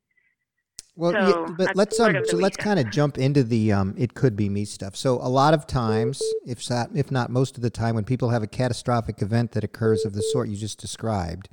Well, 0.96 1.12
So, 1.12 1.46
yeah, 1.46 1.54
but 1.58 1.74
let's 1.74 1.98
um, 1.98 2.24
so 2.24 2.36
let's 2.36 2.56
kind 2.56 2.78
of 2.78 2.88
jump 2.90 3.18
into 3.18 3.42
the 3.42 3.72
um, 3.72 3.94
it 3.98 4.14
could 4.14 4.36
be 4.36 4.48
me 4.48 4.64
stuff. 4.64 4.94
So 4.94 5.14
a 5.14 5.28
lot 5.28 5.52
of 5.52 5.66
times, 5.66 6.22
if 6.46 6.70
not, 6.70 6.90
if 6.94 7.10
not 7.10 7.30
most 7.30 7.56
of 7.56 7.62
the 7.62 7.70
time, 7.70 7.96
when 7.96 8.04
people 8.04 8.28
have 8.30 8.44
a 8.44 8.46
catastrophic 8.46 9.20
event 9.20 9.52
that 9.52 9.64
occurs 9.64 10.04
of 10.04 10.12
the 10.12 10.22
sort 10.22 10.48
you 10.48 10.56
just 10.56 10.78
described, 10.78 11.48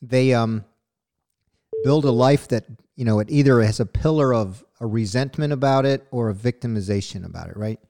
they 0.00 0.32
um 0.32 0.64
build 1.84 2.06
a 2.06 2.10
life 2.10 2.48
that 2.48 2.64
you 2.96 3.04
know 3.04 3.18
it 3.18 3.30
either 3.30 3.60
has 3.60 3.80
a 3.80 3.86
pillar 3.86 4.32
of 4.32 4.64
a 4.80 4.86
resentment 4.86 5.52
about 5.52 5.84
it 5.84 6.06
or 6.10 6.30
a 6.30 6.34
victimization 6.34 7.26
about 7.26 7.50
it, 7.50 7.56
right? 7.58 7.80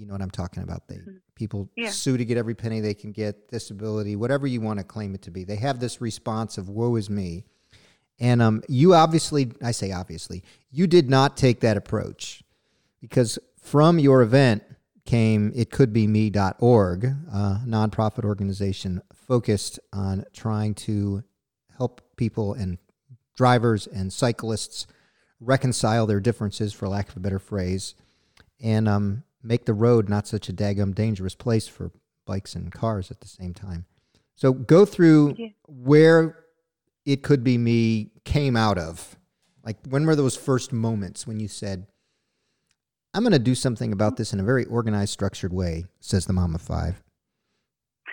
You 0.00 0.06
know 0.06 0.14
what 0.14 0.22
I'm 0.22 0.30
talking 0.30 0.62
about? 0.62 0.88
They 0.88 0.98
people 1.34 1.66
Mm-hmm. 1.66 1.82
Yeah. 1.82 1.90
sue 1.90 2.16
to 2.16 2.24
get 2.24 2.38
every 2.38 2.54
penny 2.54 2.80
they 2.80 2.94
can 2.94 3.12
get, 3.12 3.48
disability, 3.50 4.16
whatever 4.16 4.46
you 4.46 4.62
want 4.62 4.78
to 4.78 4.84
claim 4.84 5.14
it 5.14 5.22
to 5.22 5.30
be. 5.30 5.44
They 5.44 5.56
have 5.56 5.78
this 5.78 6.00
response 6.00 6.56
of 6.56 6.70
"woe 6.70 6.96
is 6.96 7.10
me." 7.10 7.44
And 8.18 8.40
um, 8.40 8.62
you 8.68 8.94
obviously, 8.94 9.52
I 9.62 9.72
say 9.72 9.92
obviously, 9.92 10.42
you 10.70 10.86
did 10.86 11.10
not 11.10 11.36
take 11.36 11.60
that 11.60 11.76
approach 11.76 12.42
because 13.00 13.38
from 13.60 13.98
your 13.98 14.22
event 14.22 14.62
came 15.04 15.52
it 15.54 15.70
could 15.70 15.92
be 15.92 16.06
me.org, 16.06 17.04
a 17.04 17.60
nonprofit 17.66 18.24
organization 18.24 19.02
focused 19.12 19.80
on 19.92 20.24
trying 20.32 20.74
to 20.74 21.22
help 21.76 22.00
people 22.16 22.52
and 22.54 22.78
drivers 23.36 23.86
and 23.86 24.12
cyclists 24.12 24.86
reconcile 25.40 26.06
their 26.06 26.20
differences, 26.20 26.72
for 26.74 26.88
lack 26.88 27.08
of 27.08 27.16
a 27.16 27.20
better 27.20 27.38
phrase, 27.38 27.94
and 28.62 28.86
um, 28.88 29.24
make 29.42 29.64
the 29.64 29.74
road 29.74 30.08
not 30.08 30.26
such 30.26 30.48
a 30.48 30.52
daggum 30.52 30.94
dangerous 30.94 31.34
place 31.34 31.66
for 31.66 31.90
bikes 32.26 32.54
and 32.54 32.72
cars 32.72 33.10
at 33.10 33.20
the 33.20 33.28
same 33.28 33.54
time. 33.54 33.86
So 34.34 34.52
go 34.52 34.84
through 34.84 35.34
Yeah. 35.38 35.48
where 35.66 36.44
it 37.04 37.22
could 37.22 37.42
be 37.42 37.58
me 37.58 38.10
came 38.24 38.56
out 38.56 38.78
of. 38.78 39.16
Like 39.64 39.76
when 39.88 40.06
were 40.06 40.16
those 40.16 40.36
first 40.36 40.72
moments 40.72 41.26
when 41.26 41.40
you 41.40 41.48
said, 41.48 41.86
I'm 43.12 43.22
going 43.22 43.32
to 43.32 43.38
do 43.38 43.54
something 43.54 43.92
about 43.92 44.16
this 44.16 44.32
in 44.32 44.38
a 44.40 44.44
very 44.44 44.64
organized, 44.66 45.12
structured 45.12 45.52
way, 45.52 45.84
says 46.00 46.26
the 46.26 46.32
mom 46.32 46.54
of 46.54 46.62
five. 46.62 47.02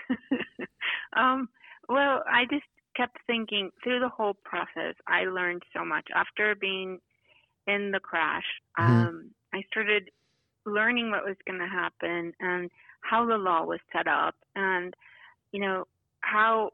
um, 1.15 1.49
well, 1.89 2.23
I 2.29 2.45
just 2.49 2.65
kept 2.95 3.17
thinking 3.27 3.69
through 3.83 3.99
the 3.99 4.09
whole 4.09 4.33
process. 4.43 4.95
I 5.07 5.25
learned 5.25 5.63
so 5.75 5.85
much 5.85 6.07
after 6.15 6.55
being 6.55 6.99
in 7.67 7.91
the 7.91 7.99
crash. 7.99 8.45
Mhm. 8.79 8.83
Um, 9.07 9.31
I 9.53 9.61
started 9.71 10.09
learning 10.67 11.11
what 11.11 11.25
was 11.25 11.37
going 11.47 11.59
to 11.59 11.67
happen 11.67 12.33
and 12.39 12.69
how 13.01 13.25
the 13.25 13.37
law 13.37 13.63
was 13.63 13.79
set 13.95 14.07
up, 14.07 14.35
and 14.55 14.93
you 15.51 15.59
know 15.59 15.85
how 16.21 16.71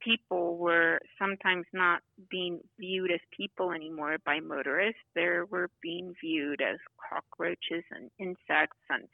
people 0.00 0.56
were 0.58 0.98
sometimes 1.18 1.64
not 1.72 2.02
being 2.28 2.58
viewed 2.78 3.10
as 3.12 3.20
people 3.36 3.70
anymore 3.70 4.16
by 4.26 4.40
motorists. 4.40 5.00
They 5.14 5.28
were 5.48 5.70
being 5.80 6.14
viewed 6.20 6.60
as 6.60 6.78
cockroaches 7.08 7.84
and 7.90 8.10
insects, 8.18 8.82
and 8.90 9.04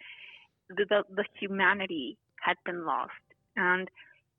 the, 0.70 0.86
the, 0.88 1.02
the 1.14 1.24
humanity 1.38 2.16
had 2.40 2.56
been 2.64 2.86
lost. 2.86 3.12
And 3.56 3.90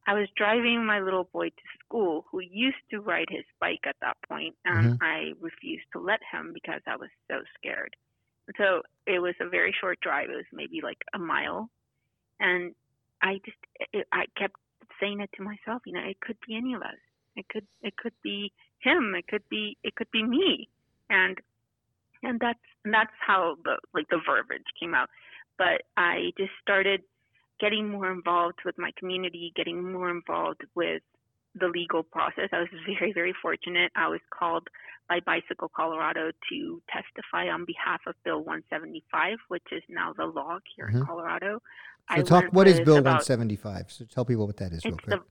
I 0.07 0.13
was 0.13 0.27
driving 0.35 0.85
my 0.85 0.99
little 0.99 1.29
boy 1.31 1.49
to 1.49 1.65
school, 1.85 2.25
who 2.31 2.39
used 2.39 2.77
to 2.91 2.99
ride 2.99 3.27
his 3.29 3.45
bike 3.59 3.85
at 3.85 3.97
that 4.01 4.17
point, 4.27 4.55
and 4.65 4.93
mm-hmm. 4.93 5.03
I 5.03 5.33
refused 5.39 5.85
to 5.93 5.99
let 5.99 6.19
him 6.31 6.51
because 6.53 6.81
I 6.87 6.95
was 6.95 7.09
so 7.29 7.41
scared. 7.57 7.95
So 8.57 8.81
it 9.05 9.19
was 9.19 9.35
a 9.39 9.49
very 9.49 9.73
short 9.79 9.99
drive. 10.01 10.29
It 10.29 10.35
was 10.35 10.45
maybe 10.51 10.81
like 10.83 10.97
a 11.13 11.19
mile, 11.19 11.69
and 12.39 12.73
I 13.21 13.39
just 13.45 13.57
it, 13.93 14.07
I 14.11 14.25
kept 14.37 14.55
saying 14.99 15.21
it 15.21 15.29
to 15.37 15.43
myself. 15.43 15.83
You 15.85 15.93
know, 15.93 16.03
it 16.03 16.19
could 16.21 16.37
be 16.47 16.55
any 16.55 16.73
of 16.73 16.81
us. 16.81 16.97
It 17.35 17.47
could 17.49 17.65
it 17.81 17.95
could 17.97 18.13
be 18.23 18.51
him. 18.79 19.13
It 19.15 19.27
could 19.27 19.47
be 19.49 19.77
it 19.83 19.95
could 19.95 20.11
be 20.11 20.23
me. 20.23 20.69
And 21.09 21.37
and 22.23 22.39
that's 22.39 22.59
and 22.83 22.93
that's 22.93 23.13
how 23.25 23.57
the 23.63 23.77
like 23.93 24.07
the 24.09 24.19
verbiage 24.25 24.63
came 24.79 24.93
out. 24.93 25.09
But 25.57 25.83
I 25.97 26.31
just 26.37 26.51
started 26.61 27.01
getting 27.59 27.89
more 27.89 28.11
involved 28.11 28.59
with 28.65 28.77
my 28.77 28.91
community, 28.97 29.51
getting 29.55 29.91
more 29.91 30.09
involved 30.09 30.61
with 30.75 31.01
the 31.55 31.67
legal 31.67 32.03
process. 32.03 32.49
I 32.51 32.59
was 32.59 32.69
very, 32.85 33.11
very 33.13 33.33
fortunate. 33.41 33.91
I 33.95 34.07
was 34.07 34.21
called 34.29 34.67
by 35.07 35.19
Bicycle 35.19 35.69
Colorado 35.75 36.31
to 36.49 36.81
testify 36.89 37.49
on 37.49 37.65
behalf 37.65 38.01
of 38.05 38.15
Bill 38.23 38.43
175, 38.43 39.37
which 39.47 39.63
is 39.71 39.81
now 39.89 40.13
the 40.13 40.25
law 40.25 40.59
here 40.75 40.87
in 40.87 40.95
Mhm. 41.01 41.05
Colorado. 41.07 41.59
So 42.13 42.19
I 42.19 42.21
talk, 42.21 42.45
what 42.51 42.67
is 42.67 42.79
Bill 42.81 42.97
about- 42.97 43.21
175? 43.25 43.91
So 43.91 44.05
tell 44.05 44.25
people 44.25 44.45
what 44.47 44.57
that 44.57 44.71
is 44.71 44.85
real 44.85 44.97
quick. 44.97 45.19
the 45.19 45.23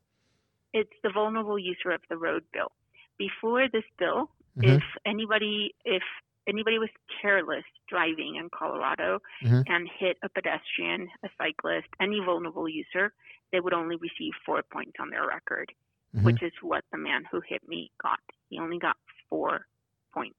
it's 0.75 0.93
the 1.03 1.11
vulnerable 1.11 1.59
user 1.59 1.91
of 1.93 2.03
the 2.11 2.17
road 2.19 2.45
bill. 2.53 2.71
Before 3.17 3.69
this 3.69 3.85
bill, 3.99 4.31
Mhm. 4.59 4.77
if 4.77 4.85
anybody 5.07 5.75
if 5.85 6.03
anybody 6.47 6.79
was 6.79 6.91
careless 7.23 7.65
driving 7.89 8.37
in 8.37 8.51
Colorado 8.51 9.21
Mhm. 9.43 9.65
and 9.69 9.89
hit 9.89 10.19
a 10.23 10.29
pedestrian, 10.29 11.09
a 11.23 11.31
cyclist, 11.39 11.89
any 12.01 12.21
vulnerable 12.21 12.69
user, 12.69 13.13
they 13.51 13.61
would 13.61 13.73
only 13.75 13.97
receive 13.97 14.33
four 14.45 14.63
points 14.63 14.99
on 15.01 15.09
their 15.11 15.27
record, 15.27 15.73
Mhm. 16.19 16.25
which 16.25 16.43
is 16.43 16.53
what 16.63 16.85
the 16.93 16.99
man 16.99 17.25
who 17.31 17.41
hit 17.41 17.67
me 17.69 17.91
got. 18.03 18.21
He 18.49 18.59
only 18.59 18.79
got 18.79 18.97
four 19.29 19.67
points. 20.13 20.37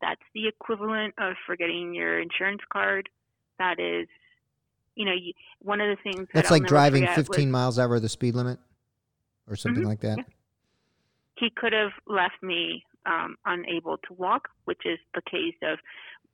That's 0.00 0.22
the 0.34 0.48
equivalent 0.48 1.14
of 1.18 1.34
forgetting 1.46 1.94
your 1.94 2.18
insurance 2.20 2.62
card. 2.72 3.08
That 3.58 3.78
is, 3.78 4.08
you 4.94 5.04
know, 5.04 5.12
you, 5.12 5.32
one 5.60 5.80
of 5.80 5.88
the 5.96 6.02
things 6.02 6.26
that 6.28 6.32
That's 6.32 6.50
I'll 6.50 6.58
like 6.58 6.66
driving 6.68 7.02
forget 7.02 7.18
was- 7.18 7.26
15 7.28 7.50
miles 7.50 7.78
over 7.78 8.00
the 8.00 8.08
speed 8.08 8.34
limit 8.34 8.58
or 9.48 9.56
something 9.56 9.82
Mhm. 9.84 9.86
like 9.88 10.00
that. 10.00 10.18
Yeah. 10.18 10.24
he 11.36 11.48
could 11.48 11.72
have 11.72 11.92
left 12.06 12.42
me 12.42 12.84
um, 13.06 13.38
unable 13.46 13.96
to 13.96 14.12
walk, 14.12 14.50
which 14.66 14.84
is 14.84 14.98
the 15.14 15.22
case 15.22 15.56
of 15.62 15.78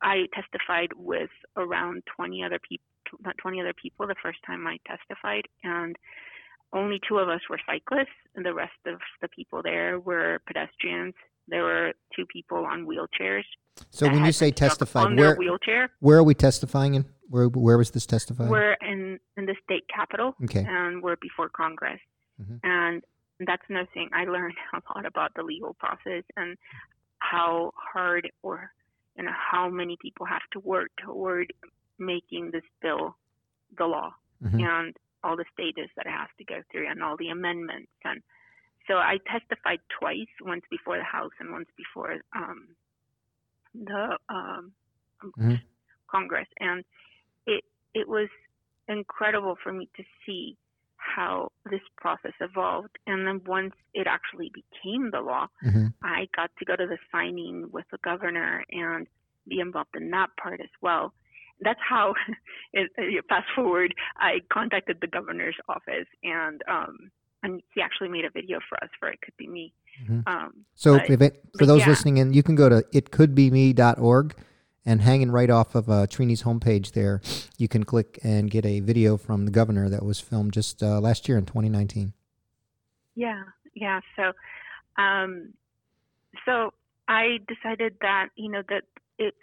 I 0.01 0.27
testified 0.33 0.91
with 0.97 1.29
around 1.55 2.05
20 2.07 2.43
other 2.43 2.59
people, 2.59 2.83
Not 3.21 3.37
20 3.37 3.61
other 3.61 3.71
people 3.71 4.05
the 4.05 4.15
first 4.15 4.43
time 4.43 4.67
I 4.67 4.77
testified, 4.85 5.47
and 5.63 5.97
only 6.73 6.99
two 7.07 7.17
of 7.17 7.29
us 7.29 7.41
were 7.49 7.59
cyclists, 7.65 8.17
and 8.35 8.45
the 8.45 8.53
rest 8.53 8.73
of 8.85 8.99
the 9.21 9.27
people 9.29 9.61
there 9.63 9.99
were 9.99 10.39
pedestrians. 10.45 11.13
There 11.47 11.63
were 11.63 11.93
two 12.15 12.25
people 12.25 12.65
on 12.65 12.85
wheelchairs. 12.85 13.43
So 13.89 14.07
when 14.07 14.25
you 14.25 14.31
say 14.31 14.51
testified, 14.51 15.15
where 15.17 15.35
wheelchair, 15.35 15.89
where 15.99 16.17
are 16.17 16.23
we 16.23 16.33
testifying 16.33 16.95
in? 16.95 17.05
Where 17.29 17.47
where 17.47 17.77
was 17.77 17.91
this 17.91 18.05
testified? 18.05 18.49
we're 18.49 18.73
in 18.81 19.19
in 19.37 19.45
the 19.45 19.55
state 19.63 19.85
capitol. 19.93 20.35
Okay. 20.45 20.65
and 20.67 21.01
we're 21.03 21.15
before 21.17 21.49
Congress. 21.49 21.99
Mhm. 22.41 22.59
And 22.63 23.03
that's 23.39 23.61
another 23.69 23.87
thing. 23.93 24.09
I 24.13 24.25
learned 24.25 24.55
a 24.73 24.81
lot 24.95 25.05
about 25.05 25.33
the 25.35 25.43
legal 25.43 25.73
process 25.75 26.23
and 26.35 26.57
how 27.19 27.71
hard 27.75 28.29
or 28.43 28.71
you 29.15 29.23
know 29.23 29.31
how 29.51 29.69
many 29.69 29.97
people 30.01 30.25
have 30.25 30.41
to 30.53 30.59
work 30.59 30.89
toward 31.03 31.53
making 31.99 32.51
this 32.51 32.63
bill 32.81 33.15
the 33.77 33.85
law 33.85 34.13
Mhm. 34.43 34.61
and 34.67 34.97
all 35.23 35.35
the 35.35 35.45
stages 35.53 35.89
that 35.95 36.05
it 36.05 36.11
has 36.11 36.29
to 36.37 36.45
go 36.45 36.61
through 36.71 36.87
and 36.89 37.03
all 37.03 37.17
the 37.17 37.29
amendments 37.29 37.91
and 38.05 38.21
so 38.87 38.95
I 38.95 39.17
testified 39.29 39.79
twice, 39.99 40.31
once 40.41 40.63
before 40.71 40.97
the 40.97 41.03
House 41.03 41.33
and 41.39 41.51
once 41.51 41.67
before 41.75 42.15
um, 42.33 42.75
the 43.73 44.17
um, 44.29 44.73
Mhm. 45.37 45.61
Congress, 46.07 46.47
and 46.59 46.85
it 47.45 47.63
it 47.93 48.07
was 48.07 48.29
incredible 48.87 49.55
for 49.57 49.73
me 49.73 49.89
to 49.97 50.03
see 50.25 50.57
how 50.97 51.51
this 51.65 51.81
process 51.97 52.33
evolved. 52.39 52.97
And 53.07 53.27
then 53.27 53.43
once 53.45 53.75
it 53.93 54.07
actually 54.07 54.49
became 54.51 55.11
the 55.11 55.21
law, 55.21 55.47
Mhm. 55.63 55.93
I 56.01 56.27
got 56.35 56.55
to 56.57 56.65
go 56.65 56.75
to 56.75 56.87
the 56.87 56.97
signing 57.11 57.69
with 57.71 57.87
the 57.89 57.97
governor 57.99 58.63
and 58.71 59.07
be 59.47 59.59
involved 59.59 59.95
in 59.95 60.09
that 60.11 60.35
part 60.37 60.61
as 60.61 60.69
well. 60.81 61.13
That's 61.61 61.79
how, 61.87 62.13
it, 62.73 62.91
fast 63.27 63.47
forward, 63.55 63.93
I 64.17 64.41
contacted 64.51 64.97
the 65.01 65.07
governor's 65.07 65.55
office 65.67 66.07
and 66.23 66.61
um, 66.67 67.11
and 67.43 67.61
he 67.73 67.81
actually 67.81 68.09
made 68.09 68.25
a 68.25 68.29
video 68.31 68.59
for 68.67 68.83
us 68.83 68.89
for 68.99 69.09
It 69.09 69.21
Could 69.21 69.37
Be 69.37 69.47
Me. 69.47 69.73
Mhm. 70.03 70.27
Um, 70.27 70.65
So 70.75 70.97
but- 70.97 71.09
if 71.09 71.21
it, 71.21 71.41
for 71.57 71.65
those 71.65 71.81
yeah. 71.81 71.89
listening 71.89 72.17
in, 72.17 72.33
you 72.33 72.43
can 72.43 72.55
go 72.55 72.67
to 72.67 72.83
itcouldbeme.org 72.93 74.35
and 74.85 75.01
hanging 75.01 75.31
right 75.31 75.49
off 75.49 75.75
of 75.75 75.89
uh, 75.89 76.07
Triny's 76.07 76.43
homepage 76.43 76.93
there, 76.93 77.21
you 77.57 77.67
can 77.67 77.83
click 77.83 78.19
and 78.23 78.49
get 78.49 78.65
a 78.65 78.79
video 78.79 79.17
from 79.17 79.43
the 79.43 79.51
governor 79.51 79.89
that 79.89 80.03
was 80.03 80.21
filmed 80.21 80.53
just 80.53 80.81
uh, 80.81 81.01
last 81.01 81.27
year 81.27 81.37
in 81.37 81.45
2019. 81.45 82.13
Yeah, 83.13 83.43
yeah. 83.75 83.99
So, 84.15 84.31
um, 84.97 85.53
so 86.45 86.73
I 87.09 87.39
decided 87.49 87.97
that 88.01 88.29
you 88.37 88.49
know 88.49 88.63
that 88.69 88.83
it 89.19 89.35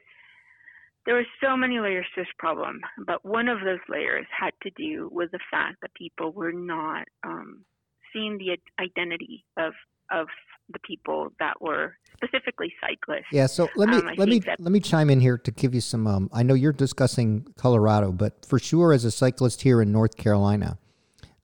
there 1.07 1.15
were 1.15 1.27
so 1.43 1.57
many 1.57 1.81
layers 1.81 2.07
to 2.15 2.23
this 2.23 2.29
problem, 2.39 2.81
but 3.07 3.25
one 3.25 3.49
of 3.49 3.61
those 3.61 3.81
layers 3.89 4.27
had 4.39 4.53
to 4.63 4.71
do 4.77 5.09
with 5.13 5.31
the 5.33 5.41
fact 5.51 5.77
that 5.83 5.93
people 5.95 6.33
were 6.33 6.53
not 6.53 7.07
um, 7.27 7.65
seeing 8.13 8.39
the 8.39 8.57
identity 8.83 9.45
of 9.57 9.73
of 10.11 10.27
the 10.73 10.79
people 10.81 11.29
that 11.41 11.61
were 11.61 11.95
specifically 12.17 12.73
cyclists. 12.81 13.27
Yeah, 13.31 13.47
so 13.47 13.69
let 13.77 13.89
me 13.89 13.97
Um, 13.97 14.11
let 14.17 14.29
me 14.29 14.39
that- 14.41 14.61
let 14.61 14.73
me 14.73 14.81
chime 14.81 15.11
in 15.11 15.21
here 15.21 15.37
to 15.39 15.51
give 15.51 15.75
you 15.75 15.81
some. 15.81 16.07
Um, 16.07 16.31
I 16.33 16.43
know 16.43 16.55
you're 16.55 16.73
discussing 16.73 17.47
Colorado, 17.57 18.13
but 18.13 18.47
for 18.47 18.59
sure, 18.59 18.93
as 18.93 19.05
a 19.05 19.11
cyclist 19.11 19.63
here 19.63 19.83
in 19.83 19.93
North 19.93 20.17
Carolina, 20.17 20.79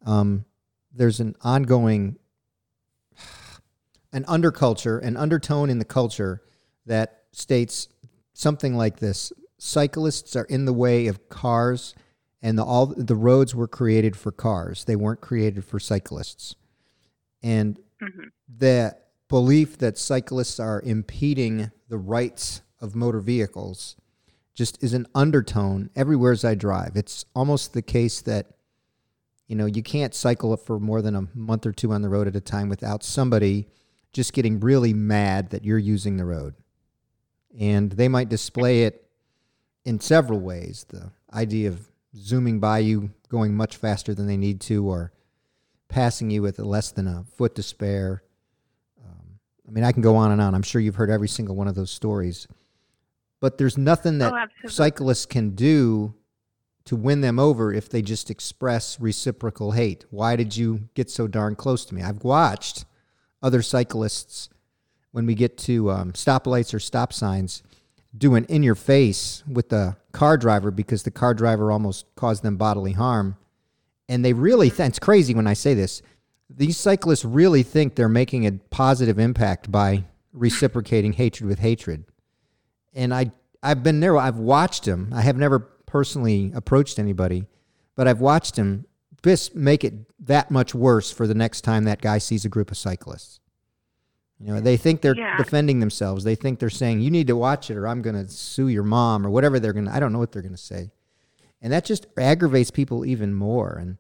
um, 0.07 0.47
there's 0.93 1.21
an 1.21 1.37
ongoing 1.43 2.19
an 4.13 4.25
underculture, 4.25 5.03
an 5.03 5.17
undertone 5.17 5.69
in 5.71 5.79
the 5.79 5.85
culture 5.85 6.43
that 6.87 7.25
states 7.33 7.89
something 8.33 8.75
like 8.75 9.01
this: 9.01 9.33
cyclists 9.61 10.35
are 10.35 10.45
in 10.45 10.65
the 10.65 10.73
way 10.73 11.07
of 11.07 11.29
cars, 11.29 11.95
and 12.43 12.59
the 12.59 12.65
all 12.65 12.87
the 12.87 13.15
roads 13.15 13.55
were 13.55 13.69
created 13.69 14.17
for 14.17 14.33
cars; 14.33 14.85
they 14.85 14.97
weren't 14.97 15.21
created 15.21 15.65
for 15.65 15.79
cyclists. 15.79 16.55
And 17.43 17.79
Mhm. 18.01 18.31
the 18.49 18.97
belief 19.29 19.79
that 19.79 19.99
cyclists 19.99 20.59
are 20.59 20.81
impeding 20.83 21.71
the 21.89 21.99
rights 21.99 22.63
of 22.81 22.95
motor 22.97 23.21
vehicles 23.21 23.97
just 24.55 24.83
is 24.83 24.95
an 24.95 25.07
undertone 25.15 25.91
everywhere 25.95 26.33
as 26.33 26.45
I 26.45 26.55
drive. 26.55 26.97
It's 26.97 27.25
almost 27.35 27.73
the 27.73 27.83
case 27.83 28.21
that 28.23 28.57
you 29.47 29.57
know 29.57 29.67
you 29.67 29.83
can't 29.83 30.15
cycle 30.15 30.57
for 30.57 30.81
more 30.81 31.03
than 31.03 31.15
a 31.15 31.29
month 31.35 31.67
or 31.67 31.73
two 31.73 31.93
on 31.93 32.03
the 32.03 32.09
road 32.09 32.27
at 32.27 32.37
a 32.37 32.41
time 32.41 32.69
without 32.69 33.03
somebody 33.03 33.69
just 34.13 34.33
getting 34.33 34.59
really 34.59 34.93
mad 34.93 35.51
that 35.51 35.65
you're 35.65 35.79
using 35.79 36.17
the 36.17 36.25
road. 36.25 36.55
And 37.59 37.93
they 37.93 38.09
might 38.09 38.29
display 38.29 38.85
it 38.85 39.10
in 39.85 40.01
several 40.01 40.41
ways. 40.41 40.87
The 40.89 41.11
idea 41.33 41.69
of 41.69 41.89
zooming 42.17 42.61
by 42.61 42.79
you, 42.81 43.11
going 43.29 43.55
much 43.55 43.77
faster 43.77 44.15
than 44.15 44.27
they 44.27 44.37
need 44.37 44.61
to, 44.63 44.87
or 44.89 45.13
passing 45.89 46.31
you 46.31 46.43
with 46.43 46.59
less 46.59 46.91
than 46.93 47.07
a 47.07 47.25
foot 47.37 47.55
to 47.57 47.63
spare. 47.63 48.23
Um, 49.05 49.39
I 49.67 49.71
mean, 49.71 49.85
I 49.85 49.93
can 49.93 50.03
go 50.03 50.17
on 50.17 50.33
and 50.33 50.41
on. 50.41 50.55
I'm 50.55 50.63
sure 50.63 50.81
you've 50.81 50.97
heard 50.97 51.11
every 51.11 51.29
single 51.29 51.57
one 51.57 51.69
of 51.69 51.75
those 51.75 51.91
stories. 51.91 52.47
But 53.41 53.59
there's 53.59 53.79
nothing 53.79 54.19
that 54.19 54.33
Oh, 54.33 54.69
cyclists 54.69 55.27
can 55.27 55.51
do 55.51 56.15
to 56.85 56.97
win 56.97 57.21
them 57.21 57.39
over 57.39 57.73
if 57.73 57.89
they 57.89 58.03
just 58.03 58.31
express 58.31 59.01
reciprocal 59.01 59.73
hate. 59.73 60.05
Why 60.11 60.37
did 60.37 60.57
you 60.57 60.89
get 60.95 61.11
so 61.11 61.27
darn 61.27 61.55
close 61.55 61.85
to 61.87 61.95
me? 61.95 62.03
I've 62.03 62.25
watched 62.25 62.85
other 63.43 63.63
cyclists 63.63 64.49
when 65.13 65.27
we 65.27 65.35
get 65.35 65.57
to 65.59 65.91
um, 65.91 66.13
stoplights 66.13 66.75
or 66.75 66.79
stop 66.79 67.13
signs 67.13 67.63
do 68.17 68.35
an 68.35 68.45
in 68.47 68.63
your 68.63 68.75
face 68.75 69.43
with 69.49 69.69
the 69.69 69.97
car 70.13 70.37
driver 70.37 70.71
because 70.71 71.03
the 71.03 71.11
car 71.11 71.35
driver 71.35 71.71
almost 71.71 72.07
caused 72.17 72.43
them 72.43 72.57
bodily 72.57 72.93
harm. 72.93 73.37
And 74.09 74.25
they 74.25 74.33
really, 74.33 74.71
th- 74.71 74.89
it's 74.89 74.99
crazy 74.99 75.35
when 75.35 75.47
I 75.47 75.53
say 75.53 75.75
this, 75.75 76.03
these 76.49 76.77
cyclists 76.77 77.25
really 77.25 77.63
think 77.63 77.95
they're 77.95 78.09
making 78.09 78.47
a 78.47 78.53
positive 78.71 79.19
impact 79.19 79.71
by 79.71 80.05
reciprocating 80.33 81.13
hatred 81.13 81.49
with 81.49 81.61
hatred. 81.61 82.05
And 82.93 83.15
I, 83.15 83.31
I've 83.63 83.85
been 83.85 84.01
there, 84.01 84.17
I've 84.17 84.39
watched 84.39 84.85
them. 84.85 85.13
I 85.15 85.21
have 85.21 85.37
never 85.37 85.61
personally 85.61 86.51
approached 86.55 86.99
anybody, 86.99 87.47
but 87.95 88.09
I've 88.09 88.21
watched 88.21 88.57
them 88.57 88.87
just 89.23 89.55
make 89.55 89.85
it 89.85 89.95
that 90.27 90.51
much 90.51 90.75
worse 90.75 91.13
for 91.13 91.27
the 91.27 91.35
next 91.35 91.61
time 91.61 91.85
that 91.85 92.01
guy 92.01 92.19
sees 92.19 92.45
a 92.45 92.49
group 92.49 92.71
of 92.71 92.77
cyclists. 92.77 93.41
You 94.43 94.55
know, 94.55 94.61
they 94.61 94.77
think 94.79 95.03
they're 95.03 95.17
Yeah. 95.17 95.37
defending 95.37 95.81
themselves. 95.81 96.25
They 96.25 96.35
think 96.35 96.59
they're 96.59 96.71
saying, 96.71 97.01
"You 97.01 97.11
need 97.11 97.27
to 97.27 97.37
watch 97.37 97.71
it, 97.71 97.77
or 97.77 97.87
I'm 97.87 98.01
going 98.01 98.17
to 98.17 98.27
sue 98.31 98.69
your 98.69 98.83
mom," 98.83 99.27
or 99.27 99.31
whatever 99.31 99.61
they're 99.61 99.75
going. 99.75 99.85
to 99.85 99.95
I 99.95 100.01
don't 100.01 100.13
know 100.13 100.19
what 100.19 100.33
they're 100.33 100.43
going 100.43 100.55
to 100.55 100.59
say, 100.59 100.91
and 101.61 101.73
that 101.73 101.85
just 101.85 102.07
aggravates 102.17 102.71
people 102.71 103.05
even 103.05 103.35
more. 103.35 103.77
And 103.77 103.99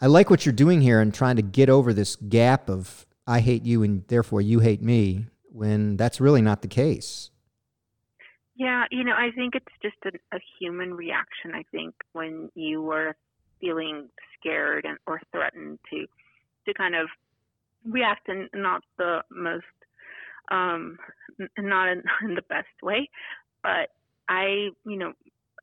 I 0.00 0.06
like 0.06 0.28
what 0.28 0.44
you're 0.44 0.52
doing 0.52 0.82
here 0.82 1.00
and 1.00 1.12
trying 1.14 1.36
to 1.36 1.42
get 1.42 1.70
over 1.70 1.92
this 1.94 2.16
gap 2.16 2.68
of 2.68 3.06
I 3.26 3.40
hate 3.40 3.64
you 3.64 3.82
and 3.82 4.06
therefore 4.08 4.40
you 4.42 4.60
hate 4.60 4.82
me, 4.82 5.26
when 5.52 5.96
that's 5.96 6.20
really 6.20 6.42
not 6.42 6.62
the 6.62 6.68
case. 6.68 7.30
Yeah, 8.56 8.84
you 8.90 9.04
know, 9.04 9.14
I 9.16 9.30
think 9.30 9.54
it's 9.54 9.72
just 9.80 9.96
a, 10.04 10.36
a 10.36 10.40
human 10.58 10.92
reaction. 10.94 11.54
I 11.54 11.62
think 11.70 11.94
when 12.12 12.50
you 12.54 12.90
are 12.90 13.16
feeling 13.60 14.08
scared 14.38 14.84
and 14.84 14.98
or 15.06 15.20
threatened 15.32 15.78
to 15.90 16.06
to 16.66 16.74
kind 16.74 16.94
of 16.94 17.08
react 17.84 18.28
in 18.28 18.48
not 18.54 18.82
the 18.98 19.22
most 19.30 19.64
um 20.50 20.98
n- 21.40 21.48
not 21.58 21.88
in, 21.88 22.02
in 22.22 22.34
the 22.34 22.42
best 22.48 22.68
way, 22.82 23.08
but 23.62 23.90
I, 24.28 24.70
you 24.84 24.96
know, 24.96 25.12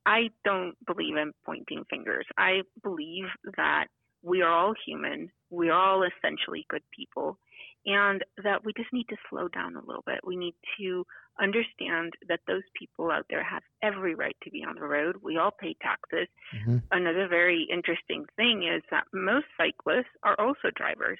I 0.06 0.30
don't 0.44 0.76
believe 0.86 1.16
in 1.16 1.32
pointing 1.46 1.84
fingers. 1.90 2.26
I 2.38 2.62
believe 2.84 3.26
that 3.56 3.88
we 4.24 4.42
are 4.42 4.52
all 4.52 4.74
human. 4.86 5.30
We 5.50 5.70
are 5.70 5.80
all 5.80 6.04
essentially 6.04 6.66
good 6.70 6.84
people 6.92 7.38
and 7.86 8.24
that 8.44 8.66
we 8.66 8.74
just 8.76 8.92
need 8.92 9.08
to 9.10 9.16
slow 9.30 9.48
down 9.48 9.76
a 9.78 9.86
little 9.86 10.04
bit. 10.06 10.20
We 10.26 10.36
need 10.36 10.56
to 10.80 11.06
understand 11.40 12.14
that 12.28 12.42
those 12.48 12.64
people 12.78 13.12
out 13.12 13.26
there 13.30 13.44
have 13.44 13.64
every 13.82 14.16
right 14.16 14.36
to 14.44 14.50
be 14.52 14.64
on 14.64 14.76
the 14.76 14.82
road. 14.86 15.18
We 15.22 15.38
all 15.38 15.52
pay 15.52 15.76
taxes. 15.82 16.28
Mhm. 16.54 16.84
Another 16.92 17.28
very 17.28 17.64
interesting 17.64 18.26
thing 18.36 18.64
is 18.64 18.84
that 18.92 19.08
most 19.14 19.46
cyclists 19.56 20.12
are 20.24 20.36
also 20.40 20.72
drivers. 20.76 21.20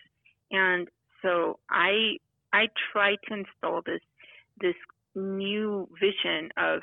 And 0.52 0.88
so 1.22 1.60
I 1.70 2.18
I 2.54 2.68
try 2.92 3.16
to 3.28 3.34
install 3.34 3.82
this 3.86 4.02
this 4.60 4.76
new 5.16 5.88
vision 6.00 6.50
of 6.58 6.82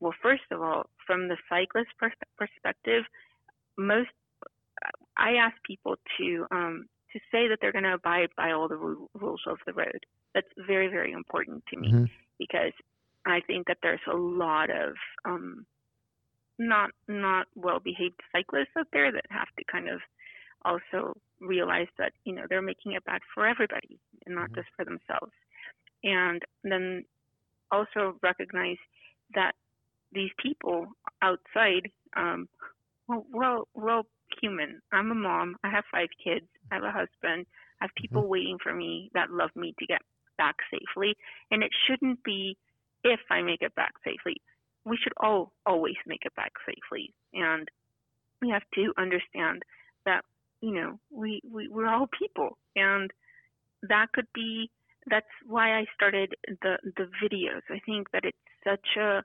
well 0.00 0.14
first 0.22 0.42
of 0.50 0.62
all 0.62 0.88
from 1.06 1.28
the 1.28 1.36
cyclist 1.48 1.90
pers- 1.98 2.12
perspective 2.36 3.04
most 3.76 4.08
I 5.16 5.32
ask 5.34 5.56
people 5.64 5.96
to 6.18 6.46
um, 6.50 6.86
to 7.12 7.18
say 7.32 7.48
that 7.48 7.58
they're 7.60 7.72
going 7.72 7.84
to 7.84 7.94
abide 7.94 8.28
by 8.36 8.52
all 8.52 8.68
the 8.68 8.76
ru- 8.76 9.08
rules 9.14 9.42
of 9.46 9.58
the 9.66 9.72
road. 9.72 10.04
That's 10.34 10.48
very 10.66 10.88
very 10.88 11.12
important 11.12 11.64
to 11.70 11.76
me 11.78 11.92
Mhm. 11.92 12.10
because 12.38 12.72
I 13.26 13.40
think 13.40 13.66
that 13.66 13.78
there's 13.82 14.06
a 14.06 14.16
lot 14.16 14.70
of 14.70 14.94
um, 15.24 15.66
not 16.58 16.90
not 17.08 17.46
well 17.54 17.80
behaved 17.80 18.20
cyclists 18.32 18.76
out 18.76 18.88
there 18.92 19.10
that 19.12 19.26
have 19.30 19.48
to 19.58 19.64
kind 19.64 19.88
of 19.88 20.00
also 20.64 21.16
realize 21.40 21.88
that 21.98 22.12
you 22.24 22.32
know 22.34 22.44
they're 22.48 22.62
making 22.62 22.92
it 22.92 23.04
bad 23.04 23.20
for 23.34 23.46
everybody 23.46 23.98
and 24.26 24.34
not 24.34 24.50
Mhm. 24.50 24.54
just 24.56 24.68
for 24.76 24.84
themselves. 24.84 25.32
And 26.04 26.44
then 26.64 27.04
also 27.70 28.18
recognize 28.22 28.78
that 29.34 29.54
these 30.12 30.30
people 30.38 30.86
outside 31.22 31.90
um 32.14 32.48
well 33.06 33.26
we're 33.30 33.44
all, 33.44 33.68
we're 33.74 33.90
all 33.90 34.06
human. 34.40 34.80
I'm 34.92 35.10
a 35.10 35.14
mom. 35.14 35.56
I 35.64 35.70
have 35.70 35.84
five 35.90 36.08
kids. 36.22 36.46
I 36.70 36.76
have 36.76 36.84
a 36.84 36.90
husband. 36.92 37.46
I 37.80 37.84
have 37.84 37.94
people 37.94 38.26
waiting 38.28 38.58
for 38.62 38.74
me 38.74 39.10
that 39.14 39.30
love 39.30 39.54
me 39.56 39.74
to 39.78 39.86
get 39.86 40.02
back 40.36 40.56
safely. 40.70 41.16
And 41.50 41.62
it 41.62 41.72
shouldn't 41.86 42.22
be 42.24 42.56
if 43.04 43.20
i 43.30 43.42
make 43.42 43.62
it 43.62 43.74
back 43.74 43.92
safely. 44.04 44.40
We 44.84 44.96
should 44.96 45.12
all 45.18 45.52
always 45.66 45.96
make 46.06 46.24
it 46.24 46.34
back 46.34 46.52
safely. 46.66 47.12
And 47.32 47.68
we 48.40 48.50
have 48.50 48.62
to 48.74 48.92
understand 48.98 49.62
that 50.04 50.24
you 50.60 50.72
know 50.72 50.98
we, 51.10 51.40
we 51.50 51.68
we're 51.68 51.86
all 51.86 52.08
people 52.18 52.58
and 52.76 53.10
that 53.82 54.06
could 54.12 54.26
be 54.34 54.70
that's 55.10 55.26
why 55.46 55.78
I 55.78 55.84
started 55.94 56.34
the 56.62 56.78
the 56.96 57.08
videos. 57.22 57.62
I 57.70 57.80
think 57.86 58.10
that 58.12 58.24
it's 58.24 58.36
such 58.64 58.96
a 58.96 59.22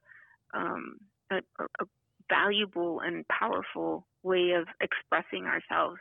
um, 0.54 0.98
a, 1.32 1.38
a 1.60 1.86
valuable 2.30 3.02
and 3.02 3.28
powerful 3.28 4.08
way 4.24 4.52
of 4.52 4.68
expressing 4.82 5.46
ourselves 5.46 6.00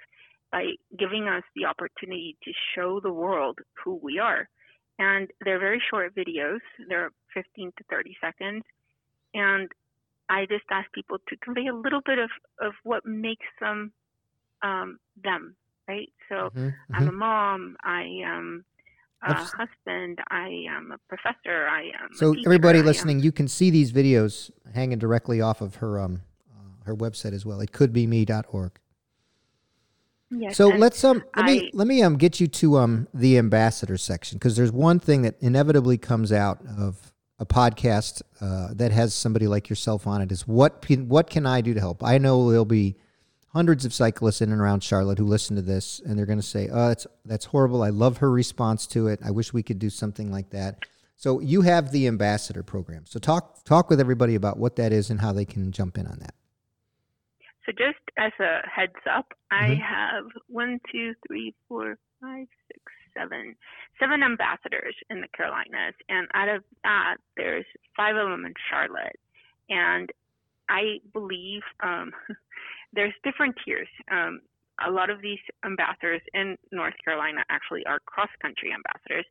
by 0.50 0.72
giving 0.98 1.26
us 1.28 1.42
the 1.56 1.64
opportunity 1.64 2.36
to 2.44 2.52
show 2.74 3.00
the 3.00 3.12
world 3.12 3.58
who 3.82 3.98
we 4.02 4.18
are. 4.18 4.48
And 4.98 5.28
they're 5.44 5.58
very 5.58 5.82
short 5.90 6.14
videos. 6.14 6.60
They're 6.88 7.10
15 7.34 7.72
to 7.78 7.84
30 7.90 8.16
seconds. 8.20 8.62
And 9.32 9.68
I 10.28 10.44
just 10.44 10.64
ask 10.70 10.92
people 10.92 11.16
to 11.28 11.36
convey 11.38 11.66
a 11.68 11.74
little 11.74 12.02
bit 12.04 12.18
of, 12.18 12.30
of 12.60 12.72
what 12.84 13.06
makes 13.06 13.46
them 13.60 13.92
um, 14.62 14.98
them, 15.22 15.56
right? 15.88 16.08
So 16.28 16.50
Mhm, 16.54 16.74
I'm 16.94 17.04
mhm. 17.04 17.08
a 17.08 17.12
mom. 17.12 17.76
I 17.82 18.02
am 18.24 18.64
a 19.22 19.34
husband. 19.34 20.18
I 20.30 20.64
am 20.68 20.92
a 20.92 20.98
professor. 21.08 21.66
I 21.68 21.82
am. 22.02 22.12
So 22.14 22.34
teacher, 22.34 22.48
everybody 22.48 22.78
I 22.78 22.80
am- 22.80 22.86
listening, 22.86 23.20
you 23.20 23.32
can 23.32 23.48
see 23.48 23.70
these 23.70 23.92
videos 23.92 24.50
hanging 24.74 24.98
directly 24.98 25.40
off 25.40 25.60
of 25.60 25.76
her 25.76 26.00
um 26.00 26.22
uh, 26.50 26.84
her 26.86 26.96
website 26.96 27.32
as 27.32 27.46
well. 27.46 27.60
It 27.60 27.72
could 27.72 27.92
be 27.92 28.06
me.org. 28.06 28.72
Yes, 30.30 30.56
So 30.56 30.68
let's 30.70 31.04
um 31.04 31.22
let 31.36 31.44
me 31.44 31.70
let 31.74 31.86
me 31.86 32.02
um 32.02 32.16
get 32.16 32.40
you 32.40 32.46
to 32.48 32.78
um 32.78 33.06
the 33.12 33.36
ambassador 33.38 33.98
section 33.98 34.38
because 34.38 34.56
there's 34.56 34.72
one 34.72 34.98
thing 34.98 35.22
that 35.22 35.36
inevitably 35.40 35.98
comes 35.98 36.32
out 36.32 36.58
of 36.78 37.12
a 37.38 37.44
podcast 37.44 38.22
uh, 38.40 38.72
that 38.74 38.92
has 38.92 39.12
somebody 39.14 39.46
like 39.46 39.68
yourself 39.68 40.06
on 40.06 40.22
it 40.22 40.32
is 40.32 40.46
what 40.48 40.88
what 41.06 41.28
can 41.28 41.44
I 41.44 41.60
do 41.60 41.74
to 41.74 41.80
help? 41.80 42.02
I 42.02 42.16
know 42.18 42.48
there'll 42.48 42.64
be 42.64 42.96
hundreds 43.52 43.84
of 43.84 43.92
cyclists 43.92 44.40
in 44.40 44.50
and 44.50 44.60
around 44.60 44.82
Charlotte 44.82 45.18
who 45.18 45.26
listen 45.26 45.56
to 45.56 45.62
this, 45.62 46.00
and 46.04 46.18
they're 46.18 46.26
going 46.26 46.40
to 46.40 46.46
say, 46.46 46.68
"Oh, 46.72 46.88
that's 46.88 47.06
that's 47.24 47.46
horrible. 47.46 47.82
I 47.82 47.90
love 47.90 48.18
her 48.18 48.30
response 48.30 48.86
to 48.88 49.08
it. 49.08 49.20
I 49.24 49.30
wish 49.30 49.52
we 49.52 49.62
could 49.62 49.78
do 49.78 49.90
something 49.90 50.30
like 50.30 50.50
that." 50.50 50.84
So 51.16 51.38
you 51.38 51.62
have 51.62 51.92
the 51.92 52.08
ambassador 52.08 52.62
program. 52.62 53.04
So 53.06 53.18
talk 53.20 53.64
talk 53.64 53.88
with 53.88 54.00
everybody 54.00 54.34
about 54.34 54.58
what 54.58 54.76
that 54.76 54.92
is 54.92 55.10
and 55.10 55.20
how 55.20 55.32
they 55.32 55.44
can 55.44 55.70
jump 55.70 55.98
in 55.98 56.06
on 56.06 56.18
that. 56.20 56.34
So 57.64 57.72
just 57.72 58.00
as 58.18 58.32
a 58.40 58.66
heads 58.68 58.98
up, 59.08 59.32
mm-hmm. 59.52 59.64
I 59.64 59.74
have 59.76 60.24
one, 60.48 60.80
two, 60.90 61.14
three, 61.26 61.54
four, 61.68 61.96
five, 62.20 62.48
six, 62.66 62.82
seven, 63.16 63.54
seven 64.00 64.22
ambassadors 64.22 64.96
in 65.10 65.20
the 65.20 65.28
Carolinas, 65.36 65.94
and 66.08 66.26
out 66.34 66.48
of 66.48 66.64
that, 66.82 67.18
there's 67.36 67.66
five 67.96 68.16
of 68.16 68.28
them 68.28 68.44
in 68.44 68.54
Charlotte. 68.68 69.20
And 69.68 70.10
I 70.68 71.00
believe 71.12 71.62
um, 71.82 72.12
there's 72.92 73.14
different 73.24 73.54
tiers. 73.64 73.88
Um, 74.10 74.40
a 74.86 74.90
lot 74.90 75.10
of 75.10 75.20
these 75.20 75.38
ambassadors 75.64 76.22
in 76.34 76.56
North 76.72 76.94
Carolina 77.04 77.44
actually 77.50 77.84
are 77.86 78.00
cross 78.06 78.30
country 78.40 78.72
ambassadors. 78.72 79.26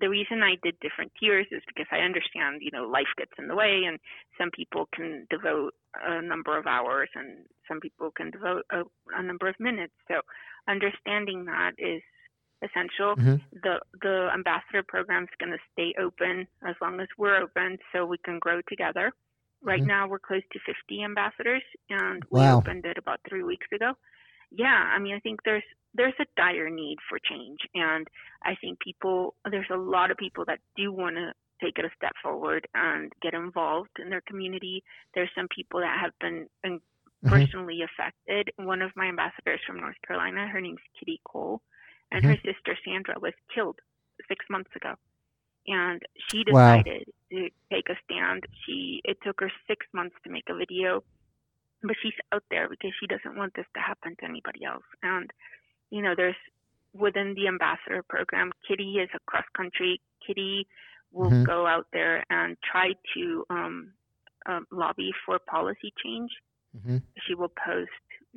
The 0.00 0.08
reason 0.08 0.42
I 0.42 0.56
did 0.62 0.80
different 0.80 1.12
tiers 1.20 1.46
is 1.52 1.62
because 1.66 1.86
I 1.92 1.98
understand, 1.98 2.62
you 2.62 2.70
know, 2.72 2.88
life 2.88 3.12
gets 3.16 3.32
in 3.38 3.48
the 3.48 3.54
way 3.54 3.84
and 3.86 3.98
some 4.38 4.50
people 4.50 4.88
can 4.94 5.26
devote 5.30 5.74
a 6.02 6.22
number 6.22 6.58
of 6.58 6.66
hours 6.66 7.08
and 7.14 7.44
some 7.68 7.80
people 7.80 8.10
can 8.16 8.30
devote 8.30 8.64
a, 8.70 8.82
a 9.14 9.22
number 9.22 9.48
of 9.48 9.54
minutes. 9.60 9.92
So 10.08 10.20
understanding 10.68 11.44
that 11.44 11.72
is 11.78 12.02
essential. 12.62 13.14
Mm-hmm. 13.16 13.36
The 13.62 13.80
the 14.02 14.28
ambassador 14.34 14.82
program 14.86 15.24
is 15.24 15.28
going 15.38 15.52
to 15.52 15.62
stay 15.72 15.94
open 16.00 16.46
as 16.66 16.74
long 16.80 17.00
as 17.00 17.08
we're 17.16 17.36
open 17.36 17.78
so 17.92 18.04
we 18.04 18.18
can 18.18 18.38
grow 18.38 18.60
together. 18.68 19.12
Right 19.62 19.80
mm-hmm. 19.80 19.88
now 19.88 20.08
we're 20.08 20.20
close 20.20 20.42
to 20.52 20.58
50 20.64 21.04
ambassadors 21.04 21.62
and 21.90 22.22
we 22.30 22.40
wow. 22.40 22.58
opened 22.58 22.84
it 22.86 22.96
about 22.96 23.20
3 23.28 23.42
weeks 23.42 23.66
ago 23.74 23.94
yeah, 24.50 24.90
I 24.94 24.98
mean, 24.98 25.14
I 25.14 25.20
think 25.20 25.40
there's 25.44 25.64
there's 25.94 26.14
a 26.20 26.26
dire 26.36 26.70
need 26.70 26.98
for 27.08 27.18
change, 27.18 27.58
and 27.74 28.06
I 28.44 28.54
think 28.60 28.80
people 28.80 29.34
there's 29.50 29.70
a 29.70 29.76
lot 29.76 30.10
of 30.10 30.16
people 30.16 30.44
that 30.46 30.60
do 30.76 30.92
want 30.92 31.16
to 31.16 31.32
take 31.62 31.78
it 31.78 31.84
a 31.84 31.90
step 31.96 32.12
forward 32.22 32.66
and 32.74 33.12
get 33.20 33.34
involved 33.34 33.90
in 34.00 34.10
their 34.10 34.22
community. 34.22 34.82
There's 35.14 35.30
some 35.36 35.48
people 35.54 35.80
that 35.80 35.98
have 36.00 36.12
been 36.20 36.46
mm-hmm. 36.64 37.28
personally 37.28 37.80
affected. 37.82 38.50
One 38.56 38.80
of 38.80 38.92
my 38.96 39.06
ambassadors 39.06 39.60
from 39.66 39.80
North 39.80 39.96
Carolina, 40.06 40.46
her 40.46 40.60
name's 40.60 40.78
Kitty 40.98 41.20
Cole, 41.30 41.60
and 42.12 42.22
mm-hmm. 42.22 42.30
her 42.30 42.36
sister 42.36 42.78
Sandra 42.84 43.16
was 43.20 43.34
killed 43.54 43.78
six 44.28 44.44
months 44.48 44.70
ago. 44.76 44.94
And 45.68 46.02
she 46.28 46.44
decided 46.44 47.04
wow. 47.06 47.38
to 47.38 47.48
take 47.70 47.88
a 47.90 47.96
stand. 48.04 48.44
She 48.64 49.00
it 49.04 49.18
took 49.24 49.40
her 49.40 49.52
six 49.66 49.86
months 49.92 50.16
to 50.24 50.30
make 50.30 50.44
a 50.48 50.56
video 50.56 51.02
but 51.82 51.96
she's 52.02 52.12
out 52.32 52.42
there 52.50 52.68
because 52.68 52.90
she 52.98 53.06
doesn't 53.06 53.36
want 53.36 53.54
this 53.54 53.66
to 53.74 53.80
happen 53.80 54.16
to 54.18 54.24
anybody 54.24 54.64
else. 54.64 54.84
And 55.02 55.30
you 55.90 56.02
know, 56.02 56.14
there's 56.16 56.36
within 56.94 57.34
the 57.34 57.48
ambassador 57.48 58.02
program, 58.08 58.52
Kitty 58.66 58.94
is 58.94 59.08
a 59.14 59.18
cross 59.26 59.44
country. 59.56 60.00
Kitty 60.26 60.66
will 61.12 61.30
mm-hmm. 61.30 61.44
go 61.44 61.66
out 61.66 61.86
there 61.92 62.24
and 62.30 62.56
try 62.70 62.92
to 63.14 63.44
um, 63.50 63.92
um, 64.46 64.66
lobby 64.70 65.10
for 65.24 65.38
policy 65.38 65.92
change. 66.04 66.30
Mm-hmm. 66.76 66.98
She 67.26 67.34
will 67.34 67.52
post 67.64 67.90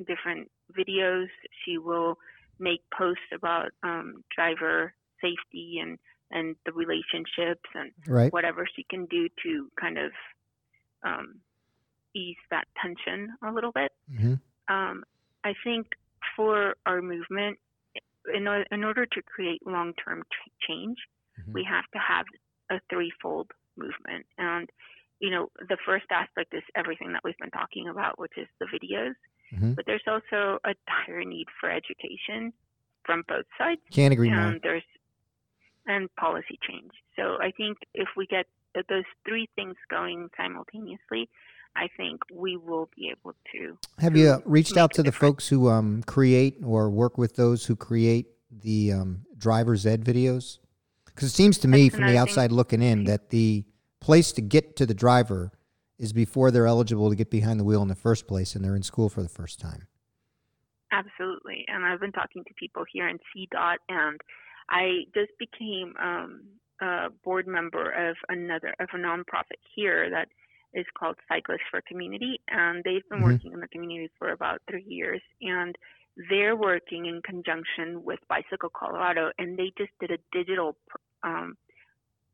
different 0.06 0.50
videos. 0.76 1.26
She 1.64 1.78
will 1.78 2.18
make 2.58 2.80
posts 2.96 3.24
about 3.34 3.70
um, 3.82 4.24
driver 4.34 4.94
safety 5.20 5.78
and 5.80 5.98
and 6.32 6.56
the 6.66 6.72
relationships 6.72 7.68
and 7.74 7.92
right. 8.06 8.32
whatever 8.32 8.66
she 8.74 8.84
can 8.88 9.06
do 9.06 9.28
to 9.42 9.68
kind 9.80 9.98
of 9.98 10.10
um, 11.04 11.40
ease 12.14 12.36
that 12.50 12.66
tension 12.80 13.30
a 13.46 13.52
little 13.52 13.72
bit. 13.72 13.92
Mm-hmm. 14.12 14.34
Um, 14.74 15.04
I 15.44 15.54
think 15.64 15.88
for 16.36 16.74
our 16.86 17.02
movement, 17.02 17.58
in, 18.32 18.46
in 18.70 18.84
order 18.84 19.06
to 19.06 19.22
create 19.22 19.66
long 19.66 19.92
term 20.04 20.22
t- 20.22 20.52
change, 20.68 20.98
mm-hmm. 21.40 21.52
we 21.52 21.66
have 21.68 21.84
to 21.92 21.98
have 21.98 22.26
a 22.70 22.80
threefold 22.88 23.50
movement. 23.76 24.26
And, 24.38 24.70
you 25.20 25.30
know, 25.30 25.50
the 25.68 25.76
first 25.84 26.06
aspect 26.10 26.54
is 26.54 26.62
everything 26.76 27.12
that 27.12 27.22
we've 27.24 27.38
been 27.38 27.50
talking 27.50 27.88
about, 27.88 28.18
which 28.18 28.32
is 28.36 28.46
the 28.60 28.66
videos. 28.66 29.14
Mm-hmm. 29.54 29.72
But 29.72 29.86
there's 29.86 30.04
also 30.06 30.58
a 30.64 30.74
dire 30.86 31.24
need 31.24 31.46
for 31.60 31.70
education 31.70 32.52
from 33.04 33.24
both 33.28 33.44
sides. 33.58 33.80
Can't 33.90 34.12
agree 34.12 34.30
more. 34.30 34.58
There's 34.62 34.84
and 35.86 36.14
policy 36.16 36.58
change. 36.68 36.92
So 37.16 37.36
I 37.40 37.50
think 37.50 37.78
if 37.94 38.08
we 38.16 38.26
get 38.26 38.46
those 38.88 39.04
three 39.26 39.48
things 39.54 39.76
going 39.90 40.28
simultaneously, 40.36 41.28
I 41.76 41.88
think 41.96 42.20
we 42.32 42.56
will 42.56 42.88
be 42.94 43.10
able 43.10 43.34
to. 43.52 43.78
Have 43.98 44.12
to 44.14 44.18
you 44.18 44.30
uh, 44.30 44.38
reached 44.44 44.76
out 44.76 44.92
to 44.94 45.02
the 45.02 45.12
folks 45.12 45.48
who 45.48 45.68
um, 45.68 46.02
create 46.02 46.56
or 46.64 46.90
work 46.90 47.16
with 47.18 47.36
those 47.36 47.64
who 47.66 47.76
create 47.76 48.26
the 48.50 48.92
um, 48.92 49.24
driver's 49.36 49.86
ed 49.86 50.04
videos? 50.04 50.58
Because 51.06 51.28
it 51.28 51.34
seems 51.34 51.58
to 51.58 51.68
me, 51.68 51.88
That's 51.88 51.96
from 51.96 52.06
the 52.06 52.18
outside 52.18 52.48
thing. 52.48 52.56
looking 52.56 52.82
in, 52.82 53.04
that 53.04 53.30
the 53.30 53.64
place 54.00 54.32
to 54.32 54.40
get 54.42 54.76
to 54.76 54.86
the 54.86 54.94
driver 54.94 55.52
is 55.98 56.12
before 56.12 56.50
they're 56.50 56.66
eligible 56.66 57.08
to 57.10 57.16
get 57.16 57.30
behind 57.30 57.60
the 57.60 57.64
wheel 57.64 57.82
in 57.82 57.88
the 57.88 57.94
first 57.94 58.26
place 58.26 58.54
and 58.54 58.64
they're 58.64 58.76
in 58.76 58.82
school 58.82 59.08
for 59.08 59.22
the 59.22 59.28
first 59.28 59.60
time. 59.60 59.86
Absolutely. 60.90 61.64
And 61.68 61.84
I've 61.84 62.00
been 62.00 62.12
talking 62.12 62.44
to 62.44 62.54
people 62.54 62.84
here 62.92 63.08
in 63.08 63.18
CDOT, 63.34 63.76
and 63.88 64.20
I 64.72 65.04
just 65.14 65.32
became 65.38 65.94
um, 66.02 66.44
a 66.80 67.10
board 67.22 67.46
member 67.46 67.90
of 67.90 68.16
another 68.28 68.74
of 68.80 68.88
a 68.92 68.96
nonprofit 68.96 69.60
here 69.76 70.10
that 70.10 70.28
is 70.74 70.86
called 70.98 71.16
Cyclists 71.28 71.68
for 71.70 71.82
Community, 71.86 72.40
and 72.48 72.82
they've 72.82 73.06
been 73.10 73.18
mm-hmm. 73.18 73.32
working 73.32 73.52
in 73.52 73.60
the 73.60 73.68
community 73.68 74.10
for 74.18 74.30
about 74.30 74.62
three 74.68 74.84
years. 74.88 75.20
And 75.42 75.76
they're 76.30 76.56
working 76.56 77.06
in 77.06 77.20
conjunction 77.22 78.02
with 78.02 78.18
Bicycle 78.28 78.70
Colorado, 78.74 79.30
and 79.38 79.58
they 79.58 79.72
just 79.76 79.92
did 80.00 80.10
a 80.10 80.18
digital 80.32 80.76
um, 81.22 81.56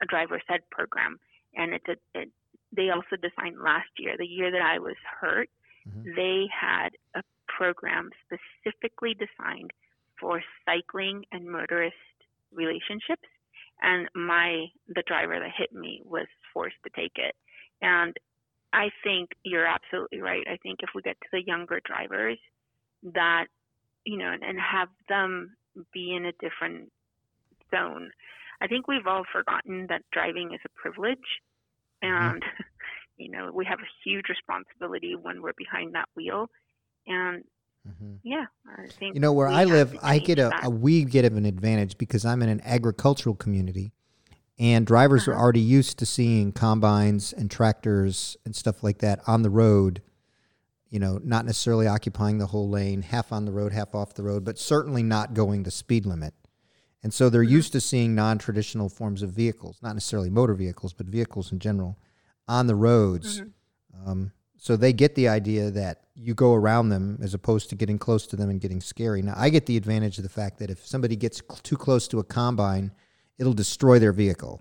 a 0.01 0.07
driver's 0.07 0.43
ed 0.49 0.61
program. 0.71 1.19
And 1.55 1.75
it's 1.75 1.89
a, 1.89 2.21
it, 2.21 2.31
they 2.71 2.91
also 2.91 3.17
designed 3.21 3.59
last 3.61 3.89
year, 3.99 4.15
the 4.17 4.27
year 4.27 4.53
that 4.53 4.63
I 4.63 4.79
was 4.79 4.97
hurt, 5.21 5.51
mm-hmm. 5.89 6.15
they 6.15 6.47
had 6.49 6.91
a 7.17 7.23
program 7.49 8.11
specifically 8.25 9.15
designed 9.15 9.73
for 10.21 10.43
cycling 10.65 11.25
and 11.33 11.51
motorist 11.51 11.97
relationships. 12.53 13.29
And 13.81 14.09
my 14.15 14.67
the 14.89 15.03
driver 15.07 15.39
that 15.39 15.51
hit 15.57 15.73
me 15.73 16.03
was 16.05 16.27
forced 16.53 16.77
to 16.85 16.91
take 16.97 17.13
it. 17.17 17.35
And 17.81 18.17
I 18.73 18.91
think 19.05 19.31
you're 19.45 19.67
absolutely 19.67 20.21
right. 20.21 20.45
I 20.51 20.59
think 20.63 20.81
if 20.83 20.91
we 20.95 21.03
get 21.03 21.17
to 21.21 21.29
the 21.33 21.47
younger 21.47 21.81
drivers, 21.85 22.39
that 23.15 23.47
you 24.05 24.17
know, 24.17 24.31
and, 24.33 24.43
and 24.43 24.59
have 24.59 24.89
them 25.09 25.57
be 25.93 26.15
in 26.15 26.27
a 26.27 26.33
different 26.41 26.91
zone. 27.71 28.11
I 28.61 28.67
think 28.67 28.89
we've 28.89 29.07
all 29.07 29.25
forgotten 29.33 29.87
that 29.89 30.03
driving 30.13 30.53
is 30.53 30.61
a 30.65 30.81
privilege, 30.81 31.19
mm-hmm. 32.03 32.13
and 32.13 32.43
mm-hmm. 32.43 32.63
you 33.17 33.31
know, 33.31 33.51
we 33.53 33.65
have 33.67 33.81
a 33.81 33.93
huge 34.05 34.27
responsibility 34.29 35.15
when 35.15 35.43
we're 35.43 35.53
behind 35.57 35.95
that 35.95 36.09
wheel. 36.17 36.49
And 37.07 37.45
mm-hmm. 37.87 38.15
yeah, 38.23 38.47
I 38.67 38.87
think 38.87 39.15
you 39.15 39.21
know 39.21 39.33
where 39.33 39.49
I 39.49 39.65
live, 39.65 39.97
I 40.03 40.19
get 40.19 40.39
a, 40.39 40.51
a, 40.65 40.71
we 40.71 41.05
get 41.05 41.25
an 41.25 41.45
advantage 41.45 41.99
because 41.99 42.25
I'm 42.25 42.43
in 42.43 42.49
an 42.49 42.63
agricultural 42.65 43.35
community 43.35 43.93
and 44.59 44.87
drivers 44.87 45.29
uh-huh. 45.29 45.37
are 45.37 45.41
already 45.41 45.61
used 45.61 45.99
to 45.99 46.07
seeing 46.07 46.53
combines 46.53 47.33
and 47.33 47.51
tractors 47.51 48.37
and 48.45 48.55
stuff 48.55 48.83
like 48.83 48.99
that 48.99 49.21
on 49.27 49.43
the 49.43 49.51
road 49.51 50.03
you 50.91 50.99
know 50.99 51.21
not 51.23 51.45
necessarily 51.45 51.87
occupying 51.87 52.39
the 52.39 52.47
whole 52.47 52.69
lane 52.69 53.03
half 53.03 53.33
on 53.33 53.45
the 53.45 53.53
road 53.53 53.73
half 53.73 53.95
off 53.95 54.15
the 54.15 54.23
road 54.23 54.45
but 54.45 54.59
certainly 54.59 55.03
not 55.03 55.35
going 55.35 55.63
the 55.63 55.71
speed 55.71 56.07
limit 56.07 56.35
and 57.03 57.15
so 57.15 57.31
they're 57.31 57.43
mm-hmm. 57.43 57.53
used 57.53 57.73
to 57.73 57.81
seeing 57.81 58.15
non-traditional 58.15 58.89
forms 58.89 59.23
of 59.23 59.31
vehicles 59.31 59.79
not 59.83 59.95
necessarily 59.95 60.31
motor 60.31 60.55
vehicles 60.55 60.93
but 60.93 61.07
vehicles 61.07 61.53
in 61.53 61.59
general 61.59 61.99
on 62.47 62.67
the 62.67 62.75
roads 62.75 63.41
mm-hmm. 63.41 64.11
um, 64.11 64.33
so 64.59 64.77
they 64.77 64.93
get 64.93 65.15
the 65.15 65.29
idea 65.29 65.71
that 65.71 66.03
you 66.15 66.35
go 66.35 66.53
around 66.53 66.89
them 66.89 67.19
as 67.23 67.33
opposed 67.33 67.71
to 67.71 67.77
getting 67.77 67.99
close 67.99 68.27
to 68.27 68.37
them 68.37 68.51
and 68.51 68.61
getting 68.61 68.81
scary 68.81 69.23
now 69.23 69.35
i 69.37 69.49
get 69.49 69.67
the 69.67 69.77
advantage 69.77 70.19
of 70.19 70.25
the 70.25 70.31
fact 70.31 70.59
that 70.59 70.71
if 70.71 70.87
somebody 70.87 71.17
gets 71.17 71.41
cl- 71.49 71.61
too 71.63 71.77
close 71.77 72.07
to 72.09 72.19
a 72.19 72.25
combine 72.25 72.93
it'll 73.39 73.55
destroy 73.55 73.99
their 73.99 74.13
vehicle 74.13 74.61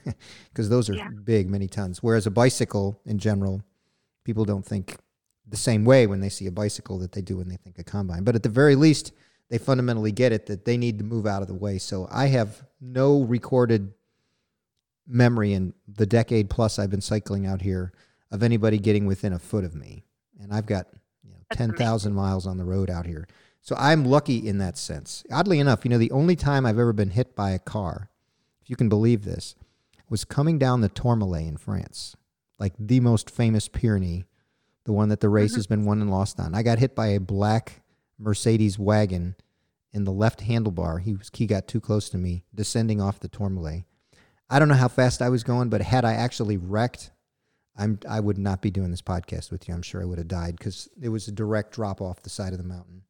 because 0.48 0.68
those 0.68 0.90
are 0.90 0.94
yeah. 0.94 1.08
big, 1.24 1.48
many 1.48 1.68
tons. 1.68 2.02
Whereas 2.02 2.26
a 2.26 2.30
bicycle 2.30 3.00
in 3.06 3.18
general, 3.18 3.62
people 4.24 4.44
don't 4.44 4.64
think 4.64 4.96
the 5.46 5.56
same 5.56 5.84
way 5.84 6.06
when 6.06 6.20
they 6.20 6.28
see 6.28 6.46
a 6.46 6.52
bicycle 6.52 6.98
that 6.98 7.12
they 7.12 7.22
do 7.22 7.36
when 7.36 7.48
they 7.48 7.56
think 7.56 7.78
a 7.78 7.84
combine. 7.84 8.24
But 8.24 8.34
at 8.34 8.42
the 8.42 8.48
very 8.48 8.74
least, 8.74 9.12
they 9.48 9.58
fundamentally 9.58 10.10
get 10.10 10.32
it 10.32 10.46
that 10.46 10.64
they 10.64 10.76
need 10.76 10.98
to 10.98 11.04
move 11.04 11.24
out 11.24 11.40
of 11.40 11.48
the 11.48 11.54
way. 11.54 11.78
So 11.78 12.08
I 12.10 12.26
have 12.26 12.64
no 12.80 13.22
recorded 13.22 13.92
memory 15.06 15.52
in 15.52 15.72
the 15.86 16.06
decade 16.06 16.50
plus 16.50 16.80
I've 16.80 16.90
been 16.90 17.00
cycling 17.00 17.46
out 17.46 17.62
here 17.62 17.92
of 18.30 18.42
anybody 18.42 18.78
getting 18.78 19.06
within 19.06 19.32
a 19.32 19.38
foot 19.38 19.64
of 19.64 19.74
me. 19.74 20.04
And 20.40 20.52
I've 20.52 20.66
got 20.66 20.86
you 21.24 21.30
know, 21.30 21.38
10,000 21.52 22.12
miles 22.12 22.46
on 22.46 22.56
the 22.56 22.64
road 22.64 22.90
out 22.90 23.06
here. 23.06 23.26
So 23.62 23.74
I'm 23.78 24.04
lucky 24.04 24.46
in 24.46 24.58
that 24.58 24.78
sense. 24.78 25.24
Oddly 25.30 25.58
enough, 25.58 25.84
you 25.84 25.90
know, 25.90 25.98
the 25.98 26.10
only 26.12 26.36
time 26.36 26.66
I've 26.66 26.78
ever 26.78 26.92
been 26.92 27.10
hit 27.10 27.34
by 27.34 27.50
a 27.50 27.58
car 27.58 28.10
if 28.66 28.70
you 28.70 28.74
can 28.74 28.88
believe 28.88 29.24
this, 29.24 29.54
was 30.10 30.24
coming 30.24 30.58
down 30.58 30.80
the 30.80 30.88
Tourmalet 30.88 31.46
in 31.46 31.56
France, 31.56 32.16
like 32.58 32.72
the 32.80 32.98
most 32.98 33.30
famous 33.30 33.68
Pyrenee 33.68 34.24
the 34.86 34.92
one 34.92 35.08
that 35.08 35.20
the 35.20 35.28
race 35.28 35.52
mm-hmm. 35.52 35.58
has 35.58 35.66
been 35.66 35.84
won 35.84 36.00
and 36.00 36.10
lost 36.10 36.40
on. 36.40 36.54
I 36.54 36.62
got 36.62 36.78
hit 36.78 36.94
by 36.94 37.08
a 37.08 37.20
black 37.20 37.82
Mercedes 38.18 38.78
wagon 38.78 39.36
in 39.92 40.04
the 40.04 40.12
left 40.12 40.40
handlebar. 40.40 41.00
He 41.00 41.14
was 41.14 41.30
he 41.34 41.46
got 41.46 41.68
too 41.68 41.80
close 41.80 42.08
to 42.10 42.18
me, 42.18 42.44
descending 42.54 43.00
off 43.00 43.20
the 43.20 43.28
Tourmalet. 43.28 43.84
I 44.48 44.58
don't 44.58 44.68
know 44.68 44.74
how 44.74 44.88
fast 44.88 45.22
I 45.22 45.28
was 45.28 45.42
going, 45.44 45.68
but 45.68 45.82
had 45.82 46.04
I 46.04 46.14
actually 46.14 46.56
wrecked, 46.56 47.10
I'm 47.78 47.98
I 48.08 48.20
would 48.20 48.38
not 48.38 48.62
be 48.62 48.70
doing 48.70 48.90
this 48.90 49.02
podcast 49.02 49.50
with 49.50 49.68
you. 49.68 49.74
I'm 49.74 49.82
sure 49.82 50.00
I 50.00 50.06
would 50.06 50.18
have 50.18 50.28
died 50.28 50.56
because 50.58 50.88
it 51.00 51.10
was 51.10 51.28
a 51.28 51.32
direct 51.32 51.72
drop 51.72 52.00
off 52.00 52.22
the 52.22 52.30
side 52.30 52.52
of 52.52 52.58
the 52.58 52.64
mountain. 52.64 53.02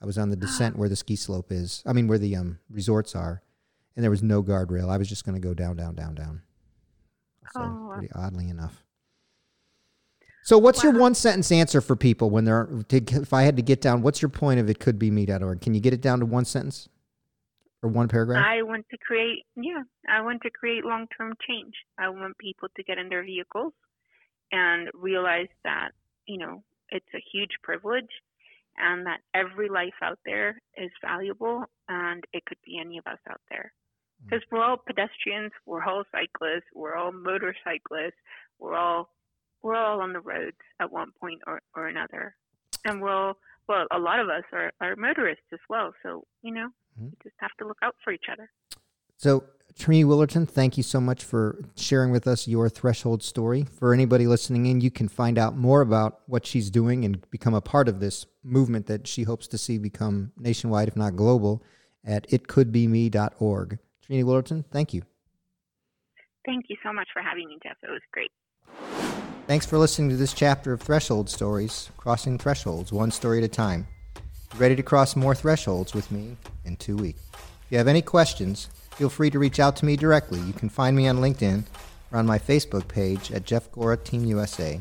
I 0.00 0.06
was 0.06 0.18
on 0.18 0.30
the 0.30 0.36
descent 0.36 0.76
where 0.76 0.88
the 0.88 0.96
ski 0.96 1.14
slope 1.14 1.52
is. 1.52 1.82
I 1.86 1.92
mean, 1.92 2.08
where 2.08 2.18
the 2.18 2.34
um, 2.36 2.58
resorts 2.70 3.14
are, 3.14 3.42
and 3.94 4.02
there 4.02 4.10
was 4.10 4.22
no 4.22 4.42
guardrail. 4.42 4.88
I 4.88 4.96
was 4.96 5.08
just 5.08 5.24
going 5.24 5.40
to 5.40 5.46
go 5.46 5.54
down, 5.54 5.76
down, 5.76 5.94
down, 5.94 6.14
down. 6.14 6.42
So 7.52 7.60
Oh. 7.60 7.90
pretty 7.92 8.12
oddly 8.14 8.48
enough. 8.48 8.82
So, 10.44 10.58
what's 10.58 10.82
your 10.82 10.92
one 10.98 11.14
sentence 11.14 11.52
answer 11.52 11.80
for 11.80 11.94
people 11.94 12.30
when 12.30 12.44
they're? 12.44 12.66
To, 12.88 12.96
if 12.96 13.32
I 13.32 13.42
had 13.42 13.56
to 13.58 13.62
get 13.62 13.80
down, 13.80 14.02
what's 14.02 14.20
your 14.20 14.28
point 14.28 14.58
of 14.58 14.68
it? 14.68 14.80
Could 14.80 14.98
be 14.98 15.08
me.org. 15.10 15.60
Can 15.60 15.72
you 15.74 15.80
get 15.80 15.92
it 15.94 16.00
down 16.00 16.18
to 16.18 16.26
one 16.26 16.44
sentence 16.44 16.88
or 17.82 17.88
one 17.88 18.08
paragraph? 18.08 18.44
I 18.46 18.62
want 18.62 18.86
to 18.90 18.98
create, 18.98 19.44
yeah, 19.56 19.82
I 20.08 20.22
want 20.22 20.42
to 20.42 20.50
create 20.50 20.84
long 20.84 21.06
term 21.16 21.34
change. 21.46 21.74
I 21.98 22.08
want 22.08 22.38
people 22.38 22.68
to 22.76 22.82
get 22.82 22.98
in 22.98 23.08
their 23.08 23.24
vehicles 23.24 23.72
and 24.52 24.88
realize 24.94 25.48
that, 25.64 25.90
you 26.26 26.38
know, 26.38 26.62
it's 26.90 27.06
a 27.14 27.24
huge 27.32 27.50
privilege 27.62 28.10
and 28.76 29.06
that 29.06 29.20
every 29.34 29.68
life 29.68 29.94
out 30.02 30.18
there 30.24 30.60
is 30.76 30.90
valuable 31.04 31.64
and 31.88 32.24
it 32.32 32.44
could 32.46 32.58
be 32.64 32.78
any 32.78 32.98
of 32.98 33.06
us 33.06 33.18
out 33.28 33.40
there. 33.50 33.72
Mm. 34.22 34.30
Because 34.30 34.44
we're 34.50 34.62
all 34.62 34.76
pedestrians, 34.76 35.52
we're 35.66 35.84
all 35.84 36.04
cyclists, 36.12 36.68
we're 36.74 36.96
all 36.96 37.12
motorcyclists, 37.12 38.20
we're 38.58 38.76
all 38.76 39.10
we're 39.62 39.76
all 39.76 40.00
on 40.00 40.12
the 40.12 40.20
roads 40.20 40.56
at 40.80 40.90
one 40.90 41.12
point 41.20 41.40
or, 41.46 41.60
or 41.76 41.86
another. 41.86 42.34
And 42.84 43.00
we're 43.00 43.14
all 43.14 43.34
well, 43.68 43.86
a 43.92 43.98
lot 43.98 44.20
of 44.20 44.28
us 44.28 44.42
are, 44.52 44.72
are 44.80 44.96
motorists 44.96 45.44
as 45.52 45.60
well. 45.68 45.92
So, 46.02 46.24
you 46.42 46.52
know, 46.52 46.68
Mhm. 46.98 47.10
we 47.10 47.16
just 47.22 47.36
have 47.38 47.50
to 47.58 47.66
look 47.66 47.78
out 47.82 47.94
for 48.04 48.12
each 48.12 48.26
other. 48.30 48.50
So, 49.16 49.44
Triny 49.78 50.04
Willerton, 50.04 50.46
thank 50.46 50.76
you 50.76 50.82
so 50.82 51.00
much 51.00 51.24
for 51.24 51.64
sharing 51.76 52.10
with 52.10 52.26
us 52.26 52.46
your 52.46 52.68
threshold 52.68 53.22
story. 53.22 53.64
For 53.64 53.94
anybody 53.94 54.26
listening 54.26 54.66
in, 54.66 54.80
you 54.80 54.90
can 54.90 55.08
find 55.08 55.38
out 55.38 55.56
more 55.56 55.80
about 55.80 56.20
what 56.26 56.44
she's 56.46 56.70
doing 56.70 57.04
and 57.04 57.28
become 57.30 57.54
a 57.54 57.60
part 57.60 57.88
of 57.88 58.00
this 58.00 58.26
movement 58.42 58.86
that 58.86 59.06
she 59.06 59.22
hopes 59.22 59.48
to 59.48 59.58
see 59.58 59.78
become 59.78 60.32
nationwide, 60.36 60.88
if 60.88 60.96
not 60.96 61.16
global, 61.16 61.62
at 62.04 62.28
itcouldbeme.org. 62.28 63.78
Triny 64.04 64.24
Willerton, 64.24 64.64
thank 64.70 64.92
you. 64.92 65.02
Thank 66.44 66.66
you 66.68 66.76
so 66.82 66.92
much 66.92 67.08
for 67.12 67.22
having 67.22 67.48
me, 67.48 67.58
Jeff. 67.62 67.76
It 67.82 67.90
was 67.90 68.02
great. 68.12 68.30
Thanks 69.46 69.64
for 69.64 69.78
listening 69.78 70.10
to 70.10 70.16
this 70.16 70.32
chapter 70.32 70.72
of 70.72 70.82
Threshold 70.82 71.30
Stories, 71.30 71.90
crossing 71.96 72.38
thresholds 72.38 72.92
one 72.92 73.10
story 73.10 73.38
at 73.38 73.44
a 73.44 73.48
time. 73.48 73.86
Ready 74.58 74.76
to 74.76 74.82
cross 74.82 75.16
more 75.16 75.34
thresholds 75.34 75.94
with 75.94 76.12
me 76.12 76.36
in 76.64 76.76
two 76.76 76.96
weeks. 76.96 77.22
If 77.32 77.66
you 77.70 77.78
have 77.78 77.88
any 77.88 78.02
questions, 78.02 78.68
feel 78.96 79.08
free 79.08 79.30
to 79.30 79.38
reach 79.38 79.58
out 79.58 79.76
to 79.76 79.86
me 79.86 79.96
directly. 79.96 80.40
You 80.40 80.52
can 80.52 80.68
find 80.68 80.94
me 80.94 81.08
on 81.08 81.18
LinkedIn 81.18 81.64
or 82.12 82.18
on 82.18 82.26
my 82.26 82.38
Facebook 82.38 82.86
page 82.86 83.32
at 83.32 83.46
Jeff 83.46 83.72
Gora 83.72 83.96
Team 83.96 84.26
USA. 84.26 84.80